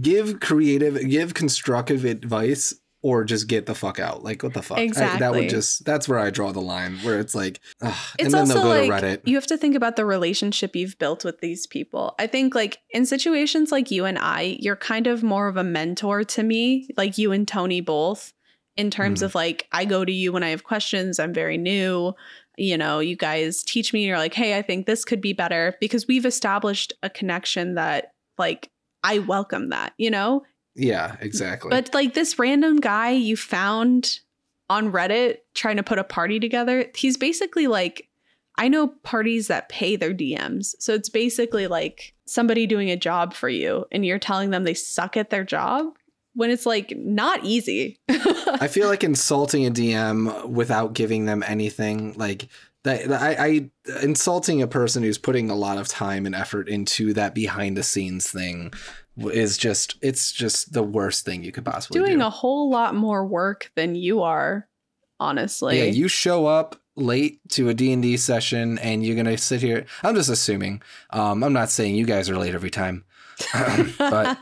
give 0.00 0.40
creative 0.40 0.98
give 1.08 1.34
constructive 1.34 2.04
advice 2.04 2.74
or 3.04 3.22
just 3.22 3.48
get 3.48 3.66
the 3.66 3.74
fuck 3.74 4.00
out. 4.00 4.24
Like 4.24 4.42
what 4.42 4.54
the 4.54 4.62
fuck? 4.62 4.78
I- 4.78 4.88
that 5.18 5.32
would 5.32 5.50
just 5.50 5.84
that's 5.84 6.08
where 6.08 6.18
I 6.18 6.30
draw 6.30 6.52
the 6.52 6.60
line 6.62 6.96
where 7.02 7.20
it's 7.20 7.34
like 7.34 7.60
ugh. 7.82 7.94
It's 8.18 8.24
and 8.24 8.32
then 8.34 8.40
also 8.40 8.54
they'll 8.54 8.62
go 8.62 8.88
like 8.88 9.00
to 9.02 9.06
Reddit. 9.06 9.20
you 9.28 9.36
have 9.36 9.46
to 9.48 9.58
think 9.58 9.76
about 9.76 9.96
the 9.96 10.06
relationship 10.06 10.74
you've 10.74 10.98
built 10.98 11.22
with 11.22 11.40
these 11.40 11.66
people. 11.66 12.14
I 12.18 12.26
think 12.26 12.54
like 12.54 12.78
in 12.90 13.04
situations 13.04 13.70
like 13.70 13.90
you 13.90 14.06
and 14.06 14.18
I, 14.18 14.56
you're 14.58 14.74
kind 14.74 15.06
of 15.06 15.22
more 15.22 15.48
of 15.48 15.58
a 15.58 15.64
mentor 15.64 16.24
to 16.24 16.42
me, 16.42 16.88
like 16.96 17.18
you 17.18 17.30
and 17.32 17.46
Tony 17.46 17.82
both, 17.82 18.32
in 18.76 18.90
terms 18.90 19.20
Mhm. 19.20 19.26
of 19.26 19.34
like 19.34 19.68
I 19.70 19.84
go 19.84 20.04
to 20.06 20.12
you 20.12 20.32
when 20.32 20.42
I 20.42 20.48
have 20.48 20.64
questions. 20.64 21.18
I'm 21.18 21.34
very 21.34 21.58
new. 21.58 22.14
You 22.56 22.78
know, 22.78 23.00
you 23.00 23.16
guys 23.16 23.62
teach 23.64 23.92
me. 23.92 24.06
You're 24.06 24.16
like, 24.16 24.32
hey, 24.32 24.56
I 24.56 24.62
think 24.62 24.86
this 24.86 25.04
could 25.04 25.20
be 25.20 25.34
better 25.34 25.74
because 25.78 26.06
we've 26.08 26.24
established 26.24 26.94
a 27.02 27.10
connection 27.10 27.74
that 27.74 28.12
like 28.38 28.70
I 29.02 29.18
welcome 29.18 29.68
that. 29.68 29.92
You 29.98 30.10
know, 30.10 30.44
Yeah, 30.74 31.16
exactly. 31.20 31.70
but 31.70 31.94
like 31.94 32.14
this 32.14 32.38
random 32.38 32.80
guy 32.80 33.10
you 33.10 33.36
found 33.36 34.20
on 34.68 34.90
Reddit 34.90 35.38
trying 35.54 35.76
to 35.76 35.82
put 35.82 35.98
a 35.98 36.04
party 36.04 36.40
together, 36.40 36.90
he's 36.94 37.16
basically 37.16 37.66
like 37.66 38.08
I 38.56 38.68
know 38.68 38.88
parties 39.02 39.48
that 39.48 39.68
pay 39.68 39.96
their 39.96 40.14
DMs. 40.14 40.74
So 40.78 40.94
it's 40.94 41.08
basically 41.08 41.66
like 41.66 42.14
somebody 42.24 42.66
doing 42.66 42.90
a 42.90 42.96
job 42.96 43.34
for 43.34 43.48
you 43.48 43.84
and 43.90 44.06
you're 44.06 44.18
telling 44.18 44.50
them 44.50 44.64
they 44.64 44.74
suck 44.74 45.16
at 45.16 45.30
their 45.30 45.44
job 45.44 45.86
when 46.34 46.50
it's 46.50 46.66
like 46.66 46.92
not 46.96 47.44
easy. 47.44 47.98
I 48.08 48.68
feel 48.68 48.88
like 48.88 49.02
insulting 49.02 49.66
a 49.66 49.70
DM 49.70 50.48
without 50.48 50.92
giving 50.92 51.26
them 51.26 51.42
anything 51.46 52.14
like 52.16 52.48
that. 52.84 53.10
I, 53.10 53.44
I 53.44 53.70
insulting 54.02 54.62
a 54.62 54.68
person 54.68 55.02
who's 55.02 55.18
putting 55.18 55.50
a 55.50 55.56
lot 55.56 55.78
of 55.78 55.88
time 55.88 56.24
and 56.24 56.34
effort 56.34 56.68
into 56.68 57.12
that 57.14 57.34
behind 57.34 57.76
the 57.76 57.82
scenes 57.82 58.30
thing 58.30 58.72
is 59.16 59.56
just 59.58 59.96
it's 60.02 60.32
just 60.32 60.72
the 60.72 60.82
worst 60.82 61.24
thing 61.24 61.44
you 61.44 61.52
could 61.52 61.64
possibly 61.64 62.00
doing 62.00 62.18
do. 62.18 62.24
a 62.24 62.30
whole 62.30 62.70
lot 62.70 62.94
more 62.94 63.24
work 63.26 63.70
than 63.76 63.94
you 63.94 64.22
are, 64.22 64.68
honestly. 65.20 65.78
yeah, 65.78 65.84
you 65.84 66.08
show 66.08 66.46
up 66.46 66.76
late 66.96 67.40
to 67.50 67.68
a 67.68 67.74
D&D 67.74 68.16
session 68.16 68.78
and 68.78 69.04
you're 69.04 69.16
going 69.16 69.26
to 69.26 69.36
sit 69.36 69.60
here. 69.60 69.84
I'm 70.04 70.14
just 70.14 70.30
assuming. 70.30 70.80
Um, 71.10 71.42
I'm 71.42 71.52
not 71.52 71.68
saying 71.70 71.96
you 71.96 72.06
guys 72.06 72.30
are 72.30 72.36
late 72.38 72.54
every 72.54 72.70
time. 72.70 73.04
but 73.98 74.38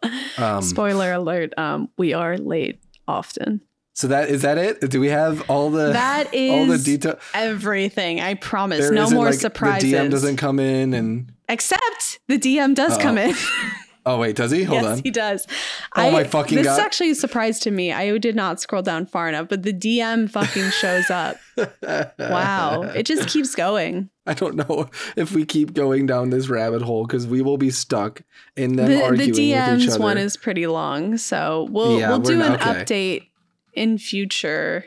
um, 0.38 0.62
spoiler 0.62 1.12
alert, 1.12 1.56
um, 1.56 1.88
we 1.96 2.14
are 2.14 2.36
late 2.36 2.80
often. 3.06 3.60
so 3.94 4.08
that 4.08 4.28
is 4.28 4.42
that 4.42 4.58
it? 4.58 4.90
Do 4.90 5.00
we 5.00 5.08
have 5.08 5.48
all 5.48 5.70
the 5.70 5.92
That 5.92 6.34
is 6.34 6.50
all 6.52 6.66
the 6.66 6.78
detail? 6.78 7.18
everything. 7.34 8.20
I 8.20 8.34
promise. 8.34 8.80
There 8.80 8.92
no 8.92 9.08
more 9.10 9.26
like, 9.26 9.34
surprises. 9.34 9.90
The 9.90 9.96
DM 9.96 10.10
doesn't 10.10 10.36
come 10.36 10.58
in 10.58 10.94
and 10.94 11.32
Except 11.48 12.18
the 12.28 12.38
DM 12.38 12.74
does 12.74 12.94
Uh-oh. 12.94 13.02
come 13.02 13.18
in. 13.18 13.34
Oh 14.08 14.18
wait, 14.18 14.36
does 14.36 14.50
he? 14.50 14.64
Hold 14.64 14.82
yes, 14.82 14.96
on. 14.98 15.02
he 15.02 15.10
does. 15.10 15.46
Oh 15.94 16.10
my 16.10 16.24
fucking 16.24 16.56
this 16.56 16.66
God. 16.66 16.72
is 16.72 16.78
actually 16.78 17.10
a 17.10 17.14
surprise 17.14 17.58
to 17.60 17.70
me. 17.70 17.92
I 17.92 18.16
did 18.16 18.34
not 18.34 18.58
scroll 18.58 18.80
down 18.80 19.04
far 19.04 19.28
enough, 19.28 19.48
but 19.48 19.64
the 19.64 19.72
DM 19.74 20.30
fucking 20.30 20.70
shows 20.70 21.10
up. 21.10 21.36
Wow, 22.18 22.82
it 22.82 23.04
just 23.04 23.28
keeps 23.28 23.54
going. 23.54 24.10
I 24.26 24.34
don't 24.34 24.54
know 24.54 24.88
if 25.16 25.32
we 25.32 25.44
keep 25.44 25.74
going 25.74 26.06
down 26.06 26.30
this 26.30 26.48
rabbit 26.48 26.82
hole 26.82 27.04
because 27.04 27.26
we 27.26 27.42
will 27.42 27.58
be 27.58 27.70
stuck 27.70 28.22
in 28.56 28.76
them 28.76 28.88
The, 28.88 28.96
the 28.96 29.02
arguing 29.02 29.30
with 29.30 29.38
each 29.38 29.54
DM's 29.54 29.88
other. 29.94 30.02
one 30.02 30.18
is 30.18 30.36
pretty 30.36 30.66
long, 30.68 31.16
so 31.16 31.66
we'll 31.70 31.98
Yeah, 31.98 32.10
we'll 32.10 32.20
do 32.20 32.40
an 32.40 32.52
okay. 32.54 32.64
update 32.64 33.26
in 33.74 33.98
future. 33.98 34.84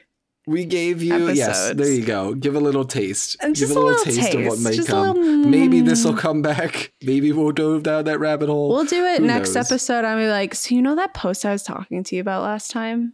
We 0.47 0.65
gave 0.65 1.03
you 1.03 1.29
yes. 1.31 1.73
There 1.73 1.91
you 1.91 2.05
go. 2.05 2.33
Give 2.33 2.55
a 2.55 2.59
little 2.59 2.85
taste. 2.85 3.37
And 3.41 3.55
Give 3.55 3.67
just 3.67 3.75
a 3.75 3.79
little 3.79 4.03
taste, 4.03 4.33
of 4.33 4.45
what 4.45 4.59
may 4.59 4.75
just 4.75 4.87
come. 4.87 5.17
little- 5.17 5.49
Maybe 5.49 5.81
mm. 5.81 5.85
this 5.85 6.03
will 6.03 6.15
come 6.15 6.41
back. 6.41 6.93
Maybe 7.03 7.31
we'll 7.31 7.51
dove 7.51 7.83
down 7.83 8.05
that 8.05 8.19
rabbit 8.19 8.49
hole. 8.49 8.69
We'll 8.69 8.85
do 8.85 9.03
it 9.05 9.19
Who 9.19 9.27
next 9.27 9.53
knows? 9.55 9.71
episode. 9.71 10.05
I'll 10.05 10.17
be 10.17 10.27
like, 10.27 10.55
so 10.55 10.73
you 10.75 10.81
know 10.81 10.95
that 10.95 11.13
post 11.13 11.45
I 11.45 11.51
was 11.51 11.63
talking 11.63 12.03
to 12.03 12.15
you 12.15 12.21
about 12.21 12.43
last 12.43 12.71
time? 12.71 13.13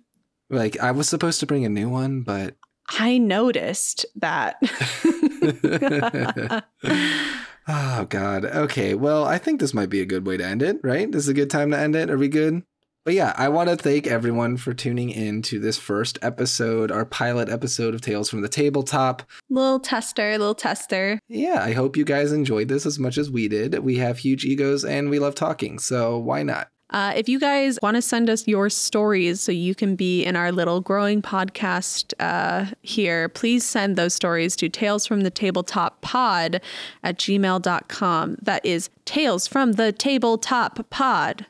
like 0.49 0.79
I 0.79 0.91
was 0.91 1.09
supposed 1.09 1.41
to 1.41 1.45
bring 1.45 1.65
a 1.65 1.69
new 1.69 1.89
one, 1.89 2.21
but 2.21 2.55
I 2.89 3.17
noticed 3.17 4.05
that. 4.15 4.55
oh 7.67 8.05
god. 8.09 8.45
Okay. 8.45 8.93
Well, 8.95 9.25
I 9.25 9.37
think 9.37 9.59
this 9.59 9.73
might 9.73 9.89
be 9.89 10.01
a 10.01 10.05
good 10.05 10.25
way 10.25 10.37
to 10.37 10.45
end 10.45 10.61
it, 10.63 10.77
right? 10.83 11.11
This 11.11 11.23
is 11.23 11.29
a 11.29 11.33
good 11.33 11.49
time 11.49 11.71
to 11.71 11.77
end 11.77 11.95
it. 11.95 12.09
Are 12.09 12.17
we 12.17 12.27
good? 12.29 12.63
But 13.07 13.13
yeah, 13.13 13.31
I 13.37 13.47
want 13.47 13.69
to 13.69 13.77
thank 13.77 14.05
everyone 14.05 14.57
for 14.57 14.73
tuning 14.73 15.09
in 15.11 15.41
to 15.43 15.59
this 15.59 15.77
first 15.77 16.19
episode, 16.21 16.91
our 16.91 17.05
pilot 17.05 17.47
episode 17.47 17.95
of 17.95 18.01
Tales 18.01 18.29
from 18.29 18.41
the 18.41 18.49
Tabletop. 18.49 19.23
little 19.49 19.79
tester, 19.79 20.31
little 20.37 20.53
tester. 20.53 21.17
Yeah, 21.29 21.63
I 21.63 21.71
hope 21.71 21.95
you 21.95 22.03
guys 22.03 22.33
enjoyed 22.33 22.67
this 22.67 22.85
as 22.85 22.99
much 22.99 23.17
as 23.17 23.31
we 23.31 23.47
did. 23.47 23.79
We 23.79 23.95
have 23.99 24.17
huge 24.17 24.43
egos 24.43 24.83
and 24.83 25.09
we 25.09 25.19
love 25.19 25.35
talking, 25.35 25.79
so 25.79 26.17
why 26.17 26.43
not? 26.43 26.67
Uh, 26.89 27.13
if 27.15 27.29
you 27.29 27.39
guys 27.39 27.79
want 27.81 27.95
to 27.95 28.01
send 28.01 28.29
us 28.29 28.45
your 28.45 28.69
stories 28.69 29.39
so 29.39 29.53
you 29.53 29.73
can 29.73 29.95
be 29.95 30.25
in 30.25 30.35
our 30.35 30.51
little 30.51 30.81
growing 30.81 31.21
podcast 31.21 32.13
uh, 32.19 32.65
here, 32.81 33.29
please 33.29 33.63
send 33.63 33.95
those 33.95 34.13
stories 34.13 34.53
to 34.57 34.67
tales 34.67 35.05
from 35.05 35.21
the 35.21 35.31
tabletop 35.31 36.01
pod 36.01 36.59
at 37.05 37.17
gmail.com. 37.17 38.37
That 38.41 38.65
is 38.65 38.89
tales 39.05 39.47
from 39.47 39.73
the 39.73 39.93
tabletop 39.93 40.89
pod 40.89 41.45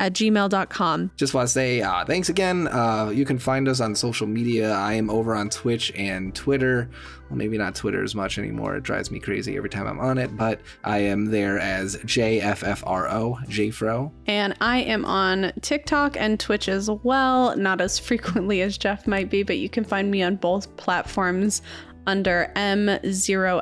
at 0.00 0.14
gmail.com. 0.14 1.12
Just 1.16 1.34
want 1.34 1.46
to 1.46 1.52
say 1.52 1.82
uh, 1.82 2.04
thanks 2.04 2.28
again. 2.28 2.66
Uh, 2.66 3.10
you 3.14 3.24
can 3.24 3.38
find 3.38 3.68
us 3.68 3.80
on 3.80 3.94
social 3.94 4.26
media. 4.26 4.72
I 4.72 4.94
am 4.94 5.10
over 5.10 5.34
on 5.36 5.50
Twitch 5.50 5.92
and 5.94 6.34
Twitter. 6.34 6.90
Well, 7.28 7.36
maybe 7.36 7.58
not 7.58 7.76
Twitter 7.76 8.02
as 8.02 8.14
much 8.14 8.38
anymore. 8.38 8.76
It 8.76 8.82
drives 8.82 9.10
me 9.10 9.20
crazy 9.20 9.56
every 9.56 9.68
time 9.68 9.86
I'm 9.86 10.00
on 10.00 10.18
it, 10.18 10.36
but 10.36 10.60
I 10.82 10.98
am 10.98 11.26
there 11.26 11.60
as 11.60 11.96
JFFRO, 11.96 13.46
JFRO. 13.46 14.10
And 14.26 14.56
I 14.60 14.78
am 14.78 15.04
on 15.04 15.52
TikTok 15.60 16.16
and 16.16 16.40
Twitch 16.40 16.68
as 16.68 16.90
well, 16.90 17.56
not 17.56 17.80
as 17.80 17.98
frequently 18.10 18.62
as 18.62 18.76
Jeff 18.76 19.06
might 19.06 19.30
be, 19.30 19.44
but 19.44 19.58
you 19.58 19.68
can 19.68 19.84
find 19.84 20.10
me 20.10 20.22
on 20.22 20.36
both 20.36 20.74
platforms 20.76 21.62
under 22.06 22.50
M0FFRA 22.56 23.60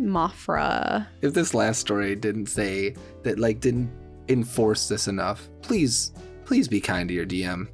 Mafra. 0.00 1.06
If 1.20 1.34
this 1.34 1.52
last 1.52 1.80
story 1.80 2.14
didn't 2.14 2.46
say 2.46 2.94
that, 3.24 3.38
like, 3.38 3.60
didn't 3.60 3.90
enforce 4.30 4.88
this 4.88 5.08
enough, 5.08 5.48
please, 5.62 6.12
please 6.44 6.68
be 6.68 6.80
kind 6.80 7.08
to 7.08 7.14
your 7.14 7.26
DM. 7.26 7.68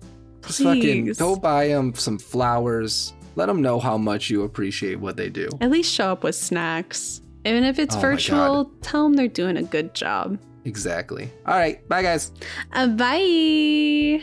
Just 0.47 0.63
fucking 0.63 1.13
go 1.15 1.37
buy 1.37 1.69
them 1.69 1.95
some 1.95 2.19
flowers. 2.19 3.13
Let 3.35 3.47
them 3.47 3.61
know 3.61 3.79
how 3.79 3.99
much 3.99 4.31
you 4.31 4.43
appreciate 4.45 4.97
what 4.97 5.17
they 5.17 5.29
do. 5.29 5.49
At 5.61 5.71
least 5.71 5.93
show 5.93 6.13
up 6.13 6.25
with 6.25 6.35
snacks. 6.35 7.21
Even 7.45 7.65
if 7.65 7.79
it's 7.79 7.95
Oh 7.95 8.01
virtual, 8.01 8.73
tell 8.83 9.05
them 9.05 9.15
they're 9.15 9.29
doing 9.29 9.57
a 9.57 9.63
good 9.63 9.95
job. 9.95 10.39
Exactly. 10.65 11.31
All 11.47 11.55
right. 11.55 11.87
Bye, 11.89 12.03
guys. 12.03 12.33
Uh, 12.73 12.89
bye. 12.89 14.23